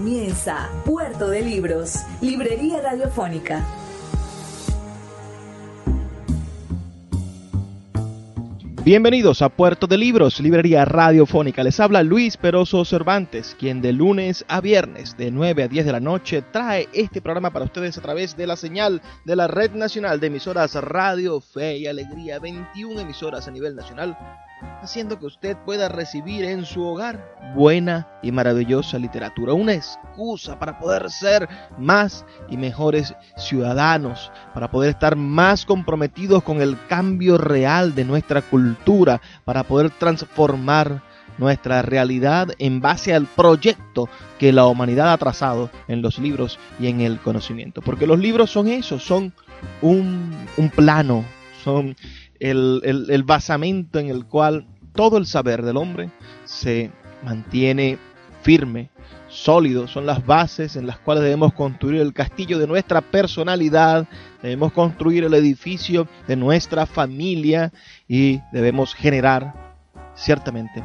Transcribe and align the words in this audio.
Comienza 0.00 0.70
Puerto 0.86 1.28
de 1.28 1.42
Libros, 1.42 2.06
Librería 2.22 2.80
Radiofónica. 2.80 3.62
Bienvenidos 8.82 9.42
a 9.42 9.50
Puerto 9.50 9.86
de 9.86 9.98
Libros, 9.98 10.40
Librería 10.40 10.86
Radiofónica. 10.86 11.62
Les 11.62 11.78
habla 11.80 12.02
Luis 12.02 12.38
Peroso 12.38 12.82
Cervantes, 12.86 13.54
quien 13.60 13.82
de 13.82 13.92
lunes 13.92 14.46
a 14.48 14.62
viernes, 14.62 15.18
de 15.18 15.30
9 15.30 15.64
a 15.64 15.68
10 15.68 15.84
de 15.84 15.92
la 15.92 16.00
noche, 16.00 16.42
trae 16.50 16.88
este 16.94 17.20
programa 17.20 17.50
para 17.50 17.66
ustedes 17.66 17.98
a 17.98 18.00
través 18.00 18.38
de 18.38 18.46
la 18.46 18.56
señal 18.56 19.02
de 19.26 19.36
la 19.36 19.48
Red 19.48 19.72
Nacional 19.72 20.18
de 20.18 20.28
Emisoras 20.28 20.76
Radio 20.76 21.42
Fe 21.42 21.76
y 21.76 21.86
Alegría, 21.86 22.38
21 22.38 23.00
emisoras 23.00 23.46
a 23.48 23.50
nivel 23.50 23.76
nacional 23.76 24.16
haciendo 24.82 25.18
que 25.18 25.26
usted 25.26 25.56
pueda 25.64 25.88
recibir 25.88 26.44
en 26.44 26.64
su 26.64 26.82
hogar 26.82 27.36
buena 27.54 28.08
y 28.22 28.32
maravillosa 28.32 28.98
literatura, 28.98 29.52
una 29.52 29.74
excusa 29.74 30.58
para 30.58 30.78
poder 30.78 31.10
ser 31.10 31.48
más 31.78 32.24
y 32.48 32.56
mejores 32.56 33.14
ciudadanos, 33.36 34.30
para 34.54 34.70
poder 34.70 34.90
estar 34.90 35.16
más 35.16 35.64
comprometidos 35.64 36.42
con 36.42 36.60
el 36.60 36.76
cambio 36.88 37.38
real 37.38 37.94
de 37.94 38.04
nuestra 38.04 38.42
cultura, 38.42 39.20
para 39.44 39.64
poder 39.64 39.90
transformar 39.90 41.02
nuestra 41.38 41.82
realidad 41.82 42.50
en 42.58 42.80
base 42.80 43.14
al 43.14 43.26
proyecto 43.26 44.08
que 44.38 44.52
la 44.52 44.66
humanidad 44.66 45.12
ha 45.12 45.18
trazado 45.18 45.70
en 45.88 46.02
los 46.02 46.18
libros 46.18 46.58
y 46.78 46.88
en 46.88 47.00
el 47.00 47.18
conocimiento. 47.18 47.80
Porque 47.80 48.06
los 48.06 48.18
libros 48.18 48.50
son 48.50 48.68
eso, 48.68 48.98
son 48.98 49.32
un, 49.80 50.46
un 50.58 50.70
plano, 50.70 51.24
son 51.64 51.96
el, 52.40 53.22
basamento 53.24 53.98
en 53.98 54.08
el 54.08 54.26
cual 54.26 54.66
todo 54.94 55.18
el 55.18 55.26
saber 55.26 55.62
del 55.62 55.76
hombre 55.76 56.10
se 56.44 56.90
mantiene 57.22 57.98
firme, 58.42 58.90
sólido, 59.28 59.86
son 59.86 60.06
las 60.06 60.24
bases 60.26 60.74
en 60.76 60.86
las 60.86 60.98
cuales 60.98 61.22
debemos 61.22 61.52
construir 61.52 62.00
el 62.00 62.12
castillo 62.12 62.58
de 62.58 62.66
nuestra 62.66 63.00
personalidad, 63.02 64.08
debemos 64.42 64.72
construir 64.72 65.24
el 65.24 65.34
edificio 65.34 66.08
de 66.26 66.36
nuestra 66.36 66.86
familia 66.86 67.72
y 68.08 68.40
debemos 68.50 68.94
generar 68.94 69.76
ciertamente 70.14 70.82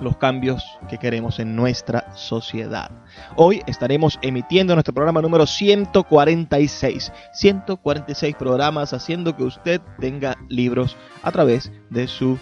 los 0.00 0.16
cambios 0.16 0.64
que 0.88 0.98
queremos 0.98 1.38
en 1.38 1.56
nuestra 1.56 2.14
sociedad. 2.14 2.90
Hoy 3.36 3.62
estaremos 3.66 4.18
emitiendo 4.22 4.74
nuestro 4.74 4.94
programa 4.94 5.22
número 5.22 5.46
146. 5.46 7.12
146 7.32 8.34
programas 8.36 8.92
haciendo 8.92 9.36
que 9.36 9.44
usted 9.44 9.80
tenga 9.98 10.36
libros 10.48 10.96
a 11.22 11.32
través 11.32 11.72
de 11.90 12.08
su 12.08 12.38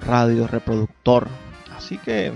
radio 0.00 0.46
reproductor. 0.46 1.28
Así 1.76 1.98
que 1.98 2.32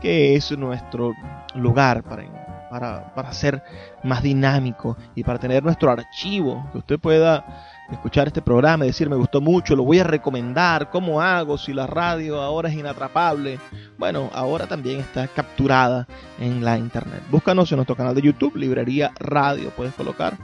que 0.00 0.36
es 0.36 0.52
nuestro 0.52 1.12
lugar 1.54 2.02
para, 2.02 2.68
para, 2.70 3.14
para 3.14 3.32
ser 3.32 3.62
más 4.04 4.22
dinámico 4.22 4.96
y 5.14 5.24
para 5.24 5.38
tener 5.38 5.62
nuestro 5.62 5.90
archivo, 5.90 6.68
que 6.72 6.78
usted 6.78 6.98
pueda 6.98 7.44
escuchar 7.90 8.26
este 8.26 8.42
programa 8.42 8.84
y 8.84 8.88
decir 8.88 9.08
me 9.08 9.16
gustó 9.16 9.40
mucho, 9.40 9.76
lo 9.76 9.84
voy 9.84 9.98
a 9.98 10.04
recomendar, 10.04 10.90
¿cómo 10.90 11.20
hago 11.20 11.58
si 11.58 11.72
la 11.72 11.86
radio 11.86 12.40
ahora 12.40 12.68
es 12.68 12.74
inatrapable? 12.74 13.58
Bueno, 13.98 14.30
ahora 14.32 14.66
también 14.66 15.00
está 15.00 15.28
capturada 15.28 16.06
en 16.38 16.64
la 16.64 16.78
internet. 16.78 17.22
Búscanos 17.30 17.70
en 17.72 17.76
nuestro 17.76 17.96
canal 17.96 18.14
de 18.14 18.22
YouTube, 18.22 18.56
Librería 18.56 19.12
Radio, 19.18 19.70
puedes 19.70 19.94
colocar 19.94 20.36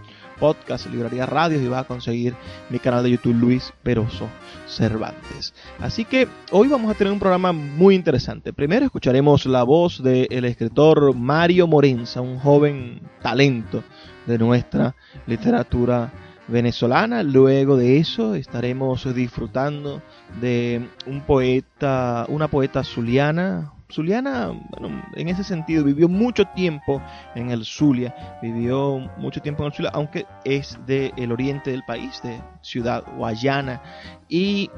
podcast, 0.42 0.86
librería 0.86 1.25
radio 1.25 1.62
y 1.62 1.69
va 1.69 1.78
a 1.78 1.84
conseguir 1.84 2.34
mi 2.69 2.81
canal 2.81 3.04
de 3.04 3.12
YouTube 3.12 3.34
Luis 3.34 3.72
Peroso 3.84 4.28
Cervantes. 4.66 5.54
Así 5.78 6.04
que 6.04 6.26
hoy 6.50 6.66
vamos 6.66 6.91
a 6.91 6.94
tener 6.94 7.12
un 7.12 7.20
programa 7.20 7.52
muy 7.52 7.94
interesante. 7.94 8.52
Primero 8.52 8.86
escucharemos 8.86 9.47
la 9.47 9.62
voz 9.62 10.02
del 10.02 10.44
escritor 10.44 11.14
Mario 11.14 11.69
Morenza, 11.69 12.20
un 12.20 12.41
joven 12.41 13.00
talento 13.22 13.84
de 14.26 14.36
nuestra 14.36 14.97
literatura 15.28 16.12
venezolana. 16.48 17.22
Luego 17.22 17.76
de 17.76 17.98
eso 17.98 18.34
estaremos 18.34 19.14
disfrutando 19.14 20.03
de 20.41 20.88
un 21.06 21.20
poeta, 21.22 22.26
una 22.28 22.48
poeta 22.48 22.84
zuliana, 22.84 23.72
Zuliana, 23.92 24.52
bueno, 24.70 25.04
en 25.14 25.28
ese 25.28 25.44
sentido, 25.44 25.84
vivió 25.84 26.08
mucho 26.08 26.47
tiempo 26.47 27.02
en 27.34 27.50
el 27.50 27.64
Zulia, 27.64 28.38
vivió 28.41 28.98
mucho 29.19 29.41
tiempo 29.41 29.62
en 29.62 29.66
el 29.66 29.72
Zulia, 29.75 29.91
aunque 29.92 30.26
es 30.44 30.78
del 30.86 31.31
oriente 31.31 31.70
del 31.70 31.82
país, 31.84 32.22
de 32.22 32.41
Ciudad 32.62 33.04
Guayana. 33.16 33.82
Y 34.28 34.70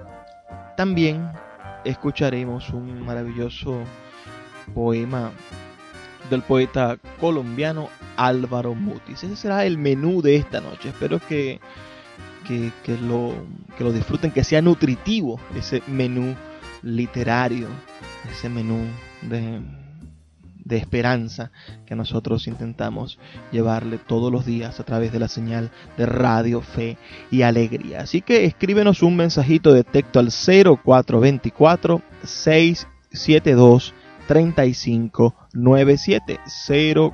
también 0.76 1.30
escucharemos 1.84 2.70
un 2.70 3.04
maravilloso 3.04 3.78
poema 4.74 5.30
del 6.28 6.42
poeta 6.42 6.96
colombiano 7.20 7.88
Álvaro 8.16 8.74
Mutis. 8.74 9.24
Ese 9.24 9.36
será 9.36 9.64
el 9.64 9.78
menú 9.78 10.22
de 10.22 10.36
esta 10.36 10.60
noche. 10.60 10.90
Espero 10.90 11.20
que, 11.20 11.60
que, 12.46 12.72
lo, 12.98 13.34
que 13.76 13.84
lo 13.84 13.92
disfruten, 13.92 14.30
que 14.30 14.44
sea 14.44 14.62
nutritivo 14.62 15.40
ese 15.56 15.82
menú 15.86 16.34
literario 16.82 17.68
ese 18.30 18.48
menú 18.48 18.86
de, 19.22 19.60
de 20.64 20.76
esperanza 20.76 21.50
que 21.86 21.94
nosotros 21.94 22.46
intentamos 22.46 23.18
llevarle 23.52 23.98
todos 23.98 24.32
los 24.32 24.46
días 24.46 24.80
a 24.80 24.84
través 24.84 25.12
de 25.12 25.18
la 25.18 25.28
señal 25.28 25.70
de 25.96 26.06
radio, 26.06 26.60
fe 26.60 26.96
y 27.30 27.42
alegría. 27.42 28.00
Así 28.00 28.22
que 28.22 28.44
escríbenos 28.44 29.02
un 29.02 29.16
mensajito 29.16 29.72
de 29.72 29.84
texto 29.84 30.20
al 30.20 30.30
0424 30.30 32.02
672 32.24 33.94
3597 34.26 36.40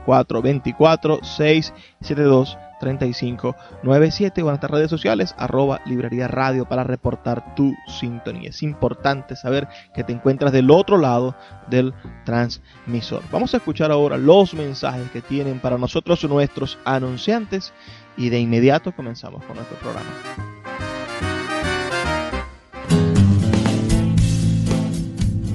0424 0.07 1.19
672 1.23 2.59
3597 2.81 4.43
o 4.43 4.47
en 4.47 4.49
nuestras 4.49 4.71
redes 4.71 4.91
sociales 4.91 5.35
arroba 5.39 5.81
librería 5.87 6.27
radio 6.27 6.67
para 6.67 6.83
reportar 6.83 7.55
tu 7.55 7.75
sintonía. 7.87 8.51
Es 8.51 8.63
importante 8.63 9.37
saber 9.37 9.69
que 9.95 10.03
te 10.03 10.13
encuentras 10.13 10.53
del 10.53 10.71
otro 10.71 10.97
lado 10.97 11.37
del 11.69 11.95
transmisor. 12.25 13.23
Vamos 13.31 13.55
a 13.55 13.59
escuchar 13.59 13.93
ahora 13.93 14.17
los 14.17 14.55
mensajes 14.55 15.09
que 15.11 15.21
tienen 15.21 15.61
para 15.61 15.79
nosotros 15.79 16.25
nuestros 16.25 16.79
anunciantes 16.85 17.73
y 18.17 18.31
de 18.31 18.41
inmediato 18.41 18.93
comenzamos 18.93 19.45
con 19.45 19.57
nuestro 19.57 19.77
programa. 19.79 20.60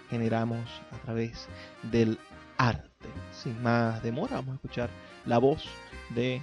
generamos 0.10 0.70
a 0.92 0.98
través 0.98 1.48
del 1.84 2.18
arte. 2.58 3.08
Sin 3.32 3.62
más 3.62 4.02
demora, 4.04 4.38
vamos 4.38 4.54
a 4.54 4.56
escuchar 4.56 4.90
la 5.26 5.38
voz 5.38 5.66
de 6.10 6.42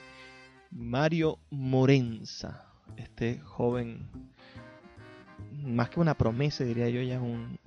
Mario 0.70 1.38
Morenza, 1.50 2.66
este 2.96 3.38
joven 3.40 4.08
más 5.64 5.88
que 5.88 6.00
una 6.00 6.14
promesa, 6.14 6.62
diría 6.64 6.88
yo, 6.88 7.00
ya 7.00 7.14
es 7.14 7.20
un, 7.20 7.58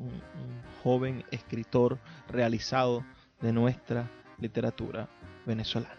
joven 0.83 1.25
escritor 1.31 1.97
realizado 2.29 3.03
de 3.41 3.51
nuestra 3.51 4.07
literatura 4.39 5.07
venezolana. 5.45 5.95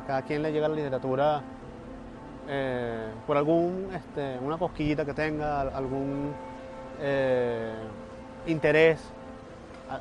A 0.00 0.06
cada 0.06 0.22
quien 0.22 0.42
le 0.42 0.52
llega 0.52 0.68
la 0.68 0.76
literatura 0.76 1.42
eh, 2.48 3.08
por 3.26 3.36
algún, 3.36 3.88
este, 3.94 4.38
una 4.38 4.58
cosquillita 4.58 5.04
que 5.04 5.14
tenga, 5.14 5.62
algún 5.62 6.32
eh, 7.00 7.74
interés, 8.46 9.00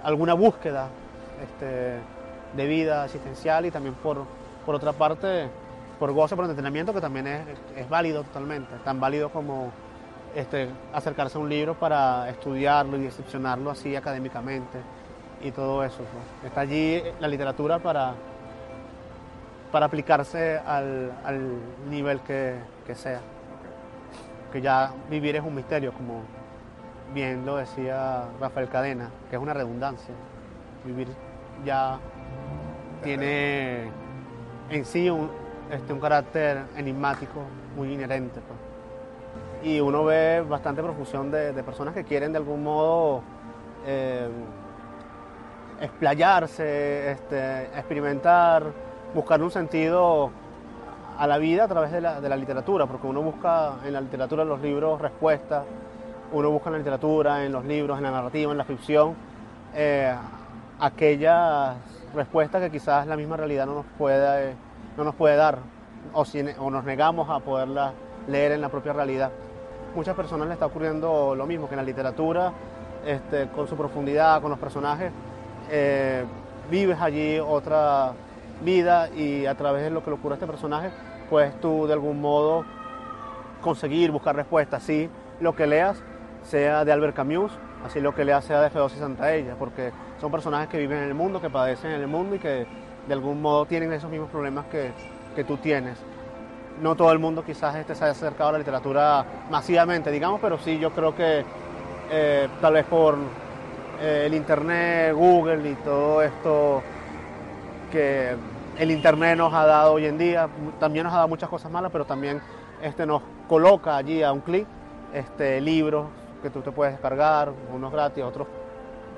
alguna 0.04 0.34
búsqueda 0.34 0.90
este, 1.44 1.98
de 2.56 2.68
vida 2.68 3.06
existencial 3.06 3.66
y 3.66 3.72
también 3.72 3.96
por, 3.96 4.26
por 4.66 4.76
otra 4.76 4.94
parte 4.94 5.50
por 6.01 6.13
goce, 6.13 6.36
por 6.36 6.45
entretenimiento, 6.45 6.95
que 6.95 7.00
también 7.00 7.27
es, 7.27 7.42
es 7.77 7.88
válido 7.88 8.24
totalmente, 8.24 8.74
tan 8.83 9.00
válido 9.00 9.30
como 9.30 9.71
este, 10.36 10.68
acercarse 10.92 11.38
a 11.38 11.42
un 11.42 11.48
libro 11.48 11.75
para 11.75 12.27
estudiarlo 12.27 12.98
y 12.98 13.01
diseccionarlo 13.01 13.69
así 13.69 13.95
académicamente 13.95 14.80
y 15.44 15.51
todo 15.51 15.83
eso. 15.83 16.00
¿no? 16.00 16.48
Está 16.48 16.62
allí 16.62 17.03
la 17.19 17.27
literatura 17.27 17.77
para, 17.77 18.15
para 19.71 19.86
aplicarse 19.86 20.57
al, 20.57 21.12
al 21.24 21.59
nivel 21.88 22.21
que, 22.21 22.56
que, 22.88 22.95
sea. 22.95 23.19
Que 24.51 24.59
ya 24.59 24.92
vivir 25.07 25.36
es 25.36 25.44
un 25.44 25.54
misterio, 25.54 25.94
como 25.94 26.24
bien 27.13 27.45
lo 27.45 27.57
decía 27.57 28.24
Rafael 28.39 28.69
Cadena, 28.69 29.12
que 29.30 29.36
es 29.36 29.42
una 29.42 29.54
redundancia. 29.54 30.15
Vivir 30.83 31.09
ya 31.63 32.00
tiene 33.04 33.83
en 34.71 34.83
sí 34.83 35.07
un, 35.07 35.41
este, 35.71 35.94
un 35.94 36.00
carácter 36.00 36.65
enigmático 36.75 37.41
muy 37.75 37.94
inherente. 37.94 38.41
Pues. 38.41 38.59
Y 39.63 39.79
uno 39.79 40.03
ve 40.03 40.41
bastante 40.41 40.83
profusión 40.83 41.31
de, 41.31 41.53
de, 41.53 41.63
personas 41.63 41.94
que 41.94 42.03
quieren 42.03 42.31
de 42.31 42.39
algún 42.39 42.63
modo 42.63 43.21
eh, 43.85 44.27
explayarse, 45.79 47.12
este, 47.12 47.63
experimentar, 47.77 48.63
buscar 49.13 49.41
un 49.41 49.51
sentido 49.51 50.31
a 51.18 51.27
la 51.27 51.38
vida 51.38 51.65
a 51.65 51.68
través 51.68 51.91
de 51.91 52.01
la, 52.01 52.19
de 52.19 52.29
la, 52.29 52.35
literatura, 52.35 52.85
porque 52.85 53.07
uno 53.07 53.21
busca 53.21 53.75
en 53.85 53.94
la 53.94 54.01
literatura, 54.01 54.44
en 54.44 54.50
los 54.50 54.62
libros, 54.62 55.00
respuestas, 55.00 55.63
uno 56.31 56.50
busca 56.50 56.69
en 56.69 56.73
la 56.73 56.77
literatura, 56.79 57.45
en 57.45 57.51
los 57.51 57.65
libros, 57.65 57.97
en 57.97 58.03
la 58.03 58.12
narrativa, 58.12 58.51
en 58.51 58.57
la 58.57 58.63
ficción, 58.63 59.15
eh, 59.73 60.13
aquellas 60.79 61.75
respuestas 62.15 62.62
que 62.62 62.71
quizás 62.71 63.07
la 63.07 63.15
misma 63.15 63.38
realidad 63.38 63.65
no 63.65 63.75
nos 63.75 63.85
pueda... 63.97 64.44
Eh, 64.44 64.53
no 64.98 65.04
nos 65.04 65.16
puede 65.16 65.36
dar 65.36 65.60
o, 66.14 66.26
si, 66.26 66.42
o, 66.60 66.70
nos 66.70 66.84
negamos 66.84 67.30
a 67.30 67.40
poderla 67.40 67.94
leer 68.28 68.54
en 68.54 68.62
la 68.62 68.70
propia 68.70 68.94
realidad. 68.94 69.32
Muchas 69.96 70.16
personas 70.16 70.48
le 70.48 70.54
está 70.54 70.66
ocurriendo 70.66 71.36
lo 71.36 71.46
mismo, 71.46 71.68
que 71.68 71.74
en 71.74 71.80
la 71.80 71.84
literatura, 71.84 72.54
este, 73.06 73.48
con 73.50 73.68
su 73.68 73.76
profundidad, 73.76 74.42
con 74.42 74.52
los 74.52 74.60
personajes, 74.60 75.12
eh, 75.70 76.26
vives 76.69 77.00
allí 77.02 77.40
otra 77.40 78.14
vida 78.64 79.10
y 79.10 79.45
a 79.45 79.56
través 79.56 79.83
de 79.83 79.90
lo 79.90 80.04
que 80.04 80.12
le 80.12 80.16
ocurre 80.16 80.33
a 80.33 80.36
este 80.36 80.48
personaje, 80.48 80.92
puedes 81.30 81.60
tú 81.60 81.88
de 81.88 81.94
algún 81.94 82.21
modo 82.21 82.66
conseguir, 83.62 84.12
buscar 84.12 84.36
respuestas. 84.36 84.83
Así 84.83 85.10
lo 85.40 85.56
que 85.56 85.68
leas 85.68 86.02
sea 86.44 86.86
de 86.86 86.92
Albert 86.92 87.16
Camus, 87.16 87.52
así 87.86 88.00
lo 88.00 88.14
que 88.16 88.26
leas 88.26 88.45
sea 88.45 88.62
de 88.62 88.69
Feocia 88.69 89.00
Santaella, 89.00 89.56
porque 89.57 89.92
son 90.19 90.31
personajes 90.31 90.69
que 90.69 90.78
viven 90.78 91.00
en 91.00 91.04
el 91.06 91.14
mundo, 91.14 91.42
que 91.42 91.50
padecen 91.50 91.92
en 91.92 92.02
el 92.02 92.07
mundo 92.07 92.36
y 92.36 92.40
que 92.40 92.68
de 93.08 93.14
algún 93.14 93.42
modo 93.42 93.66
tienen 93.66 93.92
esos 93.94 94.10
mismos 94.10 94.30
problemas 94.30 94.66
que, 94.66 94.92
que 95.36 95.44
tú 95.44 95.58
tienes. 95.58 95.98
No 96.81 96.96
todo 96.96 97.12
el 97.12 97.20
mundo 97.20 97.44
quizás 97.44 97.76
este 97.76 97.96
se 97.96 98.04
haya 98.04 98.12
acercado 98.12 98.50
a 98.50 98.52
la 98.54 98.58
literatura 98.60 99.26
masivamente, 99.50 100.12
digamos, 100.12 100.40
pero 100.42 100.58
sí 100.58 100.80
yo 100.80 100.92
creo 100.92 101.16
que 101.16 101.44
eh, 102.10 102.48
tal 102.60 102.74
vez 102.74 102.86
por 102.86 103.18
eh, 104.02 104.24
el 104.26 104.34
Internet, 104.34 105.14
Google 105.14 105.70
y 105.70 105.76
todo 105.76 106.22
esto 106.22 106.81
que 107.92 108.36
el 108.78 108.92
Internet 108.92 109.38
nos 109.38 109.54
ha 109.54 109.66
dado 109.66 109.94
hoy 109.94 110.06
en 110.06 110.18
día, 110.18 110.50
también 110.80 111.04
nos 111.04 111.14
ha 111.14 111.18
dado 111.18 111.28
muchas 111.28 111.50
cosas 111.50 111.72
malas, 111.72 111.92
pero 111.92 112.06
también 112.06 112.42
este, 112.81 113.06
nos 113.06 113.22
coloca 113.48 113.96
allí 113.96 114.24
a 114.24 114.31
un 114.31 114.42
clic 114.42 114.66
este, 115.14 115.62
libros 115.62 116.08
que 116.42 116.50
tú 116.50 116.62
te 116.62 116.72
puedes 116.72 116.94
descargar, 116.94 117.52
unos 117.72 117.92
gratis, 117.92 118.24
otros 118.24 118.48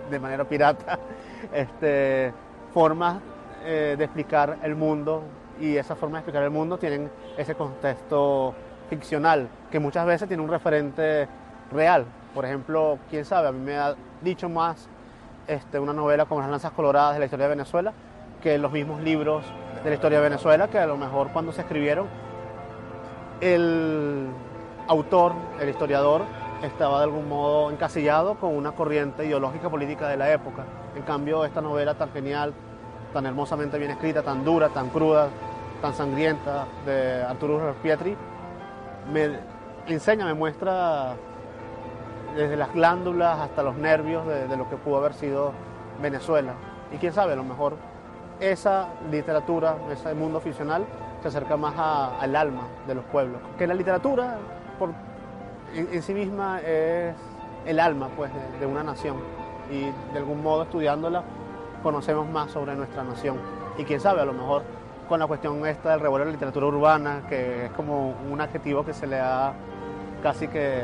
de 0.10 0.20
manera 0.20 0.44
pirata, 0.44 1.00
este, 1.54 2.34
formas 2.74 3.18
eh, 3.64 3.96
de 3.98 4.04
explicar 4.04 4.60
el 4.64 4.76
mundo 4.76 5.24
y 5.60 5.78
esa 5.78 5.96
forma 5.96 6.18
de 6.18 6.20
explicar 6.22 6.44
el 6.44 6.50
mundo 6.50 6.78
tienen 6.78 7.10
ese 7.38 7.56
contexto 7.56 8.54
ficcional 8.90 9.48
que 9.72 9.80
muchas 9.80 10.06
veces 10.06 10.28
tiene 10.28 10.44
un 10.44 10.50
referente 10.50 11.28
real. 11.72 12.06
Por 12.34 12.46
ejemplo, 12.46 12.98
quién 13.10 13.26
sabe, 13.26 13.48
a 13.48 13.52
mí 13.52 13.60
me 13.60 13.78
ha 13.78 13.96
dicho 14.22 14.50
más 14.50 14.88
este, 15.48 15.80
una 15.80 15.94
novela 15.94 16.26
como 16.26 16.42
Las 16.42 16.50
Lanzas 16.50 16.72
Coloradas 16.72 17.14
de 17.14 17.20
la 17.20 17.26
historia 17.26 17.46
de 17.46 17.56
Venezuela 17.56 17.94
que 18.42 18.58
los 18.58 18.72
mismos 18.72 19.02
libros 19.02 19.46
de 19.84 19.90
la 19.90 19.96
historia 19.96 20.20
de 20.20 20.24
Venezuela 20.30 20.68
que 20.68 20.80
a 20.80 20.86
lo 20.86 20.98
mejor 20.98 21.30
cuando 21.32 21.52
se 21.52 21.62
escribieron 21.62 22.08
el 23.42 24.28
autor, 24.88 25.34
el 25.60 25.70
historiador, 25.70 26.24
estaba 26.62 27.00
de 27.00 27.04
algún 27.06 27.28
modo 27.28 27.72
encasillado 27.72 28.36
con 28.36 28.56
una 28.56 28.72
corriente 28.72 29.26
ideológica 29.26 29.70
política 29.70 30.08
de 30.08 30.18
la 30.18 30.32
época. 30.32 30.64
En 30.96 31.04
cambio, 31.04 31.44
esta 31.46 31.62
novela 31.62 31.96
tan 31.96 32.12
genial, 32.12 32.54
tan 33.14 33.26
hermosamente 33.26 33.78
bien 33.78 33.92
escrita, 33.92 34.24
tan 34.24 34.44
dura, 34.44 34.70
tan 34.70 34.90
cruda, 34.90 35.30
tan 35.82 35.94
sangrienta 35.94 36.66
de 36.86 37.24
Arturo 37.24 37.76
Pietri, 37.82 38.16
me 39.12 39.40
enseña, 39.88 40.26
me 40.26 40.34
muestra 40.34 41.16
desde 42.36 42.58
las 42.58 42.74
glándulas 42.74 43.40
hasta 43.40 43.64
los 43.64 43.76
nervios 43.76 44.26
de, 44.26 44.48
de, 44.48 44.58
lo 44.58 44.70
que 44.70 44.76
pudo 44.78 44.98
haber 44.98 45.14
sido 45.14 45.52
Venezuela. 46.02 46.54
Y 46.92 46.98
quién 46.98 47.14
sabe, 47.14 47.34
a 47.34 47.36
lo 47.36 47.44
mejor 47.44 47.76
esa 48.40 48.88
literatura, 49.12 49.76
ese 49.92 50.14
mundo 50.14 50.40
ficcional, 50.40 50.86
se 51.22 51.30
acerca 51.30 51.56
más 51.56 51.74
al 52.20 52.36
alma 52.36 52.68
de 52.86 52.96
los 52.96 53.06
pueblos. 53.06 53.40
Que 53.58 53.66
la 53.66 53.74
literatura 53.74 54.38
por, 54.78 54.90
en, 55.74 56.02
sí 56.02 56.14
misma 56.14 56.60
es 56.60 57.16
el 57.66 57.80
alma 57.80 58.10
pues, 58.16 58.30
de, 58.60 58.66
una 58.66 58.84
nación 58.84 59.18
y 59.72 59.84
de 60.12 60.20
algún 60.20 60.44
modo 60.44 60.64
estudiándola 60.64 61.24
conocemos 61.84 62.28
más 62.30 62.52
sobre 62.52 62.76
nuestra 62.76 63.04
nación. 63.04 63.38
Y 63.78 63.84
quién 63.84 64.00
sabe, 64.00 64.22
a 64.22 64.26
lo 64.26 64.34
mejor 64.34 64.64
con 65.08 65.20
la 65.20 65.28
cuestión 65.28 65.66
esta 65.68 65.92
del 65.92 66.00
revuelo 66.00 66.26
de 66.26 66.32
la 66.32 66.34
literatura 66.34 66.66
urbana, 66.66 67.24
que 67.28 67.66
es 67.66 67.72
como 67.74 68.16
un 68.32 68.42
adjetivo 68.42 68.86
que 68.86 68.94
se 68.94 69.06
le 69.06 69.20
ha 69.20 69.54
casi 70.24 70.48
que 70.48 70.82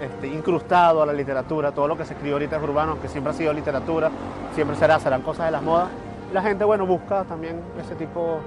este, 0.00 0.26
incrustado 0.26 1.02
a 1.02 1.06
la 1.06 1.12
literatura, 1.12 1.72
todo 1.72 1.88
lo 1.88 1.96
que 1.96 2.04
se 2.04 2.14
escribe 2.14 2.34
ahorita 2.34 2.56
es 2.56 2.62
urbano, 2.62 3.00
que 3.00 3.08
siempre 3.08 3.32
ha 3.32 3.34
sido 3.34 3.52
literatura, 3.52 4.10
siempre 4.54 4.76
será, 4.76 4.98
serán 4.98 5.22
cosas 5.22 5.46
de 5.46 5.52
las 5.52 5.62
modas. 5.62 5.88
La 6.32 6.42
gente, 6.42 6.64
bueno, 6.64 6.84
busca 6.84 7.24
también 7.24 7.60
ese 7.80 7.94
tipo 7.94 8.40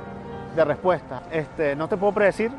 de 0.55 0.65
respuesta. 0.65 1.23
Este, 1.31 1.75
no 1.75 1.87
te 1.87 1.97
puedo 1.97 2.13
predecir 2.13 2.51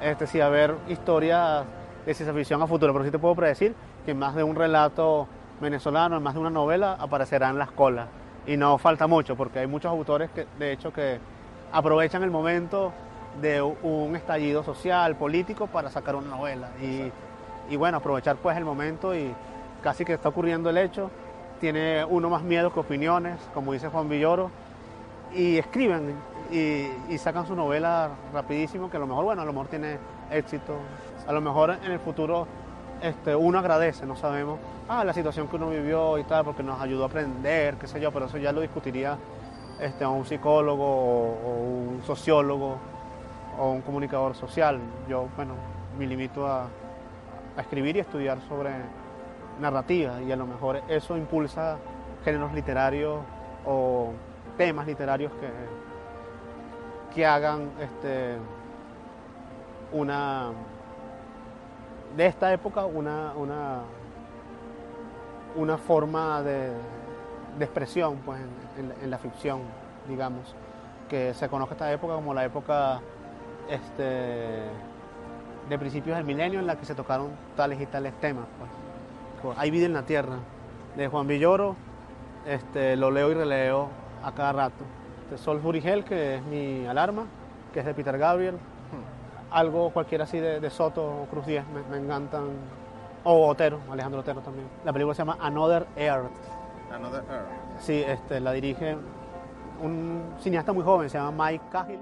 este, 0.00 0.26
si 0.26 0.40
haber 0.40 0.74
historias 0.88 1.64
de 2.04 2.14
ciencia 2.14 2.34
ficción 2.34 2.60
a 2.60 2.66
futuro, 2.66 2.92
pero 2.92 3.04
sí 3.04 3.10
te 3.10 3.18
puedo 3.18 3.34
predecir 3.34 3.74
que 4.04 4.14
más 4.14 4.34
de 4.34 4.42
un 4.42 4.56
relato 4.56 5.28
venezolano, 5.62 6.18
en 6.18 6.22
más 6.22 6.34
de 6.34 6.40
una 6.40 6.50
novela, 6.50 6.96
aparecerán 6.98 7.58
las 7.58 7.70
colas. 7.70 8.08
Y 8.46 8.56
no 8.56 8.76
falta 8.76 9.06
mucho, 9.06 9.36
porque 9.36 9.60
hay 9.60 9.66
muchos 9.66 9.90
autores 9.90 10.30
que, 10.30 10.46
de 10.58 10.72
hecho, 10.72 10.92
que 10.92 11.18
aprovechan 11.72 12.22
el 12.22 12.30
momento 12.30 12.92
de 13.40 13.62
un 13.62 14.14
estallido 14.14 14.62
social, 14.62 15.16
político, 15.16 15.68
para 15.68 15.90
sacar 15.90 16.16
una 16.16 16.36
novela. 16.36 16.68
Y, 16.82 17.10
y 17.72 17.76
bueno, 17.76 17.96
aprovechar 17.96 18.36
pues 18.36 18.56
el 18.58 18.64
momento 18.64 19.14
y 19.14 19.34
casi 19.82 20.04
que 20.04 20.14
está 20.14 20.28
ocurriendo 20.28 20.68
el 20.70 20.78
hecho. 20.78 21.10
Tiene 21.60 22.04
uno 22.04 22.28
más 22.28 22.42
miedo 22.42 22.72
que 22.72 22.80
opiniones, 22.80 23.38
como 23.54 23.72
dice 23.72 23.88
Juan 23.88 24.08
Villoro, 24.08 24.50
y 25.34 25.58
escriben 25.58 26.14
y, 26.50 27.18
sacan 27.18 27.46
su 27.46 27.54
novela 27.54 28.10
rapidísimo, 28.32 28.90
que 28.90 28.96
a 28.96 29.00
lo 29.00 29.06
mejor, 29.06 29.24
bueno, 29.24 29.42
a 29.42 29.44
lo 29.44 29.52
mejor 29.52 29.68
tiene 29.68 29.98
éxito. 30.30 30.76
A 31.26 31.32
lo 31.32 31.40
mejor 31.40 31.78
en 31.84 31.92
el 31.92 32.00
futuro 32.00 32.46
este, 33.02 33.34
uno 33.34 33.58
agradece, 33.58 34.06
no 34.06 34.16
sabemos, 34.16 34.58
ah, 34.88 35.04
la 35.04 35.12
situación 35.12 35.48
que 35.48 35.56
uno 35.56 35.70
vivió 35.70 36.18
y 36.18 36.24
tal, 36.24 36.44
porque 36.44 36.62
nos 36.62 36.80
ayudó 36.80 37.04
a 37.04 37.06
aprender, 37.06 37.76
qué 37.76 37.86
sé 37.86 38.00
yo, 38.00 38.12
pero 38.12 38.26
eso 38.26 38.38
ya 38.38 38.52
lo 38.52 38.60
discutiría 38.60 39.18
este, 39.80 40.06
un 40.06 40.24
psicólogo 40.24 40.84
o, 40.84 41.94
un 41.94 42.02
sociólogo 42.06 42.76
o 43.58 43.70
un 43.70 43.82
comunicador 43.82 44.34
social. 44.34 44.78
Yo, 45.08 45.28
bueno, 45.36 45.54
me 45.98 46.06
limito 46.06 46.46
a, 46.46 46.68
a 47.56 47.60
escribir 47.60 47.96
y 47.96 48.00
estudiar 48.00 48.38
sobre 48.48 48.70
narrativa 49.60 50.22
y 50.22 50.32
a 50.32 50.36
lo 50.36 50.46
mejor 50.46 50.82
eso 50.88 51.16
impulsa 51.16 51.76
géneros 52.24 52.52
literarios 52.52 53.20
o 53.66 54.12
temas 54.56 54.86
literarios 54.86 55.32
que, 55.32 55.50
que 57.14 57.26
hagan 57.26 57.70
este, 57.80 58.36
una 59.92 60.50
de 62.16 62.26
esta 62.26 62.52
época 62.52 62.84
una, 62.84 63.32
una, 63.36 63.80
una 65.56 65.78
forma 65.78 66.42
de, 66.42 66.72
expresión 67.60 68.16
pues, 68.24 68.40
en, 69.02 69.10
la 69.10 69.18
ficción, 69.18 69.60
digamos, 70.08 70.54
que 71.08 71.34
se 71.34 71.48
conozca 71.48 71.74
esta 71.74 71.92
época 71.92 72.14
como 72.14 72.34
la 72.34 72.44
época 72.44 73.00
este, 73.68 74.62
de 75.68 75.78
principios 75.78 76.16
del 76.16 76.24
milenio 76.24 76.60
en 76.60 76.66
la 76.66 76.76
que 76.76 76.84
se 76.84 76.94
tocaron 76.94 77.30
tales 77.56 77.80
y 77.80 77.86
tales 77.86 78.12
temas. 78.20 78.46
Pues. 79.42 79.58
Hay 79.58 79.70
vida 79.70 79.86
en 79.86 79.92
la 79.92 80.02
tierra, 80.02 80.36
de 80.96 81.08
Juan 81.08 81.26
Villoro, 81.26 81.74
este, 82.46 82.96
lo 82.96 83.10
leo 83.10 83.30
y 83.30 83.34
releo 83.34 83.88
a 84.22 84.32
cada 84.32 84.52
rato. 84.52 84.84
De 85.30 85.38
Sol 85.38 85.60
Furigel, 85.60 86.04
que 86.04 86.36
es 86.36 86.42
mi 86.42 86.86
alarma, 86.86 87.26
que 87.72 87.80
es 87.80 87.86
de 87.86 87.94
Peter 87.94 88.18
Gabriel. 88.18 88.56
Algo 89.52 89.90
cualquiera 89.90 90.24
así 90.24 90.38
de, 90.38 90.70
Soto 90.70 91.04
o 91.04 91.26
Cruz 91.26 91.46
10, 91.46 91.64
me, 91.90 91.98
encantan. 91.98 92.44
O 93.24 93.46
Otero, 93.46 93.78
Alejandro 93.90 94.20
Otero 94.20 94.40
también. 94.40 94.66
La 94.84 94.92
película 94.92 95.14
se 95.14 95.20
llama 95.20 95.36
Another 95.40 95.86
Earth. 95.96 96.30
Another 96.92 97.22
Earth. 97.30 97.78
Sí, 97.78 98.02
este, 98.04 98.40
la 98.40 98.52
dirige 98.52 98.96
un 99.80 100.34
cineasta 100.40 100.72
muy 100.72 100.82
joven, 100.82 101.08
se 101.08 101.18
llama 101.18 101.46
Mike 101.46 101.64
Cahill. 101.70 102.00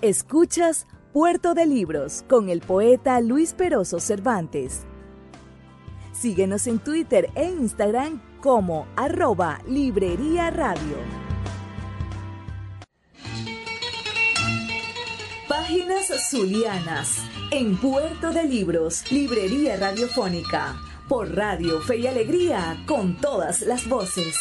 Escuchas 0.00 0.86
Puerto 1.12 1.54
de 1.54 1.66
Libros 1.66 2.24
con 2.28 2.48
el 2.48 2.60
poeta 2.60 3.20
Luis 3.20 3.52
Peroso 3.52 4.00
Cervantes. 4.00 4.86
Síguenos 6.12 6.66
en 6.66 6.78
Twitter 6.78 7.28
e 7.34 7.44
Instagram 7.44 8.22
como 8.40 8.86
arroba 8.96 9.58
Librería 9.66 10.50
Radio. 10.50 11.29
Páginas 15.70 16.28
Zulianas 16.28 17.24
en 17.52 17.76
Puerto 17.76 18.32
de 18.32 18.42
Libros, 18.42 19.04
Librería 19.12 19.76
Radiofónica, 19.76 20.74
por 21.08 21.32
Radio 21.32 21.80
Fe 21.80 21.98
y 21.98 22.08
Alegría, 22.08 22.76
con 22.86 23.14
todas 23.20 23.62
las 23.62 23.88
voces. 23.88 24.36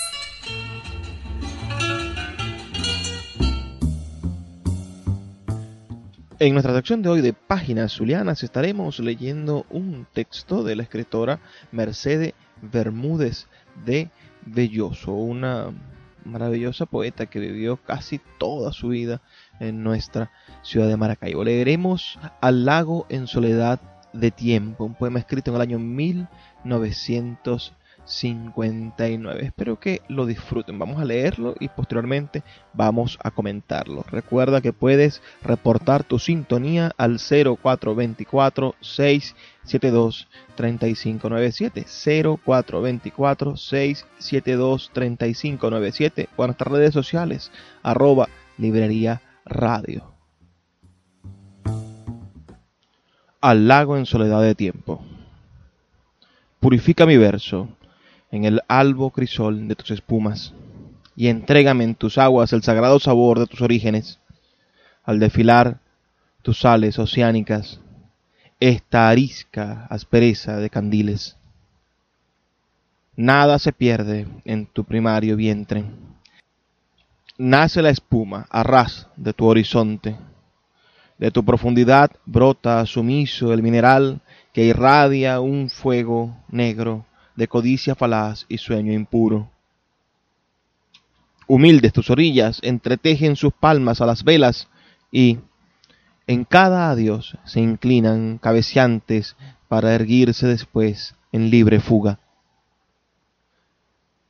En 6.40 6.54
nuestra 6.54 6.74
sección 6.74 7.04
de 7.04 7.10
hoy 7.10 7.22
de 7.22 7.34
Páginas 7.34 7.92
Zulianas 7.92 8.42
estaremos 8.42 8.98
leyendo 8.98 9.68
un 9.70 10.08
texto 10.12 10.64
de 10.64 10.78
la 10.78 10.82
escritora 10.82 11.42
Mercedes 11.72 12.34
Bermúdez 12.60 13.46
de 13.86 14.10
Belloso, 14.48 15.12
una 15.12 15.72
maravillosa 16.26 16.88
poeta 16.88 17.28
que 17.28 17.40
vivió 17.40 17.78
casi 17.78 18.20
toda 18.40 18.72
su 18.72 18.90
vida 18.90 19.22
en 19.60 19.84
nuestra 19.84 20.32
ciudad 20.62 20.88
de 20.88 20.98
Maracaibo. 20.98 21.44
Leeremos 21.44 22.20
Al 22.42 22.66
lago 22.66 23.06
en 23.10 23.28
soledad 23.28 23.80
de 24.14 24.32
tiempo, 24.32 24.86
un 24.86 24.96
poema 24.96 25.20
escrito 25.20 25.52
en 25.52 25.56
el 25.56 25.62
año 25.62 25.80
1900 25.80 27.74
59. 28.10 29.46
Espero 29.46 29.80
que 29.80 30.02
lo 30.08 30.26
disfruten. 30.26 30.80
Vamos 30.80 31.00
a 31.00 31.06
leerlo 31.06 31.56
y 31.60 31.68
posteriormente 31.70 32.44
vamos 32.74 33.18
a 33.24 33.32
comentarlo. 33.32 34.04
Recuerda 34.10 34.62
que 34.62 34.74
puedes 34.74 35.22
reportar 35.44 36.04
tu 36.04 36.20
sintonía 36.20 36.92
al 36.98 37.20
0424 37.20 38.76
672 38.82 40.28
3597 40.56 41.86
0424 42.46 43.58
672 43.58 44.92
3597 44.94 46.30
o 46.36 46.44
en 46.44 46.48
nuestras 46.48 46.72
redes 46.72 46.94
sociales 46.94 47.52
arroba 47.84 48.28
librería 48.58 49.22
radio. 49.46 50.19
Al 53.42 53.70
lago 53.70 53.96
en 53.96 54.06
soledad 54.06 54.42
de 54.42 54.54
tiempo. 54.54 55.02
Purifica 56.60 57.06
mi 57.06 57.16
verso 57.16 57.70
en 58.32 58.44
el 58.44 58.62
albo 58.68 59.12
crisol 59.12 59.68
de 59.70 59.76
tus 59.76 59.92
espumas, 59.92 60.54
y 61.16 61.28
entrégame 61.28 61.86
en 61.86 61.96
tus 61.96 62.18
aguas 62.18 62.52
el 62.54 62.64
sagrado 62.64 63.00
sabor 63.00 63.40
de 63.40 63.48
tus 63.48 63.62
orígenes, 63.62 64.20
al 65.04 65.20
desfilar 65.20 65.80
tus 66.42 66.60
sales 66.60 67.00
oceánicas, 67.00 67.80
esta 68.60 69.10
arisca 69.10 69.88
aspereza 69.90 70.58
de 70.58 70.70
candiles. 70.70 71.38
Nada 73.16 73.58
se 73.58 73.72
pierde 73.72 74.28
en 74.44 74.66
tu 74.66 74.84
primario 74.84 75.36
vientre. 75.36 75.86
Nace 77.38 77.82
la 77.82 77.90
espuma 77.90 78.48
a 78.50 78.64
ras 78.64 79.08
de 79.16 79.32
tu 79.32 79.46
horizonte. 79.46 80.18
De 81.20 81.32
tu 81.32 81.44
profundidad 81.44 82.12
brota 82.26 82.86
sumiso 82.86 83.52
el 83.52 83.62
mineral 83.62 84.22
que 84.54 84.64
irradia 84.64 85.42
un 85.42 85.70
fuego 85.70 86.38
negro 86.48 87.06
de 87.36 87.50
codicia 87.50 87.94
falaz 87.94 88.46
y 88.48 88.58
sueño 88.58 88.94
impuro. 88.94 89.52
Humildes 91.46 91.92
tus 91.92 92.10
orillas 92.10 92.60
entretejen 92.64 93.36
sus 93.36 93.52
palmas 93.52 94.00
a 94.00 94.06
las 94.06 94.24
velas 94.24 94.70
y 95.12 95.40
en 96.26 96.46
cada 96.46 96.90
adiós 96.90 97.38
se 97.44 97.60
inclinan 97.60 98.38
cabeceantes 98.38 99.36
para 99.68 99.94
erguirse 99.94 100.48
después 100.48 101.16
en 101.34 101.50
libre 101.50 101.82
fuga. 101.82 102.20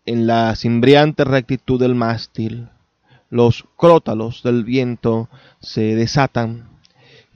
En 0.08 0.26
la 0.26 0.56
cimbriante 0.56 1.24
rectitud 1.24 1.80
del 1.80 1.94
mástil, 1.94 2.70
los 3.30 3.66
crótalos 3.78 4.42
del 4.42 4.64
viento 4.64 5.30
se 5.60 5.96
desatan 5.96 6.79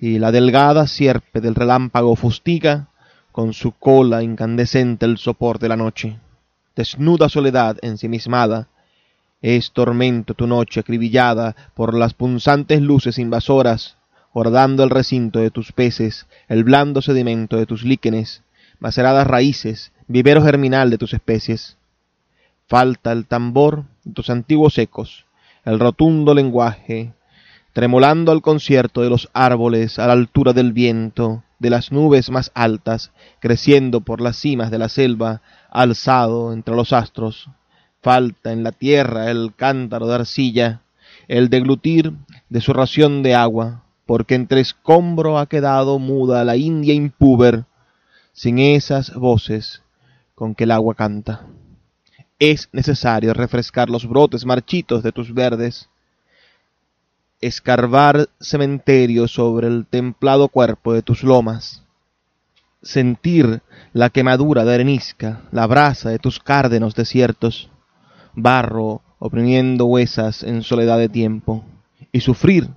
y 0.04 0.20
la 0.20 0.34
delgada 0.34 0.86
sierpe 0.86 1.40
del 1.40 1.56
relámpago 1.56 2.18
fustiga 2.18 2.90
con 3.32 3.54
su 3.54 3.72
cola 3.72 4.22
incandescente 4.22 5.06
el 5.06 5.18
sopor 5.18 5.60
de 5.60 5.70
la 5.70 5.78
noche. 5.78 6.20
Desnuda 6.76 7.30
soledad 7.30 7.78
ensimismada, 7.82 8.68
es 9.42 9.72
tormento 9.72 10.34
tu 10.34 10.46
noche 10.46 10.82
acribillada 10.82 11.56
por 11.74 11.94
las 11.94 12.14
punzantes 12.14 12.82
luces 12.82 13.18
invasoras, 13.18 13.96
hordando 14.34 14.84
el 14.84 14.90
recinto 14.90 15.40
de 15.40 15.52
tus 15.52 15.72
peces, 15.72 16.28
el 16.50 16.66
blando 16.66 17.02
sedimento 17.02 17.56
de 17.56 17.66
tus 17.66 17.86
líquenes, 17.86 18.44
maceradas 18.82 19.26
raíces, 19.26 19.94
vivero 20.08 20.44
germinal 20.44 20.90
de 20.90 20.98
tus 20.98 21.14
especies. 21.14 21.78
Falta 22.68 23.14
el 23.14 23.26
tambor 23.26 23.86
de 24.04 24.12
tus 24.12 24.30
antiguos 24.30 24.78
ecos, 24.78 25.24
el 25.64 25.80
rotundo 25.80 26.34
lenguaje, 26.34 27.14
tremolando 27.74 28.32
al 28.32 28.42
concierto 28.42 29.02
de 29.02 29.10
los 29.10 29.30
árboles 29.34 30.00
a 30.00 30.08
la 30.08 30.14
altura 30.14 30.54
del 30.54 30.74
viento, 30.74 31.44
de 31.60 31.72
las 31.72 31.92
nubes 31.92 32.30
más 32.30 32.52
altas, 32.54 33.12
creciendo 33.40 34.02
por 34.02 34.22
las 34.22 34.38
cimas 34.38 34.70
de 34.70 34.78
la 34.78 34.90
selva, 34.90 35.42
alzado 35.72 36.54
entre 36.54 36.76
los 36.76 36.94
astros. 36.94 37.50
Falta 38.02 38.52
en 38.52 38.64
la 38.64 38.72
tierra 38.72 39.32
el 39.32 39.54
cántaro 39.56 40.08
de 40.08 40.16
arcilla, 40.16 40.82
el 41.28 41.50
deglutir 41.50 42.14
de 42.50 42.62
su 42.62 42.74
ración 42.74 43.24
de 43.24 43.34
agua, 43.34 43.84
porque 44.06 44.36
entre 44.36 44.62
escombro 44.62 45.40
ha 45.40 45.48
quedado 45.48 45.98
muda 45.98 46.44
la 46.44 46.58
india 46.58 46.94
impúber, 46.94 47.66
sin 48.34 48.60
esas 48.60 49.14
voces 49.16 49.82
con 50.36 50.54
que 50.54 50.66
el 50.66 50.72
agua 50.72 50.96
canta. 50.96 51.48
Es 52.40 52.68
necesario 52.74 53.34
refrescar 53.34 53.90
los 53.90 54.08
brotes 54.08 54.46
marchitos 54.46 55.02
de 55.02 55.12
tus 55.12 55.34
verdes, 55.34 55.90
escarbar 57.48 58.30
cementerio 58.40 59.28
sobre 59.28 59.68
el 59.68 59.86
templado 59.86 60.48
cuerpo 60.48 60.94
de 60.94 61.02
tus 61.02 61.24
lomas, 61.24 61.84
sentir 62.82 63.62
la 63.92 64.10
quemadura 64.10 64.64
de 64.64 64.74
arenisca, 64.74 65.42
la 65.52 65.68
brasa 65.68 66.10
de 66.10 66.20
tus 66.20 66.40
cárdenos 66.40 66.96
desiertos, 66.96 67.70
barro 68.34 69.02
oprimiendo 69.20 69.86
huesas 69.86 70.44
en 70.44 70.64
soledad 70.64 70.98
de 70.98 71.10
tiempo, 71.10 71.66
y 72.12 72.22
sufrir 72.22 72.70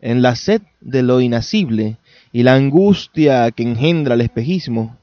en 0.00 0.22
la 0.22 0.34
sed 0.34 0.62
de 0.80 1.02
lo 1.02 1.20
inacible 1.20 1.98
y 2.32 2.42
la 2.42 2.54
angustia 2.54 3.50
que 3.52 3.62
engendra 3.62 4.14
el 4.14 4.22
espejismo, 4.22 4.96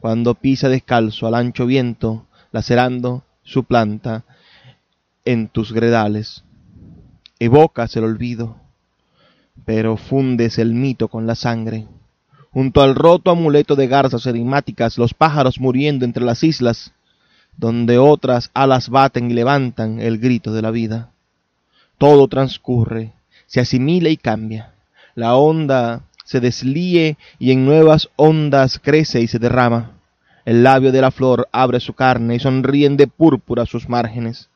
cuando 0.00 0.34
pisa 0.34 0.68
descalzo 0.68 1.26
al 1.26 1.34
ancho 1.34 1.66
viento, 1.66 2.26
lacerando 2.52 3.24
su 3.42 3.64
planta 3.64 4.24
en 5.24 5.48
tus 5.48 5.72
gredales 5.72 6.43
evocas 7.38 7.96
el 7.96 8.04
olvido, 8.04 8.56
pero 9.64 9.96
fundes 9.96 10.58
el 10.58 10.74
mito 10.74 11.08
con 11.08 11.26
la 11.26 11.34
sangre. 11.34 11.86
Junto 12.52 12.82
al 12.82 12.94
roto 12.94 13.30
amuleto 13.30 13.74
de 13.74 13.88
garzas 13.88 14.26
enigmáticas, 14.26 14.98
los 14.98 15.12
pájaros 15.14 15.58
muriendo 15.58 16.04
entre 16.04 16.24
las 16.24 16.44
islas, 16.44 16.92
donde 17.56 17.98
otras 17.98 18.50
alas 18.54 18.88
baten 18.88 19.30
y 19.30 19.34
levantan 19.34 20.00
el 20.00 20.18
grito 20.18 20.52
de 20.52 20.62
la 20.62 20.70
vida. 20.70 21.10
Todo 21.98 22.28
transcurre, 22.28 23.12
se 23.46 23.60
asimila 23.60 24.08
y 24.08 24.16
cambia. 24.16 24.72
La 25.14 25.36
onda 25.36 26.02
se 26.24 26.40
deslíe 26.40 27.16
y 27.38 27.52
en 27.52 27.64
nuevas 27.64 28.08
ondas 28.16 28.80
crece 28.82 29.20
y 29.20 29.28
se 29.28 29.38
derrama. 29.38 29.92
El 30.44 30.62
labio 30.62 30.92
de 30.92 31.00
la 31.00 31.10
flor 31.10 31.48
abre 31.52 31.80
su 31.80 31.94
carne 31.94 32.36
y 32.36 32.40
sonríen 32.40 32.96
de 32.96 33.06
púrpura 33.06 33.66
sus 33.66 33.88
márgenes. 33.88 34.48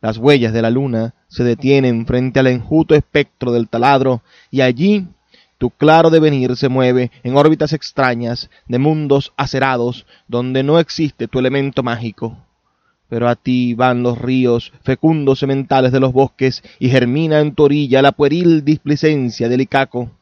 Las 0.00 0.18
huellas 0.18 0.52
de 0.52 0.62
la 0.62 0.70
luna 0.70 1.14
se 1.34 1.42
detienen 1.42 2.06
frente 2.06 2.38
al 2.38 2.46
enjuto 2.46 2.94
espectro 2.94 3.50
del 3.50 3.68
taladro 3.68 4.22
y 4.52 4.60
allí 4.60 5.08
tu 5.58 5.70
claro 5.70 6.08
devenir 6.08 6.54
se 6.54 6.68
mueve 6.68 7.10
en 7.24 7.36
órbitas 7.36 7.72
extrañas 7.72 8.50
de 8.68 8.78
mundos 8.78 9.32
acerados 9.36 10.06
donde 10.28 10.62
no 10.62 10.78
existe 10.78 11.26
tu 11.26 11.40
elemento 11.40 11.82
mágico. 11.82 12.38
Pero 13.08 13.28
a 13.28 13.34
ti 13.34 13.74
van 13.74 14.04
los 14.04 14.16
ríos 14.16 14.72
fecundos 14.84 15.40
sementales 15.40 15.90
de 15.90 15.98
los 15.98 16.12
bosques 16.12 16.62
y 16.78 16.88
germina 16.88 17.40
en 17.40 17.52
tu 17.52 17.64
orilla 17.64 18.00
la 18.00 18.12
pueril 18.12 18.64
displicencia 18.64 19.48
del 19.48 19.62
Icaco, 19.62 20.12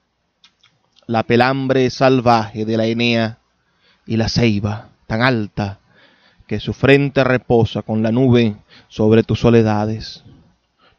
la 1.07 1.25
pelambre 1.25 1.90
salvaje 1.90 2.64
de 2.64 2.76
la 2.78 2.87
Enea 2.87 3.38
y 4.07 4.16
la 4.16 4.31
ceiba 4.31 4.88
tan 5.07 5.21
alta 5.21 5.78
que 6.47 6.59
su 6.59 6.73
frente 6.73 7.23
reposa 7.23 7.83
con 7.83 8.03
la 8.03 8.11
nube 8.11 8.57
sobre 8.88 9.25
tus 9.25 9.40
soledades. 9.40 10.25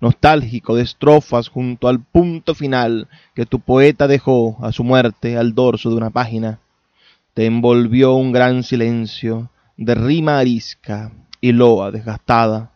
Nostálgico 0.03 0.75
de 0.75 0.83
estrofas 0.83 1.47
junto 1.47 1.87
al 1.87 2.03
punto 2.03 2.55
final 2.55 3.07
que 3.33 3.45
tu 3.45 3.61
poeta 3.61 4.05
dejó 4.05 4.57
a 4.61 4.73
su 4.73 4.83
muerte 4.83 5.37
al 5.37 5.55
dorso 5.55 5.89
de 5.89 5.95
una 5.95 6.09
página, 6.09 6.59
te 7.33 7.45
envolvió 7.45 8.13
un 8.15 8.33
gran 8.33 8.63
silencio 8.63 9.49
de 9.77 9.95
rima 9.95 10.39
arisca 10.39 11.13
y 11.39 11.53
loa 11.53 11.89
desgastada. 11.89 12.73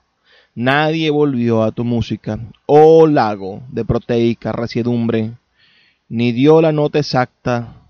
Nadie 0.56 1.10
volvió 1.10 1.64
a 1.64 1.74
tu 1.74 1.84
música, 1.84 2.40
oh 2.66 3.08
lago 3.08 3.62
de 3.74 3.84
proteica 3.84 4.54
resiedumbre, 4.54 5.34
ni 6.08 6.32
dio 6.32 6.62
la 6.62 6.72
nota 6.72 7.00
exacta 7.00 7.87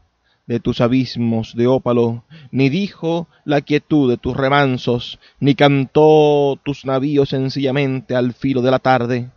de 0.47 0.59
tus 0.59 0.81
abismos 0.81 1.55
de 1.55 1.67
ópalo, 1.67 2.23
ni 2.51 2.69
dijo 2.69 3.27
la 3.45 3.61
quietud 3.61 4.09
de 4.09 4.17
tus 4.17 4.35
remansos, 4.35 5.19
ni 5.39 5.55
cantó 5.55 6.57
tus 6.63 6.85
navíos 6.85 7.29
sencillamente 7.29 8.15
al 8.15 8.33
filo 8.33 8.61
de 8.61 8.71
la 8.71 8.79
tarde. 8.79 9.29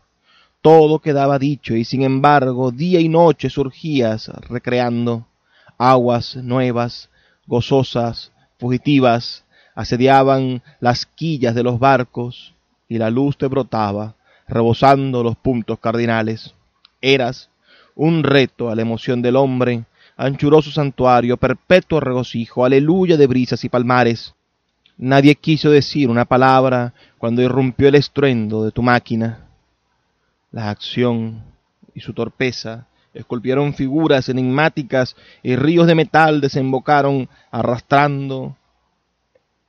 Todo 0.62 1.00
quedaba 1.00 1.38
dicho 1.38 1.74
y 1.74 1.84
sin 1.84 2.02
embargo 2.02 2.70
día 2.70 3.00
y 3.00 3.08
noche 3.08 3.50
surgías 3.50 4.28
recreando 4.48 5.26
aguas 5.78 6.36
nuevas, 6.36 7.10
gozosas, 7.46 8.32
fugitivas, 8.58 9.44
asediaban 9.74 10.62
las 10.78 11.06
quillas 11.06 11.54
de 11.54 11.62
los 11.62 11.78
barcos 11.78 12.54
y 12.88 12.98
la 12.98 13.10
luz 13.10 13.38
te 13.38 13.46
brotaba, 13.46 14.14
rebosando 14.46 15.22
los 15.22 15.36
puntos 15.36 15.78
cardinales. 15.78 16.54
Eras 17.00 17.48
un 17.94 18.22
reto 18.22 18.70
a 18.70 18.74
la 18.74 18.82
emoción 18.82 19.22
del 19.22 19.36
hombre, 19.36 19.84
anchuró 20.20 20.60
su 20.60 20.70
santuario, 20.70 21.38
perpetuo 21.38 21.98
regocijo, 21.98 22.66
aleluya 22.66 23.16
de 23.16 23.26
brisas 23.26 23.64
y 23.64 23.70
palmares. 23.70 24.34
Nadie 24.98 25.34
quiso 25.34 25.70
decir 25.70 26.10
una 26.10 26.26
palabra 26.26 26.92
cuando 27.16 27.40
irrumpió 27.40 27.88
el 27.88 27.94
estruendo 27.94 28.62
de 28.62 28.70
tu 28.70 28.82
máquina. 28.82 29.46
La 30.52 30.68
acción 30.68 31.42
y 31.94 32.00
su 32.00 32.12
torpeza 32.12 32.86
esculpieron 33.14 33.72
figuras 33.72 34.28
enigmáticas 34.28 35.16
y 35.42 35.56
ríos 35.56 35.86
de 35.86 35.94
metal 35.94 36.42
desembocaron 36.42 37.30
arrastrando 37.50 38.58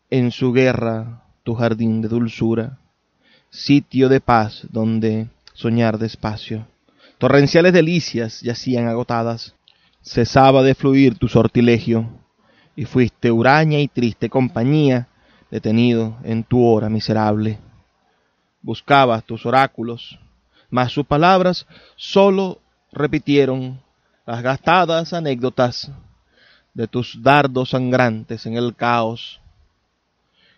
en 0.10 0.32
su 0.32 0.52
guerra 0.52 1.24
tu 1.44 1.56
jardín 1.56 2.02
de 2.02 2.10
dulzura, 2.10 2.78
sitio 3.50 4.10
de 4.10 4.20
paz 4.20 4.68
donde 4.70 5.30
soñar 5.54 5.98
despacio. 5.98 6.68
Torrenciales 7.20 7.72
delicias 7.72 8.42
yacían 8.42 8.88
agotadas, 8.88 9.56
cesaba 10.02 10.64
de 10.64 10.76
fluir 10.76 11.18
tu 11.18 11.28
sortilegio, 11.28 12.10
y 12.76 12.86
fuiste 12.86 13.32
huraña 13.32 13.80
y 13.80 13.88
triste 13.88 14.30
compañía, 14.30 15.08
detenido 15.50 16.18
en 16.24 16.44
tu 16.44 16.66
hora 16.66 16.90
miserable. 16.90 17.60
Buscabas 18.62 19.24
tus 19.24 19.46
oráculos, 19.46 20.20
mas 20.70 20.92
sus 20.92 21.06
palabras 21.06 21.68
sólo 21.96 22.60
repitieron 22.92 23.82
las 24.26 24.42
gastadas 24.42 25.14
anécdotas 25.14 25.92
de 26.74 26.88
tus 26.88 27.22
dardos 27.22 27.72
sangrantes 27.72 28.46
en 28.46 28.56
el 28.56 28.76
caos. 28.76 29.42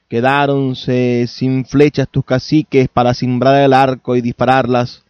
Quedáronse 0.07 1.25
sin 1.27 1.65
flechas 1.65 2.07
tus 2.07 2.23
caciques 2.23 2.87
para 2.87 3.15
cimbrar 3.15 3.55
el 3.61 3.73
arco 3.73 4.15
y 4.15 4.21
dispararlas. 4.21 5.03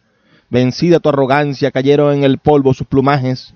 Vencida 0.48 1.00
tu 1.00 1.10
arrogancia, 1.10 1.70
cayeron 1.70 2.14
en 2.14 2.24
el 2.24 2.38
polvo 2.38 2.72
sus 2.72 2.86
plumajes 2.86 3.54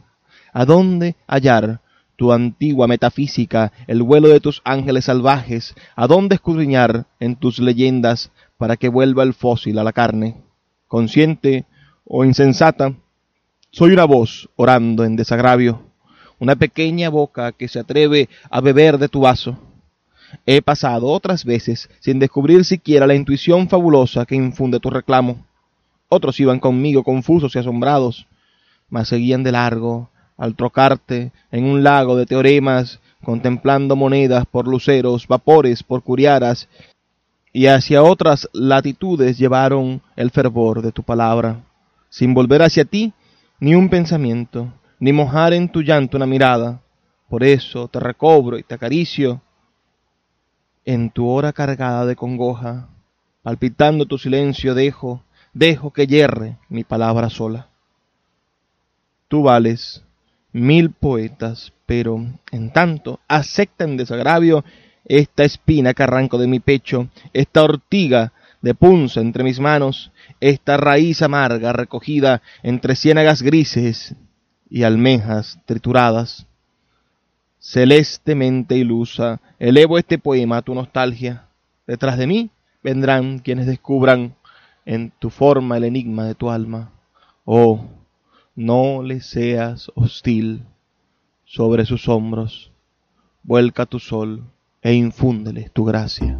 ¿A 0.59 0.65
dónde 0.65 1.15
hallar 1.29 1.83
tu 2.17 2.33
antigua 2.33 2.89
metafísica, 2.89 3.71
el 3.87 4.03
vuelo 4.03 4.27
de 4.27 4.41
tus 4.41 4.61
ángeles 4.65 5.05
salvajes? 5.05 5.77
¿A 5.95 6.09
dónde 6.09 6.35
escudriñar 6.35 7.07
en 7.21 7.37
tus 7.37 7.61
leyendas 7.61 8.33
para 8.57 8.77
que 8.77 8.89
vuelva 8.89 9.23
el 9.23 9.35
fósil 9.35 9.79
a 9.79 9.85
la 9.85 9.93
carne? 9.93 10.43
Consciente 10.89 11.65
o 12.05 12.25
insensata, 12.25 12.93
soy 13.71 13.93
una 13.93 14.05
voz 14.05 14.51
orando 14.57 15.05
en 15.05 15.15
desagravio, 15.15 15.81
una 16.41 16.57
pequeña 16.57 17.09
boca 17.09 17.53
que 17.53 17.69
se 17.69 17.79
atreve 17.79 18.29
a 18.51 18.61
beber 18.61 18.99
de 18.99 19.09
tu 19.09 19.21
vaso. 19.21 19.57
He 20.45 20.61
pasado 20.61 21.07
otras 21.07 21.45
veces 21.45 21.89
sin 22.01 22.19
descubrir 22.19 22.65
siquiera 22.65 23.07
la 23.07 23.15
intuición 23.15 23.69
fabulosa 23.69 24.27
que 24.27 24.35
infunde 24.35 24.81
tu 24.81 24.91
reclamo. 24.91 25.47
Otros 26.09 26.41
iban 26.41 26.59
conmigo 26.59 27.05
confusos 27.05 27.55
y 27.55 27.61
asombrados, 27.61 28.27
mas 28.91 29.07
seguían 29.07 29.45
de 29.45 29.53
largo 29.53 30.11
al 30.39 30.55
trocarte 30.55 31.33
en 31.51 31.65
un 31.65 31.83
lago 31.83 32.17
de 32.17 32.25
teoremas, 32.25 33.01
contemplando 33.23 33.97
monedas 33.97 34.47
por 34.47 34.67
luceros, 34.67 35.27
vapores 35.27 35.83
por 35.83 36.03
curiaras, 36.03 36.69
y 37.53 37.67
hacia 37.67 38.03
otras 38.03 38.49
latitudes 38.53 39.37
llevaron 39.37 40.01
el 40.17 40.31
fervor 40.31 40.81
de 40.81 40.93
tu 40.93 41.03
palabra, 41.03 41.61
sin 42.09 42.33
volver 42.33 42.63
hacia 42.63 42.85
ti 42.85 43.13
ni 43.59 43.75
un 43.75 43.89
pensamiento, 43.89 44.73
ni 45.01 45.13
mojar 45.13 45.53
en 45.53 45.69
tu 45.69 45.83
llanto 45.83 46.17
una 46.17 46.27
mirada. 46.27 46.81
Por 47.29 47.43
eso 47.43 47.89
te 47.89 47.99
recobro 47.99 48.57
y 48.59 48.63
te 48.63 48.75
acaricio 48.75 49.43
en 50.85 51.11
tu 51.11 51.29
hora 51.29 51.53
cargada 51.53 52.07
de 52.07 52.17
congoja, 52.17 52.89
palpitando 53.43 54.07
tu 54.07 54.17
silencio 54.19 54.75
dejo, 54.75 55.23
dejo 55.53 55.93
que 55.93 56.07
yerre 56.07 56.57
mi 56.69 56.85
palabra 56.85 57.29
sola. 57.29 57.69
Tú 59.27 59.43
vales 59.43 60.03
mil 60.59 60.91
poetas, 60.91 61.73
pero 61.87 62.25
en 62.51 62.73
tanto 62.73 63.21
aceptan 63.29 63.97
desagravio 63.97 64.65
esta 65.05 65.45
espina 65.45 65.95
que 65.95 66.03
arranco 66.03 66.39
de 66.39 66.47
mi 66.47 66.61
pecho, 66.61 67.09
esta 67.33 67.63
ortiga 67.63 68.33
de 68.61 68.75
punza 68.75 69.21
entre 69.21 69.45
mis 69.45 69.61
manos, 69.61 70.13
esta 70.41 70.77
raíz 70.77 71.23
amarga 71.23 71.73
recogida 71.73 72.43
entre 72.63 72.97
ciénagas 72.97 73.43
grises 73.43 74.15
y 74.69 74.83
almejas 74.83 75.59
trituradas. 75.65 76.47
Celestemente 77.59 78.77
ilusa, 78.77 79.41
elevo 79.59 79.99
este 79.99 80.19
poema 80.19 80.59
a 80.59 80.63
tu 80.63 80.75
nostalgia. 80.75 81.49
Detrás 81.87 82.19
de 82.19 82.27
mí 82.27 82.51
vendrán 82.83 83.39
quienes 83.39 83.67
descubran 83.67 84.37
en 84.85 85.13
tu 85.19 85.31
forma 85.31 85.77
el 85.77 85.85
enigma 85.85 86.25
de 86.25 86.35
tu 86.35 86.51
alma. 86.51 86.93
Oh, 87.45 87.85
no 88.59 89.05
le 89.05 89.21
seas 89.21 89.93
hostil. 89.95 90.65
Sobre 91.45 91.87
sus 91.87 92.09
hombros, 92.09 92.73
vuelca 93.45 93.87
tu 93.87 94.01
sol 94.01 94.43
e 94.83 94.93
infúndele 94.95 95.71
tu 95.71 95.85
gracia. 95.85 96.37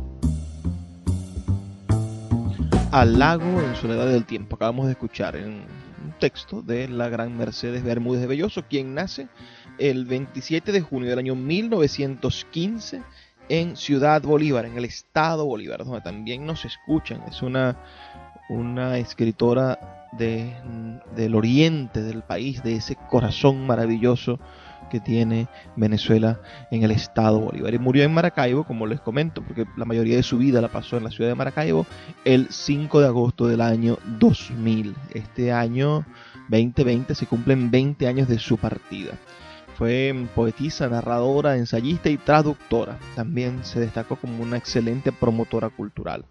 Al 2.91 3.21
lago 3.21 3.63
en 3.63 3.77
soledad 3.77 4.09
del 4.09 4.27
tiempo. 4.27 4.57
Acabamos 4.57 4.87
de 4.87 4.93
escuchar 4.93 5.37
un 5.37 5.63
texto 6.19 6.61
de 6.61 6.89
la 6.89 7.09
gran 7.09 7.39
Mercedes 7.39 7.85
Bermúdez 7.85 8.23
de 8.23 8.27
Belloso, 8.27 8.65
quien 8.69 8.95
nace 8.95 9.29
el 9.79 10.05
27 10.05 10.73
de 10.73 10.81
junio 10.81 11.11
del 11.11 11.21
año 11.21 11.37
1915 11.37 13.01
en 13.49 13.77
Ciudad 13.77 14.23
Bolívar, 14.23 14.67
en 14.67 14.77
el 14.77 14.85
estado 14.85 15.47
Bolívar, 15.47 15.85
donde 15.85 16.01
también 16.01 16.45
nos 16.45 16.65
escuchan. 16.65 17.23
Es 17.29 17.43
una, 17.43 17.77
una 18.51 18.99
escritora 18.99 19.98
de, 20.13 20.55
del 21.15 21.35
oriente 21.35 22.03
del 22.03 22.23
país, 22.23 22.63
de 22.63 22.77
ese 22.77 22.97
corazón 22.97 23.67
maravilloso 23.67 24.39
que 24.89 25.01
tiene 25.01 25.49
Venezuela 25.77 26.41
en 26.71 26.83
el 26.83 26.91
estado 26.91 27.41
Bolívar. 27.41 27.75
Y 27.75 27.79
murió 27.79 28.05
en 28.05 28.15
Maracaibo, 28.15 28.65
como 28.65 28.87
les 28.87 29.01
comento, 29.01 29.43
porque 29.43 29.67
la 29.77 29.85
mayoría 29.85 30.17
de 30.17 30.23
su 30.23 30.39
vida 30.39 30.61
la 30.61 30.69
pasó 30.69 30.97
en 30.97 31.05
la 31.05 31.11
ciudad 31.11 31.31
de 31.31 31.35
Maracaibo, 31.35 31.87
el 32.25 32.49
5 32.51 33.01
de 33.01 33.07
agosto 33.07 33.47
del 33.47 33.61
año 33.61 33.99
2000. 34.19 34.95
Este 35.15 35.53
año 35.53 36.05
2020 36.49 37.15
se 37.15 37.27
cumplen 37.27 37.71
20 37.71 38.07
años 38.07 38.29
de 38.29 38.39
su 38.39 38.57
partida. 38.57 39.13
Fue 39.77 40.27
poetisa, 40.35 40.89
narradora, 40.89 41.57
ensayista 41.57 42.09
y 42.09 42.17
traductora. 42.17 42.99
También 43.15 43.65
se 43.65 43.79
destacó 43.79 44.17
como 44.17 44.43
una 44.43 44.57
excelente 44.57 45.13
promotora 45.13 45.69
cultural. 45.69 46.25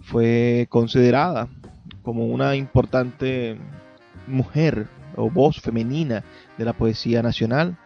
Fue 0.00 0.66
considerada 0.68 1.48
como 2.02 2.26
una 2.26 2.56
importante 2.56 3.58
mujer 4.26 4.88
o 5.16 5.30
voz 5.30 5.60
femenina 5.60 6.24
de 6.58 6.64
la 6.64 6.72
poesía 6.72 7.22
nacional, 7.22 7.76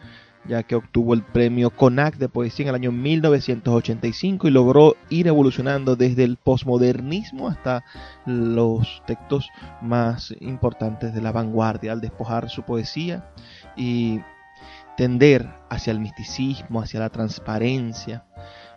ya 0.49 0.63
que 0.63 0.77
obtuvo 0.77 1.15
el 1.15 1.23
premio 1.23 1.71
CONAC 1.71 2.17
de 2.17 2.29
poesía 2.29 2.65
en 2.65 2.69
el 2.69 2.75
año 2.77 2.93
1985 2.93 4.47
y 4.47 4.51
logró 4.51 4.97
ir 5.11 5.27
evolucionando 5.27 5.97
desde 5.97 6.25
el 6.25 6.37
posmodernismo 6.37 7.49
hasta 7.49 7.85
los 8.27 9.03
textos 9.07 9.49
más 9.83 10.35
importantes 10.41 11.15
de 11.15 11.21
la 11.21 11.33
vanguardia, 11.33 11.93
al 11.93 12.01
despojar 12.01 12.49
su 12.49 12.63
poesía 12.63 13.29
y 13.77 14.21
tender 14.97 15.49
hacia 15.69 15.91
el 15.91 16.01
misticismo, 16.01 16.81
hacia 16.81 17.01
la 17.01 17.11
transparencia. 17.11 18.25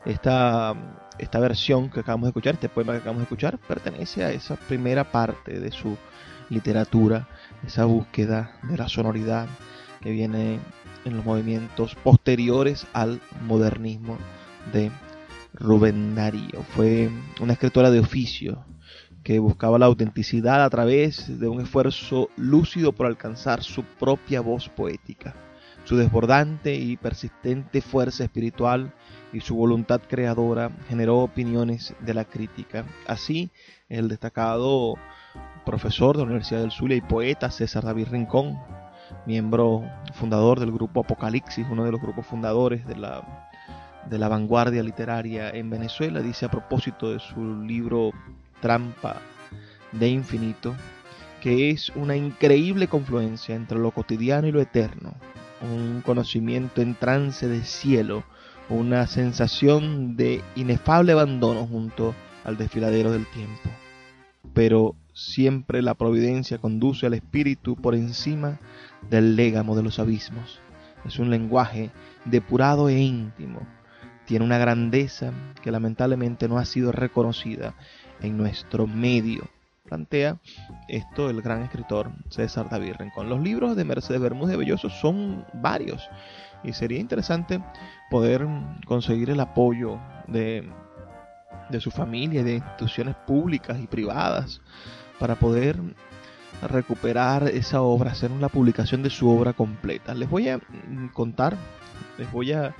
Esta, 0.06 0.74
esta 1.20 1.40
versión 1.40 1.90
que 1.90 2.00
acabamos 2.00 2.28
de 2.28 2.30
escuchar, 2.30 2.56
este 2.56 2.70
poema 2.70 2.94
que 2.94 3.00
acabamos 3.00 3.22
de 3.22 3.26
escuchar, 3.26 3.58
pertenece 3.58 4.24
a 4.24 4.32
esa 4.32 4.56
primera 4.56 5.12
parte 5.12 5.60
de 5.60 5.72
su 5.72 5.98
literatura, 6.50 7.28
esa 7.66 7.86
búsqueda 7.86 8.58
de 8.64 8.78
la 8.78 8.90
sonoridad 8.90 9.48
que 10.02 10.12
viene 10.12 10.60
en 11.06 11.16
los 11.16 11.26
movimientos 11.26 11.96
posteriores 11.96 12.88
al 12.94 13.22
modernismo 13.46 14.18
de 14.74 14.92
Rubén 15.54 16.16
Darío. 16.16 16.64
Fue 16.76 17.10
una 17.40 17.54
escritora 17.54 17.92
de 17.92 18.00
oficio 18.00 18.66
que 19.24 19.40
buscaba 19.40 19.78
la 19.78 19.86
autenticidad 19.86 20.64
a 20.64 20.70
través 20.70 21.40
de 21.40 21.48
un 21.48 21.62
esfuerzo 21.62 22.30
lúcido 22.38 22.94
por 22.94 23.06
alcanzar 23.06 23.64
su 23.64 23.84
propia 23.84 24.42
voz 24.42 24.70
poética. 24.70 25.36
Su 25.84 25.98
desbordante 25.98 26.76
y 26.76 26.98
persistente 26.98 27.82
fuerza 27.82 28.24
espiritual 28.24 28.94
y 29.32 29.42
su 29.42 29.56
voluntad 29.56 30.02
creadora 30.08 30.72
generó 30.88 31.20
opiniones 31.20 31.94
de 32.00 32.14
la 32.14 32.26
crítica. 32.26 32.86
Así, 33.08 33.50
el 33.90 34.08
destacado 34.08 34.96
profesor 35.66 36.16
de 36.16 36.24
la 36.24 36.28
Universidad 36.28 36.62
del 36.62 36.72
Zulia 36.72 36.98
y 36.98 37.02
poeta 37.02 37.52
César 37.52 37.84
David 37.84 38.08
Rincón, 38.10 38.58
miembro 39.26 39.84
fundador 40.14 40.60
del 40.60 40.72
grupo 40.72 41.02
Apocalipsis, 41.02 41.66
uno 41.70 41.84
de 41.84 41.92
los 41.92 42.02
grupos 42.02 42.26
fundadores 42.26 42.86
de 42.88 42.96
la, 42.96 43.50
de 44.10 44.18
la 44.18 44.30
vanguardia 44.30 44.84
literaria 44.84 45.50
en 45.50 45.70
Venezuela, 45.70 46.22
dice 46.22 46.46
a 46.46 46.52
propósito 46.52 47.12
de 47.12 47.20
su 47.20 47.64
libro 47.64 48.12
Trampa 48.62 49.18
de 49.92 50.10
Infinito, 50.10 50.76
que 51.42 51.70
es 51.70 51.90
una 51.90 52.16
increíble 52.16 52.88
confluencia 52.88 53.56
entre 53.56 53.80
lo 53.80 53.92
cotidiano 53.92 54.48
y 54.48 54.52
lo 54.52 54.62
eterno, 54.62 55.14
un 55.62 56.02
conocimiento 56.06 56.82
en 56.82 56.96
trance 56.96 57.48
de 57.48 57.64
cielo, 57.64 58.24
una 58.70 59.08
sensación 59.08 60.16
de 60.16 60.44
inefable 60.56 61.12
abandono 61.12 61.66
junto 61.68 62.16
al 62.44 62.58
desfiladero 62.58 63.12
del 63.12 63.26
tiempo. 63.28 63.70
Pero 64.54 64.96
Siempre 65.20 65.82
la 65.82 65.96
providencia 65.96 66.60
conduce 66.60 67.06
al 67.06 67.14
espíritu 67.14 67.76
por 67.76 67.94
encima 67.94 68.58
del 69.10 69.36
légamo 69.36 69.76
de 69.76 69.84
los 69.84 70.00
abismos. 70.00 70.62
Es 71.04 71.20
un 71.20 71.30
lenguaje 71.30 71.92
depurado 72.24 72.88
e 72.88 72.98
íntimo. 72.98 73.60
Tiene 74.26 74.46
una 74.46 74.58
grandeza 74.58 75.34
que 75.62 75.72
lamentablemente 75.72 76.48
no 76.48 76.58
ha 76.58 76.64
sido 76.64 76.94
reconocida 76.94 77.76
en 78.22 78.38
nuestro 78.38 78.88
medio. 78.88 79.44
Plantea 79.84 80.38
esto 80.88 81.30
el 81.30 81.42
gran 81.42 81.64
escritor 81.64 82.12
César 82.30 82.70
David 82.70 82.94
Rincón. 82.98 83.28
Los 83.28 83.42
libros 83.42 83.76
de 83.76 83.84
Mercedes 83.84 84.22
Bermúdez 84.22 84.52
de 84.52 84.58
Belloso 84.58 84.90
son 84.90 85.46
varios 85.54 86.10
y 86.64 86.74
sería 86.74 87.00
interesante 87.00 87.62
poder 88.10 88.46
conseguir 88.86 89.30
el 89.30 89.40
apoyo 89.40 90.00
de, 90.28 90.70
de 91.70 91.80
su 91.80 91.92
familia, 91.92 92.44
de 92.44 92.56
instituciones 92.56 93.16
públicas 93.16 93.80
y 93.80 93.88
privadas 93.88 94.62
para 95.20 95.36
poder 95.36 95.78
recuperar 96.68 97.48
esa 97.48 97.82
obra, 97.82 98.12
hacer 98.12 98.32
una 98.32 98.50
publicación 98.50 99.04
de 99.04 99.10
su 99.10 99.30
obra 99.30 99.54
completa. 99.54 100.14
Les 100.14 100.30
voy 100.30 100.50
a 100.50 100.58
mm, 100.58 101.10
contar, 101.14 101.56
les 102.18 102.32
voy 102.32 102.52
a, 102.52 102.76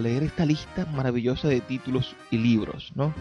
leer 0.00 0.22
esta 0.22 0.46
lista 0.46 0.86
maravillosa 0.86 1.48
de 1.48 1.60
títulos 1.60 2.16
y 2.30 2.38
libros, 2.38 2.92
¿no? 2.94 3.12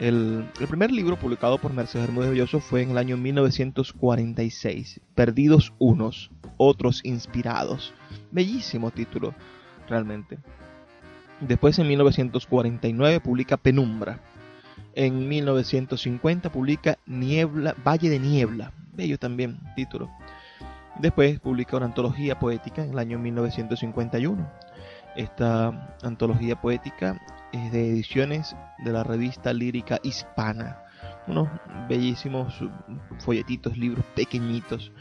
El, 0.00 0.48
primer 0.66 0.90
libro 0.90 1.16
publicado 1.16 1.58
por 1.58 1.74
Mercedes 1.74 2.06
Bermúdez 2.06 2.30
Belloso 2.30 2.58
fue 2.58 2.80
en 2.80 2.92
el 2.92 2.96
año 2.98 3.18
1946, 3.18 4.98
Perdidos 5.14 5.74
unos, 5.78 6.30
otros 6.56 7.04
inspirados. 7.04 7.92
Bellísimo 8.30 8.90
título, 8.90 9.34
realmente. 9.90 10.38
Después 11.40 11.78
en 11.78 11.88
1949 11.88 13.20
publica 13.20 13.58
Penumbra, 13.58 14.20
en 14.94 15.28
1950 15.28 16.50
publica 16.50 16.98
Niebla, 17.04 17.76
Valle 17.86 18.08
de 18.08 18.18
Niebla, 18.18 18.72
bello 18.94 19.18
también 19.18 19.60
título. 19.76 20.10
Después 20.98 21.40
publica 21.40 21.76
una 21.76 21.86
antología 21.86 22.38
poética 22.38 22.82
en 22.82 22.92
el 22.92 22.98
año 22.98 23.18
1951. 23.18 24.50
Esta 25.14 25.94
antología 26.02 26.58
poética 26.58 27.20
de 27.52 27.90
ediciones 27.90 28.54
de 28.78 28.92
la 28.92 29.04
revista 29.04 29.52
lírica 29.52 29.98
hispana. 30.02 30.78
Unos 31.26 31.48
bellísimos 31.88 32.54
folletitos, 33.18 33.76
libros 33.76 34.04
pequeñitos 34.14 34.92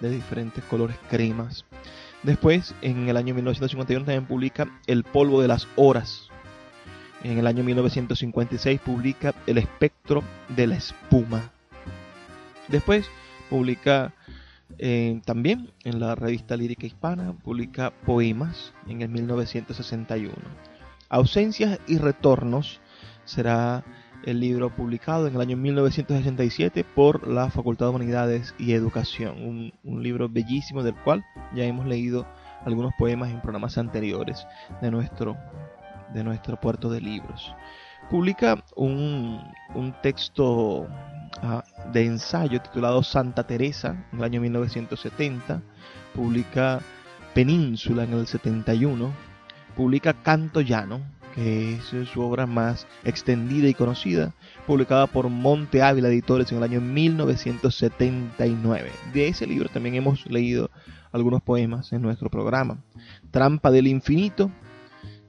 de 0.00 0.10
diferentes 0.10 0.62
colores 0.64 0.96
cremas. 1.08 1.64
Después, 2.22 2.74
en 2.82 3.08
el 3.08 3.16
año 3.16 3.34
1951 3.34 4.04
también 4.04 4.26
publica 4.26 4.68
El 4.86 5.04
polvo 5.04 5.40
de 5.40 5.48
las 5.48 5.68
horas, 5.76 6.28
en 7.22 7.38
el 7.38 7.46
año 7.46 7.64
1956 7.64 8.80
publica 8.80 9.34
El 9.46 9.58
espectro 9.58 10.22
de 10.48 10.66
la 10.68 10.76
espuma. 10.76 11.50
Después 12.68 13.06
publica 13.50 14.14
eh, 14.78 15.20
también 15.24 15.70
en 15.84 15.98
la 15.98 16.14
revista 16.14 16.56
lírica 16.56 16.86
hispana, 16.86 17.32
publica 17.32 17.90
poemas 17.90 18.72
en 18.86 19.02
el 19.02 19.08
1961. 19.08 20.32
Ausencias 21.08 21.78
y 21.86 21.98
retornos 21.98 22.80
será 23.24 23.84
el 24.24 24.40
libro 24.40 24.74
publicado 24.74 25.26
en 25.26 25.34
el 25.36 25.40
año 25.40 25.56
1967 25.56 26.84
por 26.84 27.26
la 27.26 27.50
Facultad 27.50 27.86
de 27.86 27.90
Humanidades 27.90 28.54
y 28.58 28.72
Educación, 28.72 29.42
un, 29.42 29.72
un 29.84 30.02
libro 30.02 30.28
bellísimo 30.28 30.82
del 30.82 30.94
cual 30.96 31.24
ya 31.54 31.64
hemos 31.64 31.86
leído 31.86 32.26
algunos 32.64 32.92
poemas 32.98 33.30
en 33.30 33.40
programas 33.40 33.78
anteriores 33.78 34.46
de 34.82 34.90
nuestro 34.90 35.36
de 36.12 36.24
nuestro 36.24 36.58
puerto 36.58 36.88
de 36.90 37.00
libros. 37.00 37.54
Publica 38.10 38.64
un, 38.76 39.42
texto 40.02 40.86
ah, 41.42 41.64
de 41.92 42.06
ensayo 42.06 42.60
titulado 42.62 43.02
Santa 43.02 43.46
Teresa 43.46 44.06
en 44.12 44.18
el 44.18 44.24
año 44.24 44.40
1970. 44.40 45.62
Publica 46.14 46.80
Península 47.34 48.04
en 48.04 48.14
el 48.14 48.26
71, 48.26 49.12
publica 49.78 50.12
Canto 50.12 50.60
Llano, 50.60 51.00
que 51.36 51.74
es 51.74 51.84
su 52.08 52.20
obra 52.20 52.46
más 52.46 52.88
extendida 53.04 53.68
y 53.68 53.74
conocida, 53.74 54.34
publicada 54.66 55.06
por 55.06 55.28
Monte 55.28 55.82
Ávila 55.82 56.08
Editores 56.08 56.50
en 56.50 56.58
el 56.58 56.64
año 56.64 56.80
1979. 56.80 58.90
De 59.14 59.28
ese 59.28 59.46
libro 59.46 59.68
también 59.68 59.94
hemos 59.94 60.26
leído 60.26 60.72
algunos 61.12 61.42
poemas 61.42 61.92
en 61.92 62.02
nuestro 62.02 62.28
programa. 62.28 62.78
Trampa 63.30 63.70
del 63.70 63.86
Infinito 63.86 64.50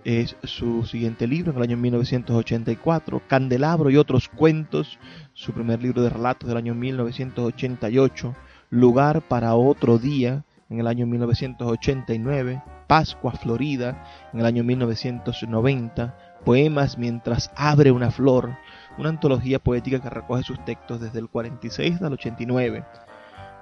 es 0.03 0.35
su 0.43 0.83
siguiente 0.83 1.27
libro 1.27 1.51
en 1.51 1.57
el 1.57 1.63
año 1.63 1.77
1984. 1.77 3.21
Candelabro 3.27 3.91
y 3.91 3.97
otros 3.97 4.29
cuentos, 4.29 4.97
su 5.33 5.53
primer 5.53 5.79
libro 5.79 6.01
de 6.01 6.09
relatos 6.09 6.47
del 6.47 6.57
año 6.57 6.73
1988. 6.73 8.35
Lugar 8.71 9.21
para 9.21 9.53
otro 9.53 9.99
día 9.99 10.43
en 10.71 10.79
el 10.79 10.87
año 10.87 11.05
1989. 11.05 12.63
Pascua 12.89 13.31
Florida 13.33 14.03
en 14.33 14.39
el 14.39 14.47
año 14.47 14.63
1990. 14.63 16.17
Poemas 16.43 16.97
mientras 16.97 17.51
abre 17.55 17.91
una 17.91 18.09
flor, 18.09 18.57
una 18.97 19.09
antología 19.09 19.59
poética 19.59 20.01
que 20.01 20.09
recoge 20.09 20.41
sus 20.41 20.65
textos 20.65 20.99
desde 20.99 21.19
el 21.19 21.29
46 21.29 22.01
al 22.01 22.13
89, 22.13 22.83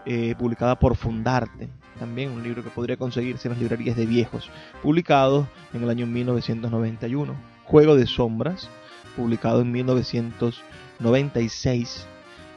eh, 0.05 0.33
publicada 0.39 0.79
por 0.79 0.95
Fundarte 0.95 1.69
también 1.97 2.31
un 2.31 2.43
libro 2.43 2.63
que 2.63 2.69
podría 2.69 2.95
conseguirse 2.95 3.47
en 3.47 3.53
las 3.53 3.61
librerías 3.61 3.95
de 3.97 4.05
viejos, 4.05 4.51
publicado 4.81 5.47
en 5.73 5.83
el 5.83 5.89
año 5.89 6.07
1991. 6.07 7.35
Juego 7.65 7.95
de 7.95 8.07
Sombras, 8.07 8.69
publicado 9.15 9.61
en 9.61 9.71
1996. 9.71 12.07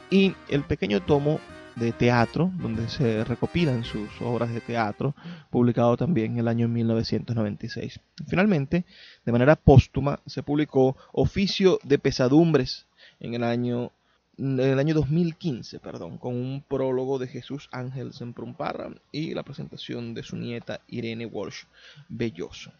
Y 0.09 0.35
el 0.49 0.63
pequeño 0.63 1.01
tomo 1.01 1.39
de 1.75 1.91
teatro, 1.91 2.51
donde 2.55 2.89
se 2.89 3.23
recopilan 3.23 3.83
sus 3.83 4.09
obras 4.21 4.53
de 4.53 4.61
teatro, 4.61 5.15
publicado 5.49 5.97
también 5.97 6.33
en 6.33 6.39
el 6.39 6.47
año 6.47 6.67
1996. 6.67 7.99
Finalmente, 8.27 8.85
de 9.25 9.31
manera 9.31 9.55
póstuma, 9.55 10.19
se 10.25 10.43
publicó 10.43 10.97
Oficio 11.11 11.79
de 11.83 11.99
Pesadumbres 11.99 12.85
en 13.19 13.33
el 13.33 13.43
año 13.43 13.91
en 14.37 14.59
el 14.59 14.79
año 14.79 14.95
2015, 14.95 15.79
perdón, 15.79 16.17
con 16.17 16.35
un 16.35 16.63
prólogo 16.67 17.19
de 17.19 17.27
Jesús 17.27 17.69
Ángel 17.71 18.13
Semprumparra 18.13 18.89
y 19.11 19.35
la 19.35 19.43
presentación 19.43 20.15
de 20.15 20.23
su 20.23 20.35
nieta 20.35 20.81
Irene 20.87 21.27
Walsh 21.27 21.65
Belloso. 22.09 22.71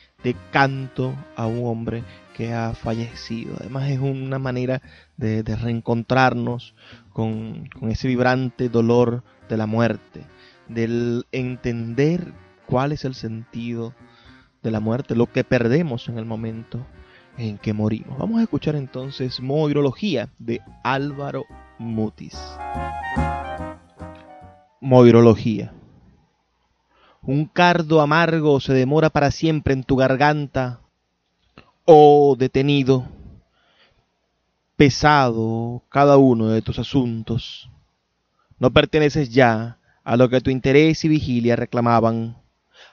canto 0.50 1.14
a 1.36 1.46
un 1.46 1.66
hombre 1.66 2.04
que 2.36 2.52
ha 2.52 2.74
fallecido. 2.74 3.54
Además 3.58 3.90
es 3.90 3.98
una 3.98 4.38
manera 4.38 4.82
de, 5.16 5.42
reencontrarnos 5.42 6.74
con, 7.12 7.68
con, 7.78 7.90
ese 7.90 8.08
vibrante 8.08 8.68
dolor 8.68 9.22
de 9.48 9.56
la 9.56 9.66
muerte, 9.66 10.22
del 10.68 11.26
entender 11.32 12.32
cuál 12.66 12.92
es 12.92 13.04
el 13.04 13.14
sentido 13.14 13.94
de 14.62 14.70
la 14.70 14.80
muerte, 14.80 15.14
lo 15.14 15.26
que 15.30 15.44
perdemos 15.44 16.08
en 16.08 16.18
el 16.18 16.24
momento 16.24 16.86
en 17.36 17.58
que 17.58 17.72
morimos. 17.72 18.18
Vamos 18.18 18.40
a 18.40 18.42
escuchar 18.42 18.76
entonces 18.76 19.40
Moirología 19.40 20.28
de 20.38 20.60
Álvaro 20.84 21.44
Mutis. 21.78 22.38
Moirología. 24.80 25.72
Un 27.22 27.44
cardo 27.44 28.00
amargo 28.00 28.60
se 28.60 28.72
demora 28.72 29.10
para 29.10 29.30
siempre 29.30 29.74
en 29.74 29.84
tu 29.84 29.94
garganta, 29.96 30.80
oh 31.84 32.34
detenido, 32.38 33.04
pesado 34.76 35.82
cada 35.90 36.16
uno 36.16 36.48
de 36.48 36.62
tus 36.62 36.78
asuntos. 36.78 37.68
No 38.58 38.70
perteneces 38.70 39.28
ya 39.28 39.76
a 40.02 40.16
lo 40.16 40.30
que 40.30 40.40
tu 40.40 40.48
interés 40.48 41.04
y 41.04 41.08
vigilia 41.08 41.56
reclamaban. 41.56 42.38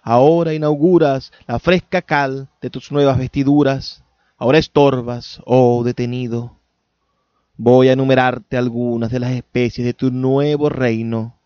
Ahora 0.01 0.53
inauguras 0.53 1.31
la 1.47 1.57
fresca 1.59 2.01
cal 2.01 2.49
de 2.61 2.69
tus 2.69 2.91
nuevas 2.91 3.17
vestiduras. 3.17 4.03
Ahora 4.37 4.57
estorbas, 4.57 5.41
oh 5.45 5.83
detenido. 5.85 6.57
Voy 7.55 7.87
a 7.87 7.93
enumerarte 7.93 8.57
algunas 8.57 9.09
de 9.09 9.19
las 9.19 9.31
especies 9.31 9.85
de 9.85 9.93
tu 9.93 10.11
nuevo 10.11 10.67
reino 10.67 11.36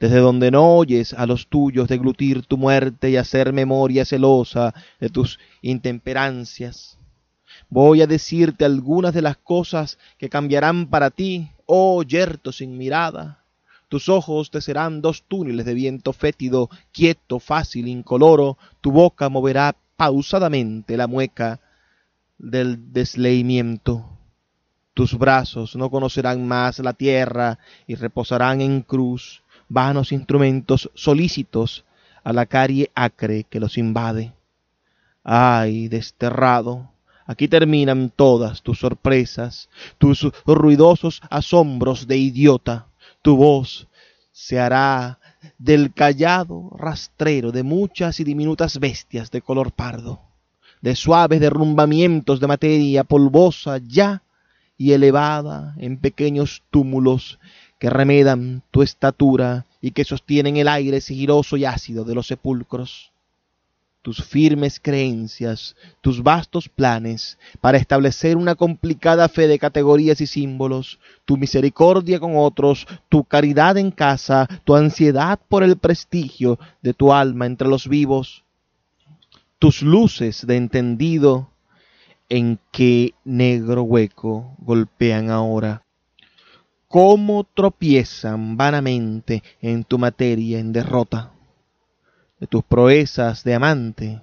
desde 0.00 0.16
donde 0.16 0.50
no 0.50 0.76
oyes 0.76 1.12
a 1.12 1.26
los 1.26 1.46
tuyos 1.46 1.88
deglutir 1.88 2.46
tu 2.46 2.56
muerte 2.56 3.10
y 3.10 3.16
hacer 3.18 3.52
memoria 3.52 4.06
celosa 4.06 4.74
de 4.98 5.10
tus 5.10 5.38
intemperancias. 5.60 6.98
Voy 7.68 8.00
a 8.00 8.06
decirte 8.06 8.64
algunas 8.64 9.12
de 9.12 9.20
las 9.20 9.36
cosas 9.36 9.98
que 10.16 10.30
cambiarán 10.30 10.88
para 10.88 11.10
ti, 11.10 11.50
oh 11.66 12.02
yerto 12.02 12.50
sin 12.50 12.78
mirada. 12.78 13.44
Tus 13.88 14.08
ojos 14.08 14.50
te 14.50 14.62
serán 14.62 15.02
dos 15.02 15.24
túneles 15.28 15.66
de 15.66 15.74
viento 15.74 16.14
fétido, 16.14 16.70
quieto, 16.92 17.38
fácil, 17.38 17.86
incoloro, 17.86 18.56
tu 18.80 18.92
boca 18.92 19.28
moverá 19.28 19.76
pausadamente 19.96 20.96
la 20.96 21.08
mueca 21.08 21.60
del 22.38 22.92
desleimiento. 22.92 24.08
Tus 24.94 25.18
brazos 25.18 25.76
no 25.76 25.90
conocerán 25.90 26.48
más 26.48 26.78
la 26.78 26.94
tierra 26.94 27.58
y 27.86 27.96
reposarán 27.96 28.60
en 28.62 28.80
cruz 28.80 29.39
vanos 29.70 30.12
instrumentos 30.12 30.90
solícitos 30.94 31.86
a 32.22 32.34
la 32.34 32.44
carie 32.44 32.90
acre 32.94 33.44
que 33.48 33.60
los 33.60 33.78
invade. 33.78 34.34
Ay, 35.24 35.88
desterrado, 35.88 36.90
aquí 37.24 37.48
terminan 37.48 38.10
todas 38.10 38.62
tus 38.62 38.80
sorpresas, 38.80 39.70
tus 39.96 40.28
ruidosos 40.44 41.22
asombros 41.30 42.06
de 42.06 42.18
idiota. 42.18 42.88
Tu 43.22 43.36
voz 43.36 43.88
se 44.32 44.58
hará 44.58 45.18
del 45.58 45.94
callado 45.94 46.70
rastrero 46.76 47.52
de 47.52 47.62
muchas 47.62 48.20
y 48.20 48.24
diminutas 48.24 48.78
bestias 48.78 49.30
de 49.30 49.40
color 49.40 49.72
pardo, 49.72 50.20
de 50.82 50.96
suaves 50.96 51.40
derrumbamientos 51.40 52.40
de 52.40 52.46
materia 52.46 53.04
polvosa 53.04 53.78
ya 53.78 54.22
y 54.76 54.92
elevada 54.92 55.74
en 55.78 55.98
pequeños 55.98 56.62
túmulos 56.70 57.38
que 57.80 57.88
remedan 57.88 58.62
tu 58.70 58.82
estatura 58.82 59.64
y 59.80 59.92
que 59.92 60.04
sostienen 60.04 60.58
el 60.58 60.68
aire 60.68 61.00
sigiloso 61.00 61.56
y 61.56 61.64
ácido 61.64 62.04
de 62.04 62.14
los 62.14 62.26
sepulcros. 62.26 63.10
Tus 64.02 64.22
firmes 64.22 64.78
creencias, 64.78 65.76
tus 66.02 66.22
vastos 66.22 66.68
planes 66.68 67.38
para 67.60 67.78
establecer 67.78 68.36
una 68.36 68.54
complicada 68.54 69.28
fe 69.30 69.48
de 69.48 69.58
categorías 69.58 70.20
y 70.20 70.26
símbolos, 70.26 71.00
tu 71.24 71.38
misericordia 71.38 72.20
con 72.20 72.36
otros, 72.36 72.86
tu 73.08 73.24
caridad 73.24 73.78
en 73.78 73.90
casa, 73.90 74.46
tu 74.64 74.76
ansiedad 74.76 75.38
por 75.48 75.62
el 75.62 75.76
prestigio 75.76 76.58
de 76.82 76.92
tu 76.92 77.14
alma 77.14 77.46
entre 77.46 77.68
los 77.68 77.88
vivos, 77.88 78.44
tus 79.58 79.80
luces 79.80 80.46
de 80.46 80.56
entendido 80.56 81.50
en 82.28 82.58
qué 82.72 83.14
negro 83.24 83.82
hueco 83.84 84.54
golpean 84.58 85.30
ahora 85.30 85.82
cómo 86.90 87.44
tropiezan 87.44 88.56
vanamente 88.56 89.44
en 89.62 89.84
tu 89.84 89.96
materia 89.96 90.58
en 90.58 90.72
derrota, 90.72 91.30
de 92.40 92.48
tus 92.48 92.64
proezas 92.64 93.44
de 93.44 93.54
amante, 93.54 94.20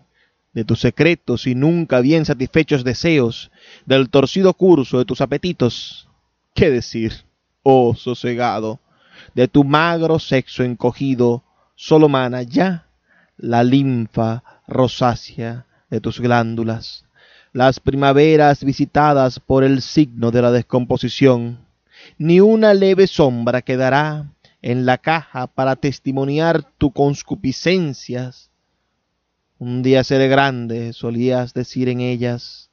de 0.51 0.65
tus 0.65 0.81
secretos 0.81 1.47
y 1.47 1.55
nunca 1.55 2.01
bien 2.01 2.25
satisfechos 2.25 2.83
deseos, 2.83 3.51
del 3.85 4.09
torcido 4.09 4.53
curso 4.53 4.97
de 4.97 5.05
tus 5.05 5.21
apetitos. 5.21 6.09
¿Qué 6.53 6.69
decir, 6.69 7.13
oh 7.63 7.95
sosegado, 7.95 8.81
de 9.33 9.47
tu 9.47 9.63
magro 9.63 10.19
sexo 10.19 10.61
encogido, 10.61 11.45
solo 11.73 12.09
mana 12.09 12.43
ya 12.43 12.89
la 13.37 13.63
linfa 13.63 14.43
rosácea 14.67 15.67
de 15.89 16.01
tus 16.01 16.19
glándulas, 16.19 17.05
las 17.53 17.79
primaveras 17.79 18.65
visitadas 18.65 19.39
por 19.39 19.63
el 19.63 19.81
signo 19.81 20.31
de 20.31 20.41
la 20.41 20.51
descomposición, 20.51 21.65
ni 22.17 22.39
una 22.39 22.73
leve 22.73 23.05
sombra 23.07 23.61
quedará 23.61 24.33
en 24.61 24.85
la 24.85 24.97
caja 24.97 25.47
para 25.47 25.75
testimoniar 25.75 26.63
tu 26.77 26.91
conscupiscencias. 26.91 28.49
Un 29.59 29.83
día 29.83 30.03
seré 30.03 30.27
grande, 30.27 30.93
solías 30.93 31.53
decir 31.53 31.89
en 31.89 32.01
ellas, 32.01 32.71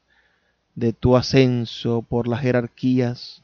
de 0.74 0.92
tu 0.92 1.16
ascenso 1.16 2.02
por 2.02 2.26
las 2.26 2.40
jerarquías. 2.40 3.42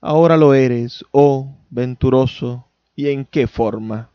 Ahora 0.00 0.36
lo 0.36 0.54
eres, 0.54 1.04
oh 1.12 1.54
venturoso, 1.70 2.66
¿y 2.96 3.08
en 3.08 3.24
qué 3.24 3.46
forma? 3.46 4.10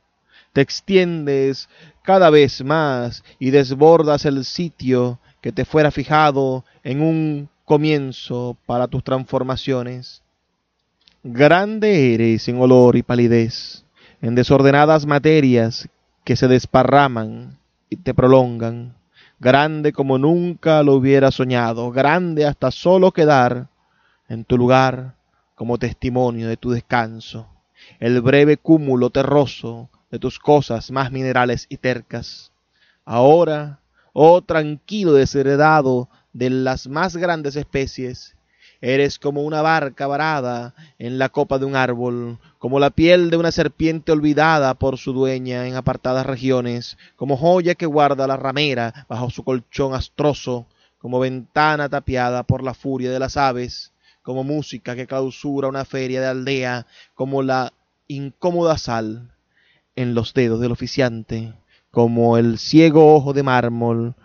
Te 0.53 0.61
extiendes 0.61 1.69
cada 2.03 2.29
vez 2.29 2.63
más 2.63 3.23
y 3.39 3.51
desbordas 3.51 4.25
el 4.25 4.43
sitio 4.43 5.19
que 5.39 5.51
te 5.51 5.65
fuera 5.65 5.91
fijado 5.91 6.65
en 6.83 7.01
un 7.01 7.49
comienzo 7.63 8.57
para 8.65 8.87
tus 8.87 9.03
transformaciones. 9.03 10.23
Grande 11.29 12.13
eres 12.13 12.47
en 12.47 12.61
olor 12.61 12.95
y 12.95 13.03
palidez, 13.03 13.83
en 14.21 14.33
desordenadas 14.33 15.05
materias 15.05 15.89
que 16.23 16.37
se 16.37 16.47
desparraman 16.47 17.57
y 17.89 17.97
te 17.97 18.13
prolongan, 18.13 18.95
grande 19.37 19.91
como 19.91 20.17
nunca 20.17 20.81
lo 20.83 20.93
hubiera 20.93 21.29
soñado, 21.31 21.91
grande 21.91 22.45
hasta 22.45 22.71
solo 22.71 23.11
quedar 23.11 23.67
en 24.29 24.45
tu 24.45 24.57
lugar 24.57 25.15
como 25.55 25.77
testimonio 25.77 26.47
de 26.47 26.55
tu 26.55 26.71
descanso, 26.71 27.49
el 27.99 28.21
breve 28.21 28.55
cúmulo 28.55 29.09
terroso 29.09 29.89
de 30.09 30.19
tus 30.19 30.39
cosas 30.39 30.91
más 30.91 31.11
minerales 31.11 31.65
y 31.67 31.75
tercas. 31.75 32.53
Ahora, 33.03 33.81
oh 34.13 34.41
tranquilo 34.43 35.11
desheredado 35.11 36.07
de 36.31 36.51
las 36.51 36.87
más 36.87 37.17
grandes 37.17 37.57
especies, 37.57 38.36
Eres 38.81 39.17
como 39.17 39.41
una 39.41 39.61
barca 39.61 40.05
varada 40.05 40.75
en 40.99 41.17
la 41.17 41.29
copa 41.29 41.57
de 41.57 41.65
un 41.65 41.75
árbol, 41.75 42.37
como 42.59 42.79
la 42.79 42.91
piel 42.91 43.29
de 43.29 43.37
una 43.37 43.51
serpiente 43.51 44.11
olvidada 44.11 44.75
por 44.75 44.97
su 44.97 45.13
dueña 45.13 45.67
en 45.67 45.75
apartadas 45.75 46.25
regiones, 46.25 46.97
como 47.15 47.37
joya 47.37 47.75
que 47.75 47.87
guarda 47.87 48.27
la 48.27 48.37
ramera 48.37 49.05
bajo 49.09 49.29
su 49.31 49.43
colchón 49.43 49.95
astroso, 49.95 50.67
como 50.99 51.19
ventana 51.19 51.89
tapiada 51.89 52.43
por 52.43 52.63
la 52.63 52.73
furia 52.73 53.11
de 53.11 53.19
las 53.19 53.35
aves, 53.37 53.93
como 54.21 54.43
música 54.43 54.95
que 54.95 55.07
clausura 55.07 55.67
una 55.67 55.85
feria 55.85 56.21
de 56.21 56.27
aldea, 56.27 56.85
como 57.15 57.41
la 57.41 57.73
incómoda 58.07 58.77
sal 58.77 59.31
en 59.95 60.13
los 60.13 60.33
dedos 60.33 60.59
del 60.59 60.71
oficiante, 60.71 61.53
como 61.89 62.37
el 62.37 62.59
ciego 62.59 63.15
ojo 63.15 63.33
de 63.33 63.41
mármol 63.41 64.15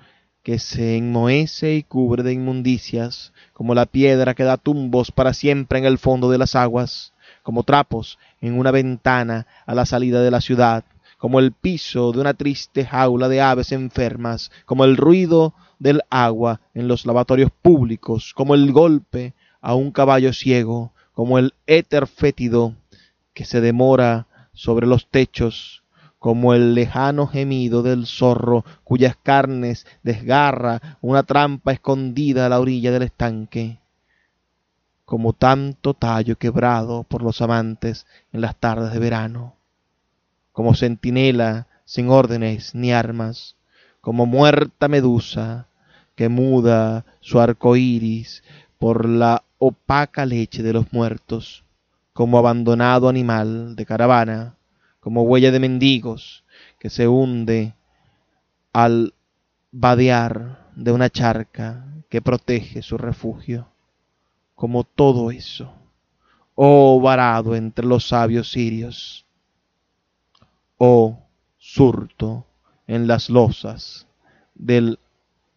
que 0.42 0.58
se 0.58 0.96
enmohece 0.96 1.74
y 1.74 1.82
cubre 1.82 2.22
de 2.22 2.32
inmundicias, 2.32 3.32
como 3.52 3.74
la 3.74 3.86
piedra 3.86 4.34
que 4.34 4.44
da 4.44 4.56
tumbos 4.56 5.12
para 5.12 5.34
siempre 5.34 5.78
en 5.78 5.84
el 5.84 5.98
fondo 5.98 6.30
de 6.30 6.38
las 6.38 6.56
aguas, 6.56 7.12
como 7.42 7.62
trapos 7.62 8.18
en 8.40 8.58
una 8.58 8.70
ventana 8.70 9.46
a 9.66 9.74
la 9.74 9.86
salida 9.86 10.22
de 10.22 10.30
la 10.30 10.40
ciudad, 10.40 10.84
como 11.18 11.38
el 11.38 11.52
piso 11.52 12.10
de 12.10 12.20
una 12.20 12.34
triste 12.34 12.84
jaula 12.84 13.28
de 13.28 13.40
aves 13.40 13.70
enfermas, 13.70 14.50
como 14.66 14.84
el 14.84 14.96
ruido 14.96 15.54
del 15.78 16.02
agua 16.10 16.60
en 16.74 16.88
los 16.88 17.06
lavatorios 17.06 17.52
públicos, 17.62 18.32
como 18.34 18.54
el 18.54 18.72
golpe 18.72 19.34
a 19.60 19.74
un 19.74 19.92
caballo 19.92 20.32
ciego, 20.32 20.92
como 21.12 21.38
el 21.38 21.54
éter 21.66 22.08
fétido 22.08 22.74
que 23.34 23.44
se 23.44 23.60
demora 23.60 24.26
sobre 24.52 24.86
los 24.86 25.06
techos 25.08 25.81
como 26.22 26.54
el 26.54 26.76
lejano 26.76 27.26
gemido 27.26 27.82
del 27.82 28.06
zorro 28.06 28.64
cuyas 28.84 29.16
carnes 29.20 29.88
desgarra 30.04 30.96
una 31.00 31.24
trampa 31.24 31.72
escondida 31.72 32.46
a 32.46 32.48
la 32.48 32.60
orilla 32.60 32.92
del 32.92 33.02
estanque, 33.02 33.80
como 35.04 35.32
tanto 35.32 35.94
tallo 35.94 36.38
quebrado 36.38 37.02
por 37.02 37.24
los 37.24 37.42
amantes 37.42 38.06
en 38.32 38.40
las 38.40 38.54
tardes 38.54 38.92
de 38.92 39.00
verano, 39.00 39.56
como 40.52 40.76
centinela 40.76 41.66
sin 41.84 42.08
órdenes 42.08 42.72
ni 42.72 42.92
armas, 42.92 43.56
como 44.00 44.24
muerta 44.24 44.86
medusa 44.86 45.66
que 46.14 46.28
muda 46.28 47.04
su 47.18 47.40
arco 47.40 47.74
iris 47.74 48.44
por 48.78 49.08
la 49.08 49.42
opaca 49.58 50.24
leche 50.24 50.62
de 50.62 50.72
los 50.72 50.92
muertos, 50.92 51.64
como 52.12 52.38
abandonado 52.38 53.08
animal 53.08 53.74
de 53.74 53.86
caravana, 53.86 54.54
como 55.02 55.22
huella 55.22 55.50
de 55.50 55.58
mendigos 55.58 56.44
que 56.78 56.88
se 56.88 57.08
hunde 57.08 57.74
al 58.72 59.14
vadear 59.72 60.70
de 60.76 60.92
una 60.92 61.10
charca 61.10 61.84
que 62.08 62.22
protege 62.22 62.82
su 62.82 62.96
refugio, 62.98 63.66
como 64.54 64.84
todo 64.84 65.32
eso, 65.32 65.74
oh 66.54 67.00
varado 67.00 67.56
entre 67.56 67.84
los 67.84 68.06
sabios 68.06 68.52
sirios, 68.52 69.26
oh 70.78 71.18
surto 71.58 72.46
en 72.86 73.08
las 73.08 73.28
losas 73.28 74.06
del 74.54 75.00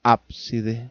ábside. 0.02 0.90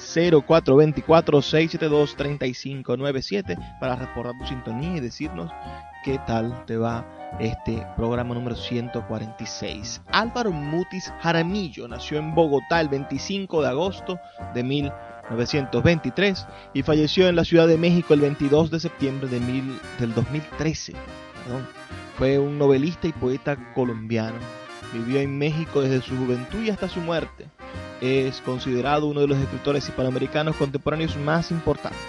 0424-672-3597 1.07 3.79
para 3.79 3.95
reportar 3.95 4.37
tu 4.41 4.47
sintonía 4.49 4.97
y 4.97 5.01
decirnos 5.01 5.53
qué 6.03 6.19
tal 6.27 6.65
te 6.67 6.77
va 6.77 7.07
este 7.39 7.87
programa 7.97 8.35
número 8.35 8.57
146. 8.57 10.03
Álvaro 10.11 10.51
Mutis 10.51 11.15
Jaramillo 11.21 11.87
nació 11.87 12.19
en 12.19 12.35
Bogotá 12.35 12.81
el 12.81 12.89
25 12.89 13.63
de 13.63 13.69
agosto 13.69 14.19
de 14.55 14.65
1900 14.65 15.10
1923 15.31 16.47
y 16.75 16.83
falleció 16.83 17.29
en 17.29 17.37
la 17.37 17.45
Ciudad 17.45 17.69
de 17.69 17.79
México 17.79 18.15
el 18.15 18.21
22 18.21 18.71
de 18.71 18.81
septiembre 18.81 19.29
de 19.29 19.41
del 19.99 20.15
2013. 20.15 20.95
Fue 22.19 22.39
un 22.39 22.59
novelista 22.59 23.09
y 23.09 23.13
poeta 23.13 23.73
colombiano. 23.75 24.37
Vivió 24.93 25.21
en 25.21 25.39
México 25.39 25.81
desde 25.81 26.03
su 26.03 26.17
juventud 26.17 26.63
y 26.63 26.71
hasta 26.71 26.89
su 26.89 27.01
muerte. 27.01 27.47
Es 28.01 28.41
considerado 28.41 29.07
uno 29.07 29.21
de 29.21 29.29
los 29.29 29.39
escritores 29.39 29.89
hispanoamericanos 29.89 30.57
contemporáneos 30.57 31.17
más 31.17 31.51
importantes. 31.51 32.01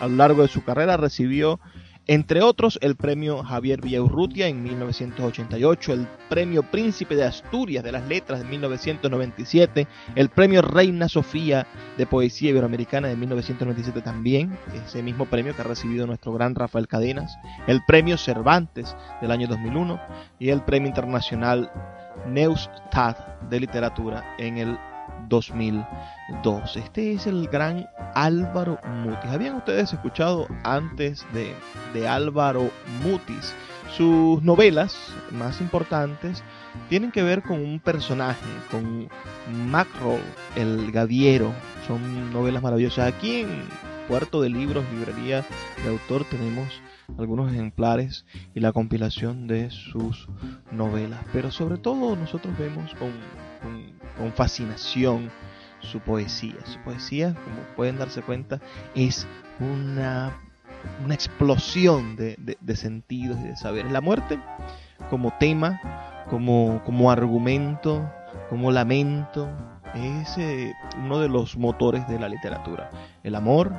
A 0.00 0.08
lo 0.08 0.16
largo 0.16 0.42
de 0.42 0.48
su 0.48 0.64
carrera 0.64 0.96
recibió 0.96 1.60
entre 2.08 2.42
otros, 2.42 2.80
el 2.82 2.96
premio 2.96 3.44
Javier 3.44 3.80
Villaurrutia 3.80 4.48
en 4.48 4.62
1988, 4.62 5.92
el 5.92 6.08
premio 6.28 6.64
Príncipe 6.64 7.14
de 7.14 7.24
Asturias 7.24 7.84
de 7.84 7.92
las 7.92 8.08
Letras 8.08 8.40
de 8.40 8.46
1997, 8.46 9.86
el 10.16 10.28
premio 10.28 10.62
Reina 10.62 11.08
Sofía 11.08 11.66
de 11.96 12.06
Poesía 12.06 12.50
Iberoamericana 12.50 13.06
de 13.06 13.16
1997 13.16 14.00
también, 14.02 14.58
ese 14.84 15.00
mismo 15.02 15.26
premio 15.26 15.54
que 15.54 15.62
ha 15.62 15.64
recibido 15.64 16.06
nuestro 16.06 16.32
gran 16.32 16.56
Rafael 16.56 16.88
Cadenas, 16.88 17.36
el 17.68 17.80
premio 17.86 18.18
Cervantes 18.18 18.96
del 19.20 19.30
año 19.30 19.46
2001 19.46 20.00
y 20.40 20.48
el 20.48 20.62
premio 20.62 20.88
internacional 20.88 21.70
Neustadt 22.26 23.42
de 23.48 23.60
Literatura 23.60 24.34
en 24.38 24.58
el 24.58 24.78
2002. 25.28 26.76
Este 26.76 27.12
es 27.12 27.26
el 27.26 27.48
gran 27.48 27.88
Álvaro 28.14 28.78
Mutis. 29.02 29.30
¿Habían 29.30 29.56
ustedes 29.56 29.92
escuchado 29.92 30.46
antes 30.64 31.26
de, 31.32 31.54
de 31.94 32.08
Álvaro 32.08 32.70
Mutis? 33.02 33.54
Sus 33.96 34.42
novelas 34.42 34.96
más 35.32 35.60
importantes 35.60 36.42
tienen 36.88 37.12
que 37.12 37.22
ver 37.22 37.42
con 37.42 37.62
un 37.62 37.78
personaje, 37.78 38.46
con 38.70 39.08
Macro, 39.70 40.18
el 40.56 40.90
gaviero. 40.92 41.52
Son 41.86 42.32
novelas 42.32 42.62
maravillosas. 42.62 43.12
Aquí 43.12 43.40
en 43.40 43.64
Puerto 44.08 44.40
de 44.40 44.48
Libros, 44.48 44.84
librería 44.92 45.44
de 45.82 45.90
autor, 45.90 46.24
tenemos 46.24 46.80
algunos 47.18 47.52
ejemplares 47.52 48.24
y 48.54 48.60
la 48.60 48.72
compilación 48.72 49.46
de 49.46 49.70
sus 49.70 50.28
novelas. 50.70 51.20
Pero 51.32 51.50
sobre 51.50 51.76
todo 51.76 52.16
nosotros 52.16 52.56
vemos 52.56 52.94
con 52.94 53.10
con 53.62 54.01
fascinación 54.34 55.30
su 55.80 56.00
poesía. 56.00 56.56
Su 56.64 56.78
poesía, 56.80 57.34
como 57.34 57.62
pueden 57.76 57.98
darse 57.98 58.22
cuenta, 58.22 58.60
es 58.94 59.26
una 59.58 60.32
una 61.04 61.14
explosión 61.14 62.16
de, 62.16 62.36
de, 62.60 62.76
sentidos 62.76 63.38
y 63.40 63.48
de 63.48 63.56
saberes. 63.56 63.92
La 63.92 64.00
muerte 64.00 64.38
como 65.10 65.32
tema, 65.38 65.80
como, 66.28 66.82
como 66.84 67.10
argumento, 67.10 68.10
como 68.48 68.70
lamento, 68.70 69.48
es 69.94 70.38
eh, 70.38 70.72
uno 70.98 71.20
de 71.20 71.28
los 71.28 71.56
motores 71.56 72.06
de 72.08 72.18
la 72.18 72.28
literatura. 72.28 72.90
El 73.22 73.34
amor, 73.34 73.72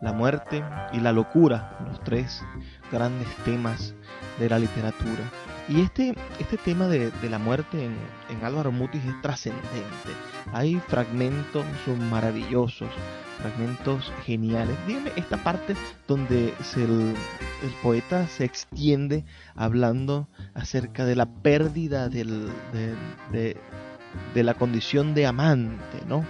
la 0.00 0.12
muerte 0.12 0.62
y 0.92 1.00
la 1.00 1.12
locura, 1.12 1.78
los 1.86 2.02
tres 2.02 2.42
grandes 2.90 3.28
temas 3.44 3.94
de 4.38 4.48
la 4.48 4.58
literatura. 4.58 5.22
Y 5.68 5.82
este, 5.82 6.14
este 6.38 6.56
tema 6.56 6.86
de, 6.86 7.12
la 7.28 7.38
muerte 7.38 7.84
en, 7.84 7.94
en 8.30 8.44
Álvaro 8.44 8.72
Mutis 8.72 9.04
es 9.04 9.20
trascendente. 9.20 9.68
Hay 10.54 10.80
fragmentos 10.88 11.64
maravillosos, 12.10 12.88
fragmentos 13.40 14.10
geniales. 14.24 14.74
Dígame 14.86 15.12
esta 15.16 15.36
parte 15.36 15.74
donde 16.06 16.54
el, 16.76 17.14
poeta 17.82 18.26
se 18.28 18.44
extiende 18.44 19.24
hablando 19.54 20.26
acerca 20.54 21.04
de 21.04 21.16
la 21.16 21.26
pérdida 21.26 22.08
del, 22.08 22.48
de, 22.72 23.56
de 24.34 24.42
la 24.42 24.54
condición 24.54 25.14
de 25.14 25.26
amante, 25.26 26.02
¿no? 26.06 26.24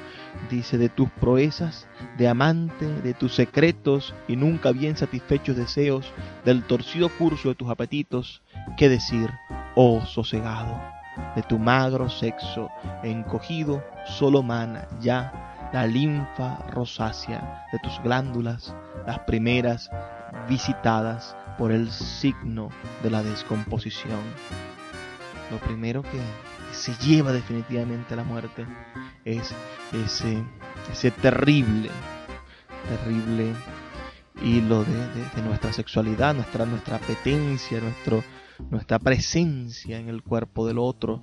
Dice, 0.50 0.78
de 0.78 0.88
tus 0.88 1.10
proezas 1.10 1.88
de 2.16 2.28
amante, 2.28 2.86
de 2.86 3.14
tus 3.14 3.34
secretos 3.34 4.14
y 4.26 4.36
nunca 4.36 4.72
bien 4.72 4.96
satisfechos 4.96 5.56
deseos, 5.56 6.12
del 6.44 6.62
torcido 6.64 7.08
curso 7.08 7.48
de 7.50 7.54
tus 7.54 7.70
apetitos, 7.70 8.42
qué 8.76 8.88
decir, 8.88 9.30
oh 9.74 10.04
sosegado, 10.06 10.80
de 11.36 11.42
tu 11.42 11.58
magro 11.58 12.08
sexo 12.08 12.70
encogido, 13.02 13.84
solo 14.06 14.42
mana 14.42 14.88
ya 15.00 15.70
la 15.72 15.86
linfa 15.86 16.58
rosácea 16.70 17.66
de 17.72 17.78
tus 17.80 18.00
glándulas, 18.02 18.74
las 19.06 19.18
primeras 19.20 19.90
visitadas 20.48 21.36
por 21.58 21.72
el 21.72 21.90
signo 21.90 22.70
de 23.02 23.10
la 23.10 23.22
descomposición. 23.22 24.20
Lo 25.50 25.58
primero 25.58 26.02
que 26.02 26.20
se 26.72 26.94
lleva 26.96 27.32
definitivamente 27.32 28.14
a 28.14 28.16
la 28.18 28.24
muerte 28.24 28.66
es 29.24 29.54
ese, 29.92 30.42
ese 30.92 31.10
terrible, 31.10 31.90
terrible 32.88 33.52
hilo 34.42 34.84
de, 34.84 35.42
nuestra 35.42 35.72
sexualidad, 35.72 36.34
nuestra, 36.34 36.64
nuestra 36.64 36.96
apetencia, 36.96 37.80
nuestro, 37.80 38.22
nuestra 38.70 38.98
presencia 38.98 39.98
en 39.98 40.08
el 40.08 40.22
cuerpo 40.22 40.66
del 40.66 40.78
otro, 40.78 41.22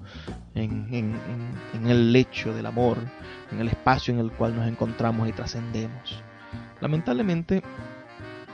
en, 0.53 0.87
en, 0.93 1.87
el 1.87 2.11
lecho 2.11 2.53
del 2.53 2.65
amor, 2.65 2.97
en 3.51 3.59
el 3.59 3.69
espacio 3.69 4.13
en 4.13 4.19
el 4.19 4.31
cual 4.31 4.55
nos 4.55 4.67
encontramos 4.67 5.29
y 5.29 5.31
trascendemos. 5.31 6.23
Lamentablemente 6.81 7.63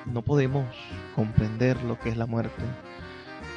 no 0.06 0.22
podemos 0.22 0.66
comprender 1.16 1.82
lo 1.84 2.00
que 2.00 2.10
es 2.10 2.18
la 2.18 2.26
muerte, 2.26 2.64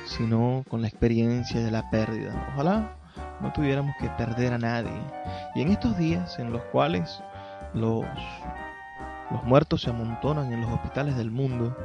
sino 0.07 0.65
con 0.69 0.83
la 0.83 0.89
experiencia 0.89 1.61
de 1.61 1.71
la 1.71 1.91
pérdida. 1.91 2.49
Ojalá 2.55 2.97
no 3.41 3.53
tuviéramos 3.53 3.95
que 4.01 4.09
perder 4.11 4.53
a 4.53 4.59
nadie. 4.59 5.01
Y 5.55 5.63
en 5.63 5.71
estos 5.71 5.97
días 5.97 6.39
en 6.39 6.53
los 6.53 6.63
cuales 6.65 7.23
los, 7.73 8.05
los 9.31 9.45
muertos 9.45 9.83
se 9.83 9.91
amontonan 9.91 10.53
en 10.53 10.61
los 10.61 10.71
hospitales 10.71 11.17
del 11.17 11.31
mundo, 11.31 11.77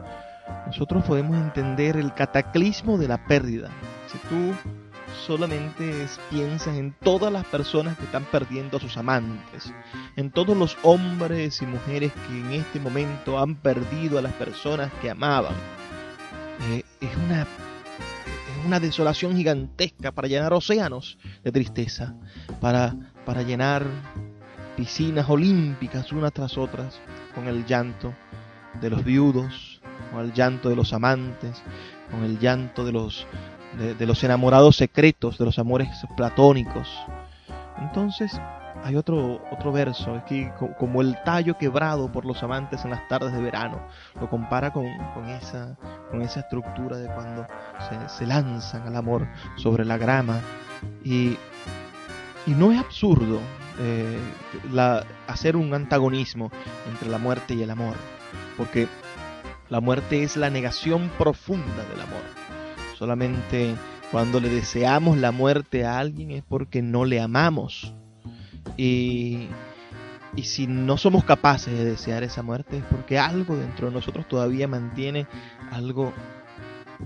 nosotros 0.65 1.03
podemos 1.03 1.35
entender 1.37 1.97
el 1.97 2.13
cataclismo 2.13 2.97
de 2.97 3.07
la 3.07 3.25
pérdida. 3.25 3.69
Si 4.07 4.17
tú 4.29 4.53
solamente 5.25 6.07
piensas 6.29 6.77
en 6.77 6.93
todas 6.93 7.31
las 7.31 7.45
personas 7.45 7.97
que 7.97 8.05
están 8.05 8.23
perdiendo 8.25 8.77
a 8.77 8.79
sus 8.79 8.97
amantes, 8.97 9.73
en 10.15 10.31
todos 10.31 10.55
los 10.55 10.77
hombres 10.83 11.61
y 11.61 11.65
mujeres 11.65 12.11
que 12.13 12.39
en 12.39 12.53
este 12.53 12.79
momento 12.79 13.39
han 13.39 13.55
perdido 13.55 14.19
a 14.19 14.21
las 14.21 14.33
personas 14.33 14.91
que 15.01 15.09
amaban, 15.09 15.53
eh, 16.69 16.83
es 17.01 17.15
una 17.15 17.45
una 18.65 18.79
desolación 18.79 19.35
gigantesca 19.35 20.11
para 20.11 20.27
llenar 20.27 20.53
océanos 20.53 21.17
de 21.43 21.51
tristeza, 21.51 22.15
para, 22.59 22.95
para 23.25 23.41
llenar 23.43 23.85
piscinas 24.75 25.29
olímpicas 25.29 26.11
unas 26.11 26.33
tras 26.33 26.57
otras 26.57 26.99
con 27.35 27.47
el 27.47 27.65
llanto 27.65 28.13
de 28.81 28.89
los 28.89 29.03
viudos, 29.03 29.81
con 30.11 30.23
el 30.23 30.33
llanto 30.33 30.69
de 30.69 30.75
los 30.75 30.93
amantes, 30.93 31.61
con 32.11 32.23
el 32.23 32.39
llanto 32.39 32.85
de 32.85 32.91
los, 32.91 33.25
de 33.77 34.05
los 34.05 34.23
enamorados 34.23 34.77
secretos, 34.77 35.37
de 35.37 35.45
los 35.45 35.59
amores 35.59 35.89
platónicos. 36.15 36.87
Entonces, 37.81 38.39
hay 38.83 38.95
otro, 38.95 39.41
otro 39.51 39.71
verso, 39.71 40.15
es 40.15 40.23
que 40.23 40.51
como 40.77 41.01
el 41.01 41.17
tallo 41.23 41.57
quebrado 41.57 42.11
por 42.11 42.25
los 42.25 42.41
amantes 42.43 42.83
en 42.85 42.91
las 42.91 43.07
tardes 43.07 43.33
de 43.33 43.41
verano, 43.41 43.81
lo 44.19 44.29
compara 44.29 44.71
con, 44.71 44.85
esa, 45.27 45.77
con 46.09 46.21
esa 46.21 46.41
estructura 46.41 46.97
de 46.97 47.07
cuando 47.13 47.45
se, 48.07 48.25
lanzan 48.25 48.87
al 48.87 48.95
amor 48.95 49.27
sobre 49.57 49.85
la 49.85 49.97
grama. 49.97 50.39
Y, 51.03 51.37
no 52.47 52.71
es 52.71 52.79
absurdo 52.79 53.39
eh, 53.77 54.17
hacer 55.27 55.55
un 55.55 55.71
antagonismo 55.75 56.49
entre 56.91 57.07
la 57.07 57.19
muerte 57.19 57.53
y 57.53 57.61
el 57.61 57.69
amor, 57.69 57.95
porque 58.57 58.87
la 59.69 59.81
muerte 59.81 60.23
es 60.23 60.35
la 60.35 60.49
negación 60.49 61.11
profunda 61.17 61.83
del 61.91 62.01
amor. 62.01 62.23
Solamente 62.97 63.75
cuando 64.11 64.39
le 64.39 64.49
deseamos 64.49 65.17
la 65.17 65.31
muerte 65.31 65.85
a 65.85 65.99
alguien 65.99 66.31
es 66.31 66.43
porque 66.43 66.81
no 66.81 67.05
le 67.05 67.21
amamos 67.21 67.93
y, 68.77 69.49
si 70.43 70.67
no 70.67 70.97
somos 70.97 71.25
capaces 71.25 71.73
de 71.77 71.83
desear 71.83 72.23
esa 72.23 72.43
muerte 72.43 72.77
es 72.77 72.83
porque 72.83 73.19
algo 73.19 73.57
dentro 73.57 73.87
de 73.87 73.93
nosotros 73.93 74.27
todavía 74.27 74.67
mantiene 74.67 75.27
algo 75.71 76.13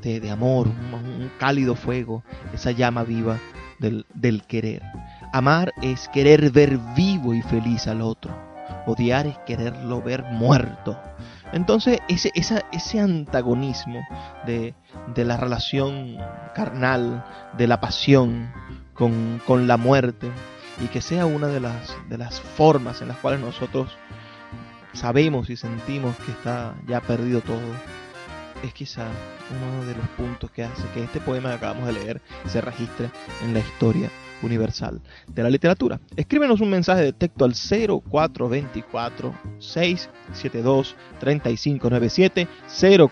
de, 0.01 0.29
amor, 0.29 0.67
un, 0.67 1.31
cálido 1.37 1.75
fuego, 1.75 2.23
esa 2.53 2.71
llama 2.71 3.03
viva 3.03 3.39
del, 3.79 4.05
del 4.13 4.43
querer. 4.43 4.81
Amar 5.31 5.71
es 5.81 6.09
querer 6.09 6.51
ver 6.51 6.79
vivo 6.95 7.33
y 7.33 7.41
feliz 7.41 7.87
al 7.87 8.01
otro. 8.01 8.35
Odiar 8.85 9.27
es 9.27 9.37
quererlo 9.39 10.01
ver 10.01 10.23
muerto. 10.23 10.99
Entonces, 11.53 11.99
ese, 12.07 12.31
ese 12.35 12.99
antagonismo 12.99 14.01
de, 14.45 14.73
de, 15.13 15.25
la 15.25 15.37
relación 15.37 16.17
carnal, 16.55 17.23
de 17.57 17.67
la 17.67 17.79
pasión 17.79 18.51
con, 18.93 19.39
con 19.45 19.67
la 19.67 19.77
muerte, 19.77 20.31
y 20.81 20.87
que 20.87 21.01
sea 21.01 21.25
una 21.25 21.47
de 21.47 21.59
las, 21.59 21.95
de 22.09 22.17
las 22.17 22.39
formas 22.39 23.01
en 23.01 23.09
las 23.09 23.17
cuales 23.17 23.39
nosotros 23.39 23.89
sabemos 24.93 25.49
y 25.49 25.55
sentimos 25.55 26.15
que 26.17 26.31
está 26.31 26.75
ya 26.87 27.01
perdido 27.01 27.41
todo, 27.41 27.59
es 28.63 28.73
quizá 28.73 29.07
uno 29.51 29.85
de 29.85 29.95
los 29.95 30.07
puntos 30.09 30.49
que 30.51 30.63
hace 30.63 30.83
que 30.93 31.03
este 31.03 31.19
poema 31.19 31.49
que 31.49 31.55
acabamos 31.55 31.87
de 31.87 31.93
leer 31.93 32.21
se 32.47 32.61
registre 32.61 33.09
en 33.43 33.53
la 33.53 33.59
historia 33.59 34.09
universal 34.41 35.01
de 35.27 35.43
la 35.43 35.49
literatura. 35.49 35.99
Escríbenos 36.15 36.61
un 36.61 36.69
mensaje 36.69 37.01
de 37.01 37.13
texto 37.13 37.45
al 37.45 37.53
0424 37.53 39.33
672 39.59 40.95
3597 41.19 42.47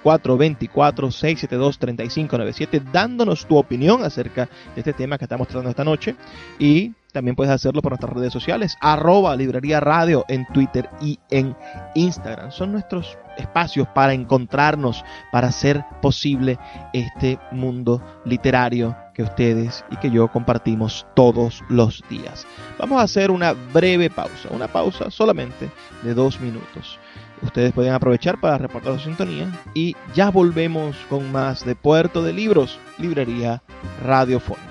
0424 0.03 1.11
672 1.11 1.79
3597 1.79 2.81
dándonos 2.91 3.45
tu 3.45 3.57
opinión 3.57 4.03
acerca 4.03 4.49
de 4.75 4.81
este 4.81 4.93
tema 4.93 5.17
que 5.17 5.25
estamos 5.25 5.47
tratando 5.47 5.69
esta 5.69 5.83
noche 5.83 6.15
y 6.59 6.93
también 7.11 7.35
puedes 7.35 7.53
hacerlo 7.53 7.81
por 7.81 7.91
nuestras 7.91 8.13
redes 8.13 8.33
sociales, 8.33 8.77
arroba 8.81 9.35
librería 9.35 9.79
radio 9.79 10.25
en 10.27 10.45
Twitter 10.53 10.89
y 11.01 11.19
en 11.29 11.55
Instagram. 11.95 12.51
Son 12.51 12.71
nuestros 12.71 13.17
espacios 13.37 13.87
para 13.89 14.13
encontrarnos, 14.13 15.03
para 15.31 15.47
hacer 15.47 15.83
posible 16.01 16.59
este 16.93 17.39
mundo 17.51 18.01
literario 18.25 18.95
que 19.13 19.23
ustedes 19.23 19.83
y 19.91 19.97
que 19.97 20.11
yo 20.11 20.27
compartimos 20.29 21.05
todos 21.15 21.63
los 21.69 22.03
días. 22.09 22.45
Vamos 22.77 22.99
a 22.99 23.03
hacer 23.03 23.31
una 23.31 23.53
breve 23.53 24.09
pausa, 24.09 24.49
una 24.51 24.67
pausa 24.67 25.11
solamente 25.11 25.69
de 26.03 26.13
dos 26.13 26.39
minutos. 26.39 26.99
Ustedes 27.41 27.73
pueden 27.73 27.93
aprovechar 27.93 28.39
para 28.39 28.57
reportar 28.57 28.93
su 28.99 29.05
sintonía 29.05 29.47
y 29.73 29.95
ya 30.13 30.29
volvemos 30.29 30.95
con 31.09 31.31
más 31.31 31.65
de 31.65 31.75
Puerto 31.75 32.23
de 32.23 32.33
Libros, 32.33 32.79
Librería 32.99 33.63
Radiofónica. 34.03 34.70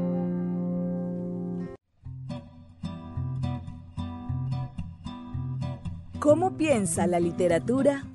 ¿Cómo 6.21 6.55
piensa 6.55 7.07
la 7.07 7.19
literatura? 7.19 8.05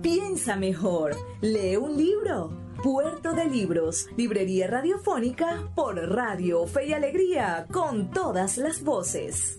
Piensa 0.00 0.56
mejor, 0.56 1.14
lee 1.42 1.76
un 1.76 1.94
libro. 1.94 2.56
Puerto 2.82 3.34
de 3.34 3.44
Libros, 3.44 4.06
Librería 4.16 4.66
Radiofónica 4.66 5.68
por 5.74 5.96
Radio 5.96 6.66
Fe 6.66 6.86
y 6.86 6.92
Alegría 6.94 7.66
con 7.70 8.10
todas 8.12 8.56
las 8.56 8.82
voces. 8.82 9.58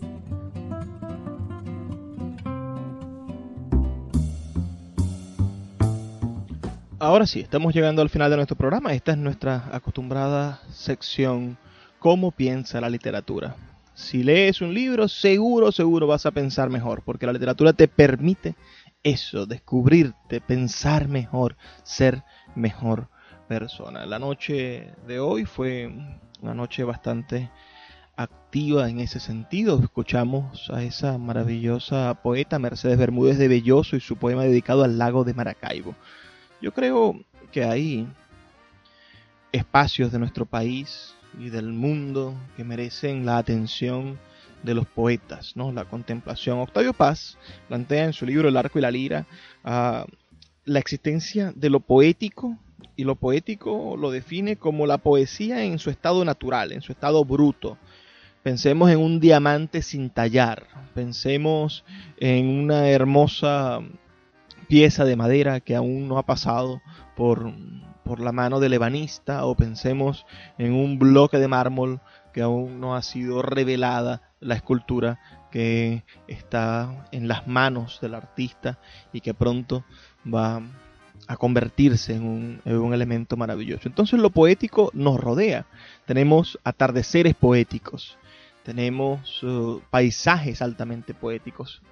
Ahora 6.98 7.28
sí, 7.28 7.42
estamos 7.42 7.76
llegando 7.76 8.02
al 8.02 8.10
final 8.10 8.32
de 8.32 8.38
nuestro 8.38 8.58
programa. 8.58 8.94
Esta 8.94 9.12
es 9.12 9.20
nuestra 9.20 9.70
acostumbrada 9.72 10.60
sección 10.72 11.60
¿Cómo 12.00 12.32
piensa 12.32 12.82
la 12.82 12.90
literatura? 12.90 13.58
Si 14.00 14.24
lees 14.24 14.62
un 14.62 14.74
libro, 14.74 15.10
seguro, 15.10 15.74
seguro 15.74 16.08
vas 16.08 16.26
a 16.26 16.32
pensar 16.32 16.70
mejor, 16.70 17.04
porque 17.04 17.26
la 17.26 17.34
literatura 17.34 17.74
te 17.74 17.90
permite 17.90 18.56
eso, 19.04 19.46
descubrirte, 19.46 20.40
pensar 20.40 21.10
mejor, 21.10 21.58
ser 21.84 22.24
mejor 22.56 23.10
persona. 23.50 24.06
La 24.06 24.18
noche 24.18 24.94
de 25.06 25.20
hoy 25.20 25.44
fue 25.44 25.92
una 26.42 26.54
noche 26.54 26.86
bastante 26.86 27.52
activa 28.16 28.90
en 28.90 29.02
ese 29.02 29.20
sentido. 29.20 29.78
Escuchamos 29.84 30.70
a 30.70 30.82
esa 30.82 31.18
maravillosa 31.18 32.22
poeta 32.24 32.58
Mercedes 32.58 32.98
Bermúdez 32.98 33.38
de 33.38 33.50
Belloso 33.50 33.98
y 33.98 34.00
su 34.00 34.16
poema 34.16 34.46
dedicado 34.46 34.86
al 34.86 34.98
lago 34.98 35.26
de 35.26 35.34
Maracaibo. 35.34 35.94
Yo 36.62 36.74
creo 36.74 37.20
que 37.52 37.66
hay 37.66 38.08
espacios 39.52 40.14
de 40.14 40.20
nuestro 40.20 40.46
país 40.46 41.16
y 41.38 41.50
del 41.50 41.72
mundo 41.72 42.34
que 42.56 42.64
merecen 42.64 43.26
la 43.26 43.38
atención 43.38 44.18
de 44.64 44.74
los 44.74 44.88
poetas, 44.88 45.56
¿no? 45.56 45.72
La 45.72 45.86
contemplación. 45.86 46.60
Octavio 46.60 46.94
Paz 46.94 47.38
plantea 47.68 48.06
en 48.06 48.14
su 48.14 48.26
libro 48.26 48.50
El 48.50 48.58
arco 48.58 48.80
y 48.80 48.82
la 48.82 48.92
lira 48.92 49.26
uh, 49.64 50.10
la 50.66 50.80
existencia 50.80 51.52
de 51.56 51.70
lo 51.70 51.80
poético 51.80 52.58
y 52.96 53.04
lo 53.04 53.16
poético 53.16 53.96
lo 53.98 54.12
define 54.12 54.58
como 54.58 54.86
la 54.86 54.98
poesía 54.98 55.64
en 55.64 55.80
su 55.80 55.90
estado 55.90 56.24
natural, 56.26 56.72
en 56.72 56.82
su 56.82 56.92
estado 56.92 57.24
bruto. 57.26 57.78
Pensemos 58.44 58.90
en 58.92 59.00
un 59.00 59.20
diamante 59.20 59.82
sin 59.82 60.10
tallar, 60.10 60.68
pensemos 60.94 61.84
en 62.18 62.48
una 62.48 62.90
hermosa 62.90 63.80
pieza 64.68 65.06
de 65.06 65.16
madera 65.16 65.60
que 65.60 65.76
aún 65.76 66.08
no 66.08 66.18
ha 66.18 66.24
pasado 66.24 66.82
por, 67.16 67.52
por 68.10 68.22
la 68.22 68.32
mano 68.32 68.60
del 68.60 68.74
ebanista 68.74 69.46
o 69.46 69.54
pensemos 69.54 70.26
en 70.58 70.74
un 70.74 70.98
bloque 70.98 71.38
de 71.38 71.48
mármol 71.48 72.02
que 72.34 72.42
aún 72.42 72.80
no 72.80 72.96
ha 72.96 73.04
sido 73.04 73.44
revelada 73.44 74.34
la 74.40 74.56
escultura 74.56 75.20
que 75.52 76.04
está 76.28 77.06
en 77.12 77.28
las 77.28 77.46
manos 77.46 78.00
del 78.02 78.16
artista 78.16 78.80
y 79.14 79.22
que 79.22 79.36
pronto 79.36 79.86
va 80.26 80.60
a 81.28 81.38
convertirse 81.38 82.16
en 82.16 82.24
un, 82.24 82.62
en 82.66 82.78
un, 82.80 82.96
elemento 82.96 83.38
maravilloso. 83.38 83.88
Entonces 83.88 84.20
lo 84.20 84.32
poético 84.32 84.90
nos 84.96 85.20
rodea. 85.20 85.68
Tenemos 86.08 86.58
atardeceres 86.64 87.36
poéticos, 87.36 88.18
tenemos 88.64 89.44
uh, 89.44 89.82
paisajes 89.92 90.64
altamente 90.64 91.14
poéticos, 91.14 91.84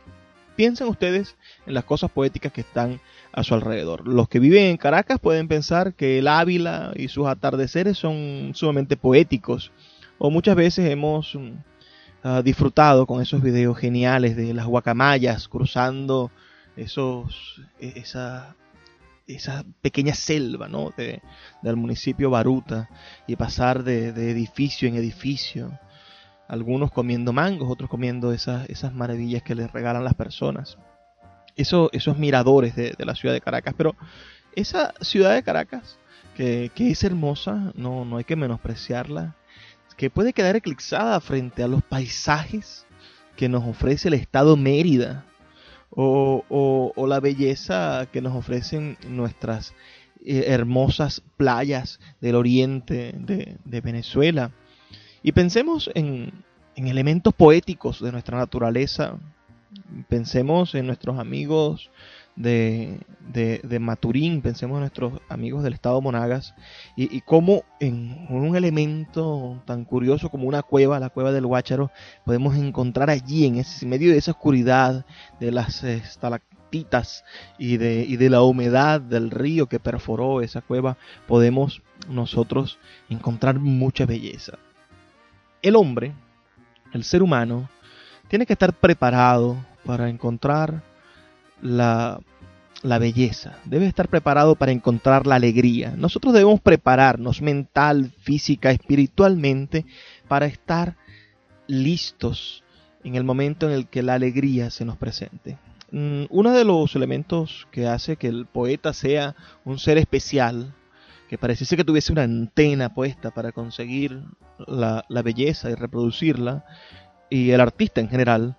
piensen 0.58 0.88
ustedes 0.88 1.38
en 1.66 1.76
las 1.76 1.86
cosas 1.86 2.12
poéticas 2.12 2.52
que 2.52 2.62
están 2.62 3.00
a 3.32 3.44
su 3.44 3.54
alrededor. 3.54 4.08
Los 4.08 4.28
que 4.28 4.40
viven 4.40 4.66
en 4.66 4.78
Caracas 4.78 5.20
pueden 5.20 5.48
pensar 5.48 5.94
que 5.94 6.18
el 6.18 6.28
Ávila 6.28 6.92
y 6.96 7.08
sus 7.08 7.28
atardeceres 7.28 7.98
son 7.98 8.52
sumamente 8.56 8.98
poéticos. 8.98 9.72
O 10.18 10.32
muchas 10.32 10.56
veces 10.56 10.90
hemos 10.90 11.36
uh, 11.36 11.54
disfrutado 12.44 13.06
con 13.06 13.22
esos 13.22 13.42
videos 13.42 13.78
geniales 13.78 14.36
de 14.36 14.54
las 14.54 14.66
guacamayas 14.66 15.48
cruzando 15.48 16.32
esos, 16.76 17.62
e, 17.80 17.94
esa, 17.96 18.56
esa 19.28 19.64
pequeña 19.82 20.16
selva 20.16 20.68
¿no? 20.68 20.92
de, 20.98 21.22
del 21.62 21.76
municipio 21.76 22.32
Baruta 22.32 22.90
y 23.28 23.36
pasar 23.36 23.84
de, 23.84 24.12
de 24.12 24.32
edificio 24.32 24.88
en 24.90 24.96
edificio 24.96 25.80
algunos 26.48 26.92
comiendo 26.92 27.34
mangos, 27.34 27.70
otros 27.70 27.90
comiendo 27.90 28.32
esas, 28.32 28.70
esas 28.70 28.94
maravillas 28.94 29.44
que 29.44 29.56
les 29.56 29.72
regalan 29.72 30.04
las 30.04 30.14
personas. 30.14 30.78
Eso, 31.56 31.90
esos 31.92 32.18
miradores 32.18 32.76
de, 32.76 32.94
de, 32.98 33.06
la 33.06 33.16
ciudad 33.16 33.34
de 33.34 33.42
Caracas. 33.42 33.74
Pero 33.78 33.96
esa 34.56 34.94
ciudad 35.02 35.34
de 35.34 35.44
Caracas, 35.44 36.00
que, 36.36 36.72
que, 36.74 36.92
es 36.92 37.04
hermosa, 37.04 37.72
no, 37.76 38.06
no 38.06 38.18
hay 38.18 38.24
que 38.24 38.36
menospreciarla, 38.36 39.36
que 39.98 40.10
puede 40.10 40.34
quedar 40.34 40.56
eclipsada 40.56 41.20
frente 41.20 41.64
a 41.64 41.68
los 41.68 41.82
paisajes 41.84 42.86
que 43.36 43.50
nos 43.50 43.64
ofrece 43.64 44.08
el 44.08 44.14
estado 44.14 44.56
Mérida, 44.56 45.26
o, 45.90 46.44
o, 46.50 46.94
o 46.96 47.08
la 47.08 47.20
belleza 47.20 48.08
que 48.12 48.22
nos 48.22 48.36
ofrecen 48.36 48.98
nuestras 49.08 49.74
eh, 50.24 50.46
hermosas 50.48 51.24
playas 51.38 52.00
del 52.22 52.36
oriente 52.36 53.14
de, 53.18 53.58
de 53.64 53.82
Venezuela 53.82 54.52
y 55.28 55.34
pensemos 55.34 55.92
en, 55.94 56.32
en, 56.78 56.88
elementos 56.88 57.34
poéticos 57.34 58.02
de 58.02 58.14
nuestra 58.14 58.38
naturaleza. 58.38 59.18
Pensemos 60.08 60.74
en 60.74 60.88
nuestros 60.88 61.20
amigos 61.20 61.92
de, 62.38 63.02
de, 63.34 63.60
de 63.62 63.80
Maturín, 63.80 64.42
pensemos 64.42 64.78
en 64.78 64.80
nuestros 64.84 65.20
amigos 65.28 65.66
del 65.66 65.74
estado 65.74 66.00
Monagas, 66.00 66.56
y, 66.96 67.14
y 67.14 67.20
cómo 67.20 67.66
en 67.82 68.26
un 68.30 68.56
elemento 68.56 69.62
tan 69.66 69.84
curioso 69.84 70.30
como 70.30 70.48
una 70.48 70.64
cueva, 70.64 70.98
la 70.98 71.10
cueva 71.10 71.34
del 71.34 71.46
Guácharo, 71.46 71.92
podemos 72.24 72.56
encontrar 72.56 73.10
allí, 73.10 73.48
en, 73.48 73.58
ese, 73.58 73.86
medio 73.86 74.14
de 74.14 74.20
esa 74.20 74.32
oscuridad, 74.32 75.06
de 75.42 75.52
las 75.52 75.84
estalactitas 75.84 77.26
y 77.60 77.76
de, 77.76 78.06
y 78.08 78.16
de 78.16 78.30
la 78.30 78.44
humedad 78.44 79.02
del 79.02 79.30
río 79.30 79.68
que 79.68 79.82
perforó 79.82 80.40
esa 80.40 80.62
cueva, 80.62 80.96
podemos 81.28 81.82
nosotros 82.08 82.80
encontrar 83.10 83.60
mucha 83.60 84.06
belleza 84.06 84.58
el 85.62 85.76
hombre, 85.76 86.14
el 86.94 87.04
ser 87.04 87.24
humano, 87.24 87.70
tiene 88.28 88.46
que 88.46 88.54
estar 88.54 88.74
preparado 88.74 89.58
para 89.86 90.10
encontrar 90.10 90.84
la, 91.62 92.20
belleza, 92.84 93.58
debe 93.66 93.88
estar 93.88 94.10
preparado 94.10 94.56
para 94.56 94.72
encontrar 94.72 95.26
la 95.26 95.36
alegría. 95.36 95.94
Nosotros 95.98 96.34
debemos 96.34 96.62
prepararnos 96.62 97.42
mental, 97.42 98.12
física, 98.20 98.72
espiritualmente 98.72 99.86
para 100.28 100.46
estar 100.46 100.98
listos 101.68 102.64
en 103.04 103.16
el 103.16 103.24
momento 103.24 103.68
en 103.68 103.74
el 103.74 103.88
que 103.88 104.04
la 104.04 104.16
alegría 104.16 104.70
se 104.70 104.86
nos 104.86 104.98
presente. 104.98 105.58
Mm, 105.92 106.26
uno 106.30 106.52
de 106.52 106.66
los 106.66 106.96
elementos 106.96 107.68
que 107.72 107.88
hace 107.88 108.18
que 108.18 108.28
el 108.28 108.46
poeta 108.46 108.92
sea 108.92 109.36
un 109.64 109.80
ser 109.80 109.98
especial 109.98 110.74
que 111.28 111.38
pareciese 111.38 111.76
que 111.76 111.84
tuviese 111.84 112.12
una 112.12 112.24
antena 112.24 112.94
puesta 112.94 113.32
para 113.32 113.52
conseguir 113.52 114.24
la, 114.66 115.06
la, 115.10 115.22
belleza 115.22 115.70
y 115.70 115.76
reproducirla, 115.76 116.66
y 117.30 117.52
el 117.52 117.62
artista 117.62 118.02
en 118.02 118.10
general, 118.10 118.58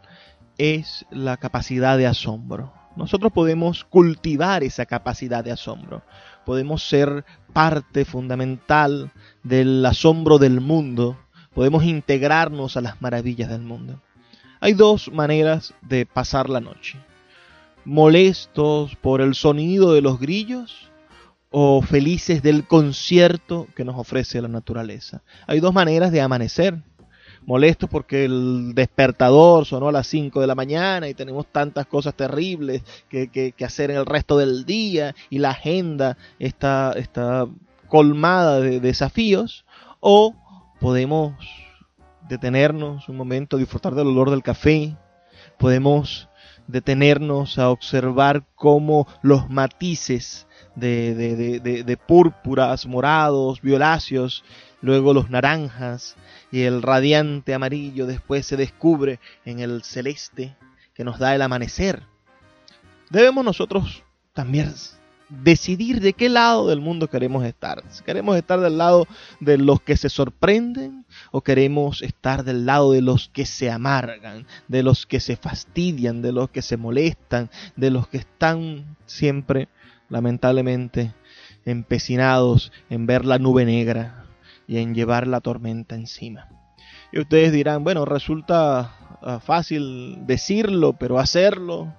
es 0.58 1.06
la 1.10 1.36
capacidad 1.36 1.96
de 1.96 2.06
asombro. 2.06 2.72
Nosotros 2.96 3.32
podemos 3.32 3.84
cultivar 3.84 4.64
esa 4.64 4.84
capacidad 4.84 5.44
de 5.44 5.52
asombro, 5.52 6.02
podemos 6.44 6.82
ser 6.86 7.24
parte 7.52 8.04
fundamental 8.04 9.12
del 9.42 9.84
asombro 9.86 10.38
del 10.38 10.60
mundo, 10.60 11.16
podemos 11.54 11.84
integrarnos 11.84 12.76
a 12.76 12.80
las 12.80 13.00
maravillas 13.00 13.48
del 13.50 13.62
mundo. 13.62 14.00
Hay 14.60 14.74
dos 14.74 15.10
maneras 15.12 15.74
de 15.82 16.04
pasar 16.04 16.50
la 16.50 16.60
noche. 16.60 16.98
Molestos 17.84 18.96
por 18.96 19.20
el 19.20 19.34
sonido 19.34 19.92
de 19.92 20.02
los 20.02 20.18
grillos 20.18 20.87
o 21.50 21.80
felices 21.82 22.42
del 22.42 22.66
concierto 22.66 23.66
que 23.74 23.84
nos 23.84 23.96
ofrece 23.96 24.40
la 24.40 24.48
naturaleza. 24.48 25.22
Hay 25.46 25.60
dos 25.60 25.72
maneras 25.72 26.12
de 26.12 26.20
amanecer. 26.20 26.82
Molestos 27.46 27.88
porque 27.88 28.26
el 28.26 28.74
despertador 28.74 29.64
sonó 29.64 29.88
a 29.88 29.92
las 29.92 30.06
5 30.08 30.40
de 30.40 30.46
la 30.46 30.54
mañana 30.54 31.08
y 31.08 31.14
tenemos 31.14 31.46
tantas 31.46 31.86
cosas 31.86 32.14
terribles 32.14 32.82
que, 33.08 33.28
que, 33.28 33.64
hacer 33.64 33.90
en 33.90 33.96
el 33.96 34.04
resto 34.04 34.36
del 34.36 34.66
día 34.66 35.14
y 35.30 35.38
la 35.38 35.50
agenda 35.50 36.18
está, 36.38 36.92
está 36.96 37.46
colmada 37.86 38.60
de 38.60 38.80
desafíos. 38.80 39.64
O 40.00 40.34
podemos 40.78 41.34
detenernos 42.28 43.08
un 43.08 43.16
momento, 43.16 43.56
disfrutar 43.56 43.94
del 43.94 44.08
olor 44.08 44.30
del 44.30 44.42
café. 44.42 44.94
Podemos 45.58 46.28
detenernos 46.66 47.58
a 47.58 47.70
observar 47.70 48.44
cómo 48.56 49.06
los 49.22 49.48
matices 49.48 50.47
de, 50.78 51.60
de, 51.84 51.96
púrpuras, 51.96 52.86
morados, 52.86 53.60
violáceos, 53.60 54.44
luego 54.80 55.14
los 55.14 55.30
naranjas 55.30 56.16
y 56.50 56.62
el 56.62 56.82
radiante 56.82 57.54
amarillo 57.54 58.06
después 58.06 58.46
se 58.46 58.56
descubre 58.56 59.20
en 59.44 59.60
el 59.60 59.82
celeste 59.82 60.56
que 60.94 61.04
nos 61.04 61.18
da 61.18 61.34
el 61.34 61.42
amanecer. 61.42 62.02
Debemos 63.10 63.44
nosotros 63.44 64.02
también 64.32 64.72
decidir 65.28 66.00
de 66.00 66.14
qué 66.14 66.28
lado 66.28 66.68
del 66.68 66.80
mundo 66.80 67.08
queremos 67.08 67.44
estar. 67.44 67.82
Si 67.90 68.02
queremos 68.02 68.36
estar 68.36 68.60
del 68.60 68.78
lado 68.78 69.06
de 69.40 69.58
los 69.58 69.80
que 69.80 69.96
se 69.96 70.08
sorprenden 70.08 71.04
o 71.30 71.42
queremos 71.42 72.02
estar 72.02 72.44
del 72.44 72.66
lado 72.66 72.92
de 72.92 73.02
los 73.02 73.28
que 73.28 73.46
se 73.46 73.70
amargan, 73.70 74.46
de 74.68 74.82
los 74.82 75.06
que 75.06 75.20
se 75.20 75.36
fastidian, 75.36 76.22
de 76.22 76.32
los 76.32 76.50
que 76.50 76.62
se 76.62 76.76
molestan, 76.76 77.50
de 77.76 77.90
los 77.90 78.08
que 78.08 78.18
están 78.18 78.96
siempre, 79.06 79.68
lamentablemente, 80.08 81.14
empecinados 81.64 82.72
en 82.90 83.06
ver 83.06 83.24
la 83.24 83.38
nube 83.38 83.64
negra 83.64 84.24
y 84.66 84.78
en 84.78 84.94
llevar 84.94 85.26
la 85.26 85.40
tormenta 85.40 85.94
encima. 85.94 86.48
Y 87.12 87.20
ustedes 87.20 87.52
dirán, 87.52 87.84
bueno, 87.84 88.04
resulta 88.04 89.18
ah, 89.22 89.40
fácil 89.40 90.26
decirlo, 90.26 90.94
pero 90.94 91.18
hacerlo 91.18 91.94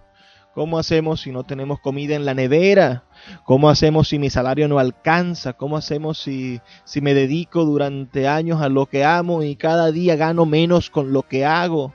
¿Cómo 0.60 0.80
hacemos 0.80 1.22
si 1.22 1.32
no 1.32 1.44
tenemos 1.44 1.80
comida 1.80 2.16
en 2.16 2.26
la 2.26 2.34
nevera? 2.34 3.06
¿Cómo 3.46 3.70
hacemos 3.70 4.10
si 4.10 4.20
mi 4.20 4.30
salario 4.30 4.68
no 4.68 4.80
alcanza? 4.80 5.54
¿Cómo 5.54 5.78
hacemos 5.78 6.18
si, 6.18 6.60
si 6.84 7.00
me 7.02 7.14
dedico 7.14 7.66
durante 7.66 8.28
años 8.28 8.62
a 8.62 8.68
lo 8.68 8.88
que 8.88 9.06
amo 9.06 9.44
y 9.44 9.56
cada 9.56 9.92
día 9.92 10.16
gano 10.16 10.46
menos 10.46 10.90
con 10.90 11.14
lo 11.14 11.22
que 11.24 11.46
hago? 11.46 11.94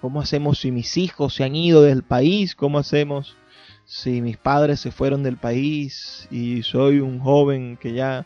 ¿Cómo 0.00 0.20
hacemos 0.20 0.58
si 0.58 0.72
mis 0.72 0.96
hijos 0.96 1.34
se 1.34 1.44
han 1.44 1.54
ido 1.54 1.82
del 1.82 2.02
país? 2.02 2.56
¿Cómo 2.56 2.78
hacemos 2.78 3.36
si 3.90 4.22
mis 4.22 4.36
padres 4.36 4.78
se 4.78 4.92
fueron 4.92 5.24
del 5.24 5.36
país 5.36 6.28
y 6.30 6.62
soy 6.62 7.00
un 7.00 7.18
joven 7.18 7.76
que 7.76 7.92
ya 7.92 8.24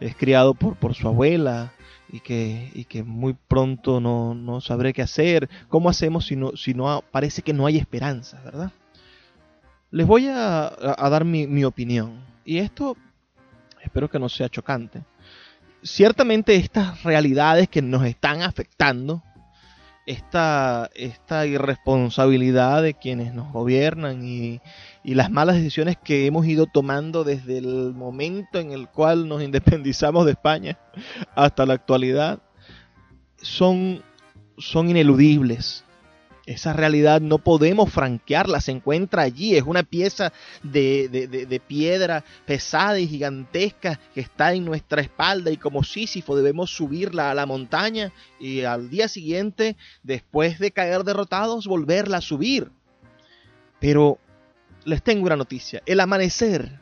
es 0.00 0.16
criado 0.16 0.52
por, 0.52 0.74
por 0.74 0.94
su 0.96 1.06
abuela 1.06 1.72
y 2.10 2.18
que, 2.18 2.72
y 2.74 2.86
que 2.86 3.04
muy 3.04 3.34
pronto 3.34 4.00
no, 4.00 4.34
no 4.34 4.60
sabré 4.60 4.92
qué 4.92 5.02
hacer? 5.02 5.48
¿Cómo 5.68 5.88
hacemos 5.88 6.26
si 6.26 6.34
no, 6.34 6.56
si 6.56 6.74
no 6.74 7.04
parece 7.12 7.42
que 7.42 7.52
no 7.52 7.66
hay 7.66 7.76
esperanza, 7.76 8.42
verdad? 8.42 8.72
Les 9.92 10.04
voy 10.08 10.26
a, 10.26 10.72
dar 11.08 11.24
mi, 11.24 11.64
opinión. 11.64 12.24
Y 12.44 12.58
esto 12.58 12.96
espero 13.80 14.10
que 14.10 14.18
no 14.18 14.28
sea 14.28 14.48
chocante. 14.48 15.04
Ciertamente 15.84 16.56
estas 16.56 17.04
realidades 17.04 17.68
que 17.68 17.80
nos 17.80 18.04
están 18.04 18.42
afectando, 18.42 19.22
esta, 20.06 20.88
esta 20.94 21.46
irresponsabilidad 21.46 22.82
de 22.82 22.94
quienes 22.94 23.34
nos 23.34 23.52
gobiernan 23.52 24.24
y, 24.24 24.60
y, 25.02 25.14
las 25.14 25.30
malas 25.30 25.56
decisiones 25.56 25.96
que 26.02 26.26
hemos 26.26 26.46
ido 26.46 26.66
tomando 26.66 27.24
desde 27.24 27.58
el 27.58 27.92
momento 27.92 28.60
en 28.60 28.70
el 28.70 28.88
cual 28.88 29.28
nos 29.28 29.42
independizamos 29.42 30.24
de 30.24 30.32
España 30.32 30.78
hasta 31.34 31.66
la 31.66 31.74
actualidad, 31.74 32.40
son, 33.36 34.02
son 34.56 34.88
ineludibles. 34.88 35.85
Esa 36.46 36.72
realidad 36.72 37.20
no 37.20 37.38
podemos 37.38 37.92
franquearla, 37.92 38.60
se 38.60 38.70
encuentra 38.70 39.22
allí, 39.22 39.56
es 39.56 39.64
una 39.64 39.82
pieza 39.82 40.32
de, 40.62 41.60
piedra 41.66 42.22
pesada 42.46 43.00
y 43.00 43.08
gigantesca 43.08 43.98
que 44.14 44.20
está 44.20 44.52
en 44.54 44.64
nuestra 44.64 45.02
espalda 45.02 45.50
y 45.50 45.56
como 45.56 45.82
Sísifo 45.82 46.36
debemos 46.36 46.70
subirla 46.70 47.32
a 47.32 47.34
la 47.34 47.46
montaña 47.46 48.12
y 48.38 48.62
al 48.62 48.90
día 48.90 49.08
siguiente, 49.08 49.76
después 50.04 50.60
de 50.60 50.70
caer 50.70 51.02
derrotados, 51.02 51.66
volverla 51.66 52.18
a 52.18 52.22
subir. 52.22 52.70
Pero 53.80 54.18
les 54.84 55.02
tengo 55.02 55.26
una 55.26 55.34
noticia, 55.34 55.82
el 55.84 55.98
amanecer, 55.98 56.78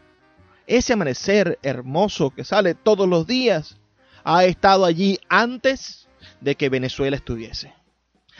ese 0.66 0.92
amanecer 0.92 1.58
hermoso 1.62 2.28
que 2.28 2.44
sale 2.44 2.74
todos 2.74 3.08
los 3.08 3.26
días, 3.26 3.78
ha 4.24 4.44
estado 4.44 4.84
allí 4.84 5.18
antes 5.30 6.06
de 6.42 6.54
que 6.54 6.68
Venezuela 6.68 7.16
estuviese 7.16 7.72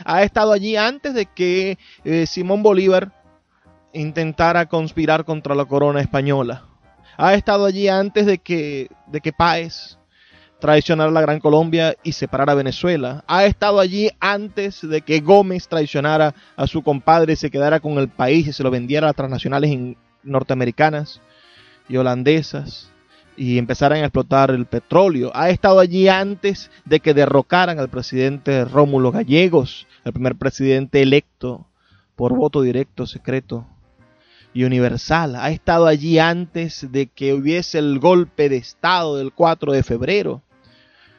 ha 0.03 0.23
estado 0.23 0.51
allí 0.51 0.75
antes 0.75 1.13
de 1.13 1.25
que 1.25 1.77
eh, 2.03 2.25
Simón 2.25 2.63
Bolívar 2.63 3.11
intentara 3.93 4.65
conspirar 4.65 5.25
contra 5.25 5.55
la 5.55 5.65
corona 5.65 6.01
española. 6.01 6.63
Ha 7.17 7.33
estado 7.33 7.65
allí 7.65 7.87
antes 7.87 8.25
de 8.25 8.39
que, 8.39 8.89
de 9.07 9.21
que 9.21 9.31
Páez 9.31 9.97
traicionara 10.59 11.11
la 11.11 11.21
Gran 11.21 11.39
Colombia 11.39 11.95
y 12.03 12.11
separara 12.11 12.53
a 12.53 12.55
Venezuela. 12.55 13.23
Ha 13.27 13.45
estado 13.45 13.79
allí 13.79 14.09
antes 14.19 14.81
de 14.81 15.01
que 15.01 15.19
Gómez 15.19 15.67
traicionara 15.67 16.33
a 16.55 16.67
su 16.67 16.81
compadre 16.81 17.33
y 17.33 17.37
se 17.37 17.51
quedara 17.51 17.79
con 17.79 17.97
el 17.97 18.09
país 18.09 18.47
y 18.47 18.53
se 18.53 18.63
lo 18.63 18.71
vendiera 18.71 19.07
a 19.07 19.09
las 19.09 19.15
transnacionales 19.15 19.95
norteamericanas 20.23 21.21
y 21.87 21.97
holandesas 21.97 22.91
y 23.37 23.57
empezaran 23.57 23.99
a 23.99 24.05
explotar 24.05 24.51
el 24.51 24.65
petróleo. 24.65 25.31
Ha 25.33 25.49
estado 25.49 25.79
allí 25.79 26.07
antes 26.07 26.71
de 26.85 26.99
que 26.99 27.13
derrocaran 27.13 27.79
al 27.79 27.89
presidente 27.89 28.65
Rómulo 28.65 29.11
Gallegos, 29.11 29.87
el 30.03 30.13
primer 30.13 30.35
presidente 30.35 31.01
electo 31.01 31.67
por 32.15 32.35
voto 32.35 32.61
directo, 32.61 33.05
secreto 33.07 33.67
y 34.53 34.63
universal. 34.63 35.35
Ha 35.35 35.49
estado 35.51 35.87
allí 35.87 36.19
antes 36.19 36.91
de 36.91 37.07
que 37.07 37.33
hubiese 37.33 37.79
el 37.79 37.99
golpe 37.99 38.49
de 38.49 38.57
Estado 38.57 39.17
del 39.17 39.33
4 39.33 39.73
de 39.73 39.83
febrero, 39.83 40.41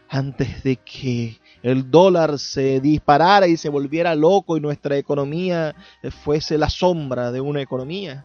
antes 0.08 0.62
de 0.62 0.76
que 0.76 1.38
el 1.62 1.90
dólar 1.90 2.38
se 2.38 2.80
disparara 2.80 3.48
y 3.48 3.56
se 3.56 3.68
volviera 3.68 4.14
loco 4.14 4.56
y 4.56 4.60
nuestra 4.60 4.96
economía 4.96 5.74
fuese 6.22 6.56
la 6.56 6.70
sombra 6.70 7.32
de 7.32 7.40
una 7.40 7.60
economía 7.60 8.24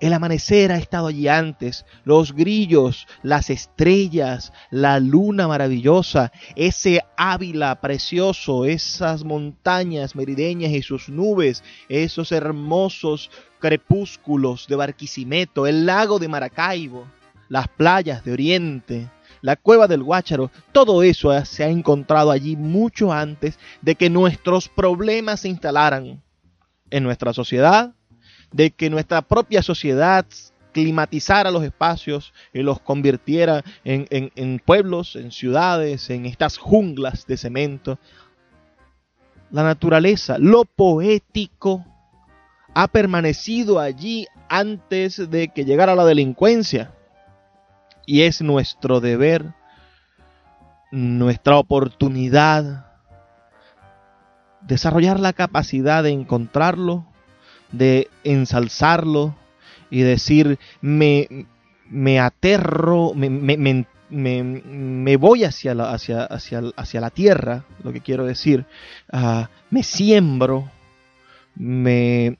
el 0.00 0.12
amanecer 0.12 0.72
ha 0.72 0.76
estado 0.76 1.06
allí 1.06 1.28
antes, 1.28 1.84
los 2.04 2.34
grillos, 2.34 3.06
las 3.22 3.50
estrellas, 3.50 4.52
la 4.70 5.00
luna 5.00 5.48
maravillosa, 5.48 6.32
ese 6.56 7.02
Ávila 7.16 7.80
precioso, 7.80 8.64
esas 8.64 9.24
montañas 9.24 10.14
merideñas 10.14 10.72
y 10.72 10.82
sus 10.82 11.08
nubes, 11.08 11.62
esos 11.88 12.32
hermosos 12.32 13.30
crepúsculos 13.58 14.66
de 14.68 14.76
Barquisimeto, 14.76 15.66
el 15.66 15.86
lago 15.86 16.18
de 16.18 16.28
Maracaibo, 16.28 17.06
las 17.48 17.68
playas 17.68 18.24
de 18.24 18.32
Oriente, 18.32 19.10
la 19.40 19.56
cueva 19.56 19.86
del 19.86 20.02
Guácharo, 20.02 20.50
todo 20.72 21.02
eso 21.02 21.30
se 21.44 21.64
ha 21.64 21.68
encontrado 21.68 22.30
allí 22.30 22.56
mucho 22.56 23.12
antes 23.12 23.58
de 23.82 23.94
que 23.94 24.10
nuestros 24.10 24.68
problemas 24.68 25.40
se 25.40 25.48
instalaran 25.48 26.22
en 26.90 27.02
nuestra 27.02 27.32
sociedad, 27.32 27.94
de 28.54 28.70
que 28.70 28.88
nuestra 28.88 29.20
propia 29.20 29.62
sociedad 29.62 30.24
climatizara 30.72 31.50
los 31.50 31.64
espacios 31.64 32.32
y 32.52 32.60
los 32.62 32.80
convirtiera 32.80 33.64
en, 33.84 34.62
pueblos, 34.64 35.16
en 35.16 35.32
ciudades, 35.32 36.08
en 36.08 36.24
estas 36.24 36.56
junglas 36.56 37.26
de 37.26 37.36
cemento. 37.36 37.98
La 39.50 39.64
naturaleza, 39.64 40.38
lo 40.38 40.64
poético, 40.64 41.84
ha 42.74 42.86
permanecido 42.86 43.80
allí 43.80 44.26
antes 44.48 45.30
de 45.30 45.48
que 45.48 45.64
llegara 45.64 45.96
la 45.96 46.04
delincuencia. 46.04 46.92
Y 48.06 48.22
es 48.22 48.40
nuestro 48.40 49.00
deber, 49.00 49.52
nuestra 50.92 51.56
oportunidad, 51.56 52.86
desarrollar 54.60 55.18
la 55.18 55.32
capacidad 55.32 56.04
de 56.04 56.10
encontrarlo, 56.10 57.06
de 57.76 58.08
ensalzarlo 58.24 59.34
y 59.90 60.00
decir, 60.00 60.58
me, 60.80 61.46
me 61.88 62.20
aterro, 62.20 63.12
me, 63.14 63.30
me, 63.30 63.86
me, 64.10 65.16
voy 65.16 65.44
hacia 65.44 65.74
la, 65.74 65.92
hacia, 65.92 66.24
hacia, 66.24 66.62
hacia 66.76 67.00
la 67.00 67.10
tierra, 67.10 67.64
lo 67.82 67.92
que 67.92 68.00
quiero 68.00 68.24
decir, 68.24 68.64
ah, 69.12 69.48
me 69.70 69.82
siembro, 69.82 70.70
me 71.56 72.36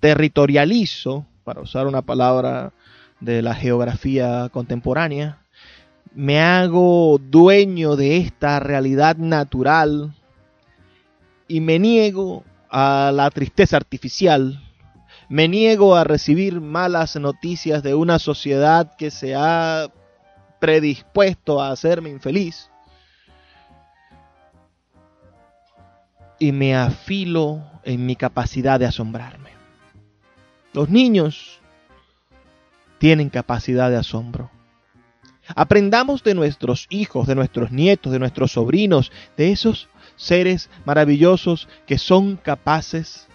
territorializo, 0.00 1.26
para 1.44 1.60
usar 1.60 1.86
una 1.86 2.02
palabra 2.02 2.72
de 3.20 3.40
la 3.40 3.54
geografía 3.54 4.48
contemporánea, 4.52 5.38
me 6.12 6.40
hago 6.40 7.20
dueño 7.22 7.94
de 7.94 8.16
esta 8.16 8.58
realidad 8.58 9.16
natural 9.16 10.14
y 11.46 11.60
me 11.60 11.78
niego 11.78 12.42
a 12.78 13.10
la 13.10 13.30
tristeza 13.30 13.78
artificial. 13.78 14.62
Me 15.30 15.48
niego 15.48 15.96
a 15.96 16.04
recibir 16.04 16.60
malas 16.60 17.16
noticias 17.16 17.82
de 17.82 17.94
una 17.94 18.18
sociedad 18.18 18.94
que 18.98 19.10
se 19.10 19.34
ha 19.34 19.88
predispuesto 20.60 21.62
a 21.62 21.70
hacerme 21.70 22.10
infeliz. 22.10 22.70
Y 26.38 26.52
me 26.52 26.76
afilo 26.76 27.62
en 27.82 28.04
mi 28.04 28.14
capacidad 28.14 28.78
de 28.78 28.84
asombrarme. 28.84 29.52
Los 30.74 30.90
niños 30.90 31.60
tienen 32.98 33.30
capacidad 33.30 33.88
de 33.88 33.96
asombro. 33.96 34.50
Aprendamos 35.54 36.22
de 36.22 36.34
nuestros 36.34 36.88
hijos, 36.90 37.26
de 37.26 37.36
nuestros 37.36 37.72
nietos, 37.72 38.12
de 38.12 38.18
nuestros 38.18 38.52
sobrinos, 38.52 39.12
de 39.38 39.52
esos 39.52 39.88
seres 40.16 40.70
maravillosos 40.84 41.68
que 41.86 41.98
son 41.98 42.36
capaces 42.36 43.28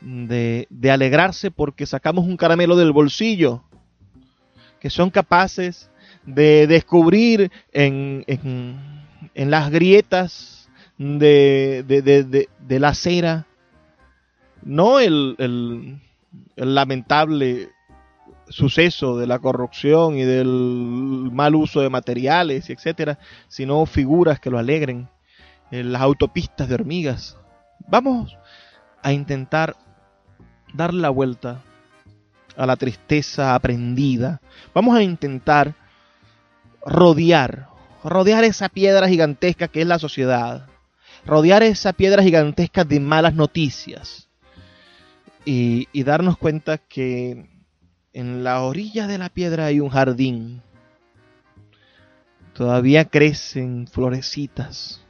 de, 0.00 0.66
alegrarse 0.90 1.50
porque 1.50 1.86
sacamos 1.86 2.26
un 2.26 2.36
caramelo 2.36 2.76
del 2.76 2.92
bolsillo, 2.92 3.62
que 4.80 4.90
son 4.90 5.10
capaces 5.10 5.90
de 6.24 6.66
descubrir 6.66 7.50
en, 7.72 8.24
en, 8.26 9.50
las 9.50 9.70
grietas 9.70 10.68
de, 10.98 11.82
de, 11.86 12.80
la 12.80 12.88
acera 12.88 13.46
no 14.62 15.00
el, 15.00 15.36
el, 15.38 16.00
lamentable 16.74 17.70
suceso 18.48 19.16
de 19.16 19.26
la 19.26 19.38
corrupción 19.38 20.18
y 20.18 20.24
del 20.24 21.30
mal 21.32 21.54
uso 21.54 21.80
de 21.80 21.88
materiales, 21.88 22.68
etcétera, 22.68 23.18
sino 23.48 23.86
figuras 23.86 24.40
que 24.40 24.50
lo 24.50 24.58
alegren, 24.58 24.98
en 24.98 25.08
las 25.70 26.02
autopistas 26.02 26.68
de 26.68 26.74
hormigas. 26.74 27.36
Vamos 27.88 28.36
a 29.02 29.12
intentar 29.12 29.76
darle 30.72 31.00
la 31.00 31.10
vuelta 31.10 31.62
a 32.56 32.66
la 32.66 32.76
tristeza 32.76 33.54
aprendida. 33.54 34.40
Vamos 34.74 34.96
a 34.96 35.02
intentar 35.02 35.74
rodear, 36.84 37.68
rodear 38.04 38.44
esa 38.44 38.68
piedra 38.68 39.08
gigantesca 39.08 39.68
que 39.68 39.82
es 39.82 39.86
la 39.86 39.98
sociedad, 39.98 40.66
rodear 41.24 41.62
esa 41.62 41.92
piedra 41.92 42.22
gigantesca 42.22 42.84
de 42.84 43.00
malas 43.00 43.34
noticias 43.34 44.28
y, 45.44 45.88
y 45.92 46.02
darnos 46.02 46.36
cuenta 46.36 46.78
que 46.78 47.48
en 48.12 48.44
la 48.44 48.62
orilla 48.62 49.06
de 49.06 49.18
la 49.18 49.28
piedra 49.28 49.66
hay 49.66 49.80
un 49.80 49.90
jardín. 49.90 50.62
Todavía 52.54 53.04
crecen 53.06 53.86
florecitas. 53.86 55.00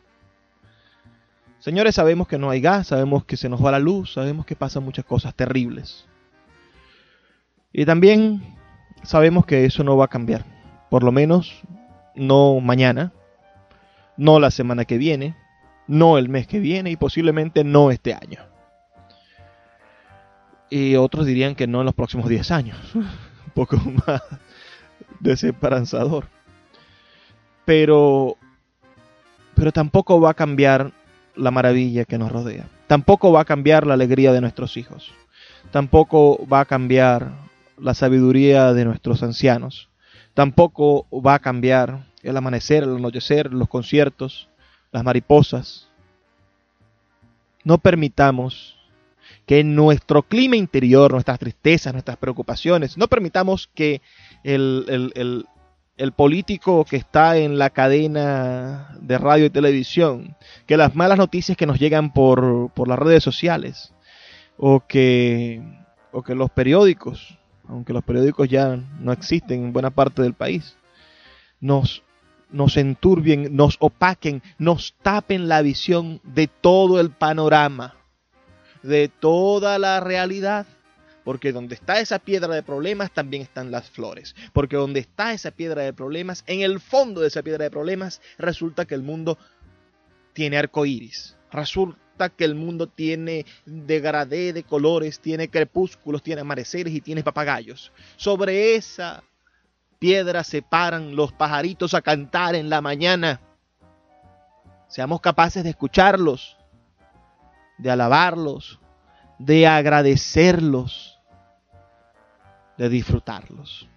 Señores, 1.60 1.94
sabemos 1.94 2.26
que 2.26 2.38
no 2.38 2.48
hay 2.48 2.62
gas, 2.62 2.86
sabemos 2.86 3.26
que 3.26 3.36
se 3.36 3.50
nos 3.50 3.62
va 3.62 3.70
la 3.70 3.78
luz, 3.78 4.14
sabemos 4.14 4.46
que 4.46 4.56
pasan 4.56 4.82
muchas 4.82 5.04
cosas 5.04 5.34
terribles. 5.34 6.06
Y 7.70 7.84
también 7.84 8.56
sabemos 9.02 9.44
que 9.44 9.66
eso 9.66 9.84
no 9.84 9.94
va 9.94 10.06
a 10.06 10.08
cambiar. 10.08 10.46
Por 10.88 11.04
lo 11.04 11.12
menos 11.12 11.60
no 12.14 12.58
mañana, 12.60 13.12
no 14.16 14.40
la 14.40 14.50
semana 14.50 14.86
que 14.86 14.96
viene, 14.96 15.36
no 15.86 16.16
el 16.16 16.30
mes 16.30 16.46
que 16.46 16.60
viene 16.60 16.90
y 16.92 16.96
posiblemente 16.96 17.62
no 17.62 17.90
este 17.90 18.14
año. 18.14 18.40
Y 20.70 20.96
otros 20.96 21.26
dirían 21.26 21.54
que 21.54 21.66
no 21.66 21.80
en 21.80 21.86
los 21.86 21.94
próximos 21.94 22.26
10 22.30 22.50
años. 22.52 22.78
Un 22.94 23.52
poco 23.52 23.76
más 24.06 24.22
desesperanzador. 25.18 26.26
Pero, 27.66 28.38
pero 29.54 29.72
tampoco 29.72 30.20
va 30.20 30.30
a 30.30 30.34
cambiar 30.34 30.92
la 31.36 31.50
maravilla 31.50 32.04
que 32.04 32.18
nos 32.18 32.32
rodea. 32.32 32.68
Tampoco 32.86 33.32
va 33.32 33.42
a 33.42 33.44
cambiar 33.44 33.86
la 33.86 33.94
alegría 33.94 34.32
de 34.32 34.40
nuestros 34.40 34.76
hijos. 34.76 35.12
Tampoco 35.70 36.46
va 36.46 36.60
a 36.60 36.64
cambiar 36.64 37.32
la 37.78 37.94
sabiduría 37.94 38.72
de 38.72 38.84
nuestros 38.84 39.22
ancianos. 39.22 39.88
Tampoco 40.34 41.06
va 41.12 41.34
a 41.34 41.38
cambiar 41.38 42.06
el 42.22 42.36
amanecer, 42.36 42.82
el 42.84 42.96
anochecer, 42.96 43.52
los 43.52 43.68
conciertos, 43.68 44.48
las 44.92 45.04
mariposas. 45.04 45.88
No 47.64 47.78
permitamos 47.78 48.76
que 49.46 49.64
nuestro 49.64 50.22
clima 50.22 50.56
interior, 50.56 51.12
nuestras 51.12 51.38
tristezas, 51.38 51.92
nuestras 51.92 52.16
preocupaciones, 52.16 52.96
no 52.96 53.08
permitamos 53.08 53.68
que 53.74 54.00
el, 54.44 55.46
el, 56.00 56.12
político 56.12 56.84
que 56.84 56.96
está 56.96 57.36
en 57.36 57.58
la 57.58 57.70
cadena 57.70 58.96
de 59.00 59.18
radio 59.18 59.46
y 59.46 59.50
televisión, 59.50 60.36
que 60.66 60.76
las 60.76 60.94
malas 60.94 61.18
noticias 61.18 61.56
que 61.56 61.66
nos 61.66 61.78
llegan 61.78 62.12
por, 62.12 62.70
por 62.72 62.88
las 62.88 62.98
redes 62.98 63.22
sociales, 63.22 63.94
o 64.56 64.80
que, 64.86 65.62
o 66.12 66.22
que 66.22 66.34
los 66.34 66.50
periódicos, 66.50 67.38
aunque 67.68 67.92
los 67.92 68.04
periódicos 68.04 68.48
ya 68.48 68.76
no 68.98 69.12
existen 69.12 69.64
en 69.64 69.72
buena 69.72 69.90
parte 69.90 70.22
del 70.22 70.34
país, 70.34 70.76
nos, 71.60 72.02
nos 72.50 72.76
enturbien, 72.76 73.54
nos 73.54 73.76
opaquen, 73.80 74.42
nos 74.58 74.94
tapen 75.02 75.48
la 75.48 75.62
visión 75.62 76.20
de 76.24 76.46
todo 76.48 77.00
el 77.00 77.10
panorama 77.10 77.94
de 78.82 79.08
toda 79.08 79.78
la 79.78 80.00
realidad. 80.00 80.66
Porque 81.24 81.52
donde 81.52 81.74
está 81.74 82.00
esa 82.00 82.18
piedra 82.18 82.54
de 82.54 82.62
problemas 82.62 83.12
también 83.12 83.42
están 83.42 83.70
las 83.70 83.90
flores. 83.90 84.34
Porque 84.52 84.76
donde 84.76 85.00
está 85.00 85.32
esa 85.32 85.50
piedra 85.50 85.82
de 85.82 85.92
problemas, 85.92 86.44
en 86.46 86.62
el 86.62 86.80
fondo 86.80 87.20
de 87.20 87.28
esa 87.28 87.42
piedra 87.42 87.64
de 87.64 87.70
problemas, 87.70 88.20
resulta 88.38 88.86
que 88.86 88.94
el 88.94 89.02
mundo 89.02 89.38
tiene 90.32 90.58
arco 90.58 90.86
iris. 90.86 91.36
Resulta 91.50 92.28
que 92.28 92.44
el 92.44 92.54
mundo 92.54 92.86
tiene 92.86 93.46
degradé 93.64 94.52
de 94.52 94.62
colores, 94.62 95.20
tiene 95.20 95.48
crepúsculos, 95.48 96.22
tiene 96.22 96.42
amaneceres 96.42 96.94
y 96.94 97.00
tiene 97.00 97.22
papagayos. 97.22 97.92
Sobre 98.16 98.74
esa 98.74 99.22
piedra 99.98 100.44
se 100.44 100.62
paran 100.62 101.14
los 101.14 101.32
pajaritos 101.32 101.94
a 101.94 102.02
cantar 102.02 102.54
en 102.54 102.70
la 102.70 102.80
mañana. 102.80 103.40
Seamos 104.88 105.20
capaces 105.20 105.62
de 105.62 105.70
escucharlos, 105.70 106.56
de 107.78 107.90
alabarlos, 107.90 108.80
de 109.40 109.66
agradecerlos, 109.66 111.18
de 112.76 112.88
disfrutarlos. 112.88 113.88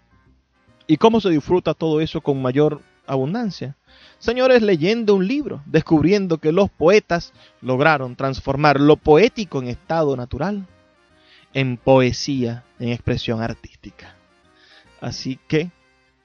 ¿Y 0.87 0.97
cómo 0.97 1.19
se 1.21 1.29
disfruta 1.29 1.73
todo 1.73 2.01
eso 2.01 2.21
con 2.21 2.41
mayor 2.41 2.81
abundancia? 3.05 3.75
Señores, 4.19 4.61
leyendo 4.61 5.15
un 5.15 5.27
libro, 5.27 5.61
descubriendo 5.65 6.37
que 6.37 6.53
los 6.53 6.71
poetas 6.71 7.33
lograron 7.61 8.15
transformar 8.15 8.79
lo 8.79 8.95
poético 8.95 9.61
en 9.61 9.67
estado 9.67 10.15
natural 10.15 10.65
en 11.53 11.77
poesía, 11.77 12.63
en 12.79 12.89
expresión 12.89 13.41
artística. 13.41 14.15
Así 15.01 15.39
que 15.47 15.71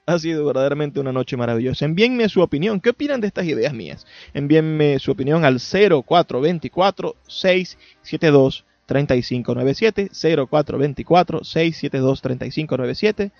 ha 0.05 0.17
sido 0.17 0.45
verdaderamente 0.45 0.99
una 0.99 1.11
noche 1.11 1.37
maravillosa. 1.37 1.85
Envíenme 1.85 2.29
su 2.29 2.41
opinión. 2.41 2.79
¿Qué 2.79 2.89
opinan 2.89 3.21
de 3.21 3.27
estas 3.27 3.45
ideas 3.45 3.73
mías? 3.73 4.07
Envíenme 4.33 4.97
su 4.97 5.11
opinión 5.11 5.45
al 5.45 5.59
0424 5.59 7.15
672 7.27 8.65
3597 8.89 10.09
0424 10.49 11.43
672 11.43 12.21
3597 12.21 13.31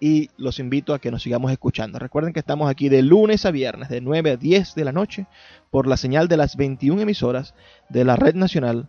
y 0.00 0.30
los 0.36 0.58
invito 0.58 0.94
a 0.94 1.00
que 1.00 1.10
nos 1.10 1.22
sigamos 1.22 1.52
escuchando. 1.52 1.98
Recuerden 1.98 2.32
que 2.32 2.40
estamos 2.40 2.70
aquí 2.70 2.88
de 2.88 3.02
lunes 3.02 3.44
a 3.44 3.50
viernes 3.50 3.88
de 3.88 4.00
9 4.00 4.30
a 4.32 4.36
10 4.36 4.74
de 4.74 4.84
la 4.84 4.92
noche 4.92 5.26
por 5.70 5.86
la 5.86 5.96
señal 5.96 6.28
de 6.28 6.36
las 6.36 6.56
21 6.56 7.02
emisoras 7.02 7.54
de 7.88 8.04
la 8.04 8.16
Red 8.16 8.34
Nacional 8.34 8.88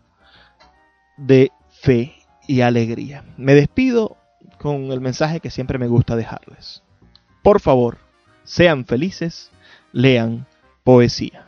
de 1.18 1.52
Fe 1.70 2.14
y 2.48 2.62
Alegría. 2.62 3.24
Me 3.38 3.56
despido 3.56 4.18
con 4.60 4.92
el 4.92 5.02
mensaje 5.02 5.40
que 5.40 5.50
siempre 5.50 5.78
me 5.78 5.88
gusta 5.88 6.16
dejarles. 6.16 6.84
Por 7.42 7.60
favor, 7.60 7.98
sean 8.44 8.86
felices, 8.86 9.52
lean 9.92 10.46
poesía. 10.84 11.48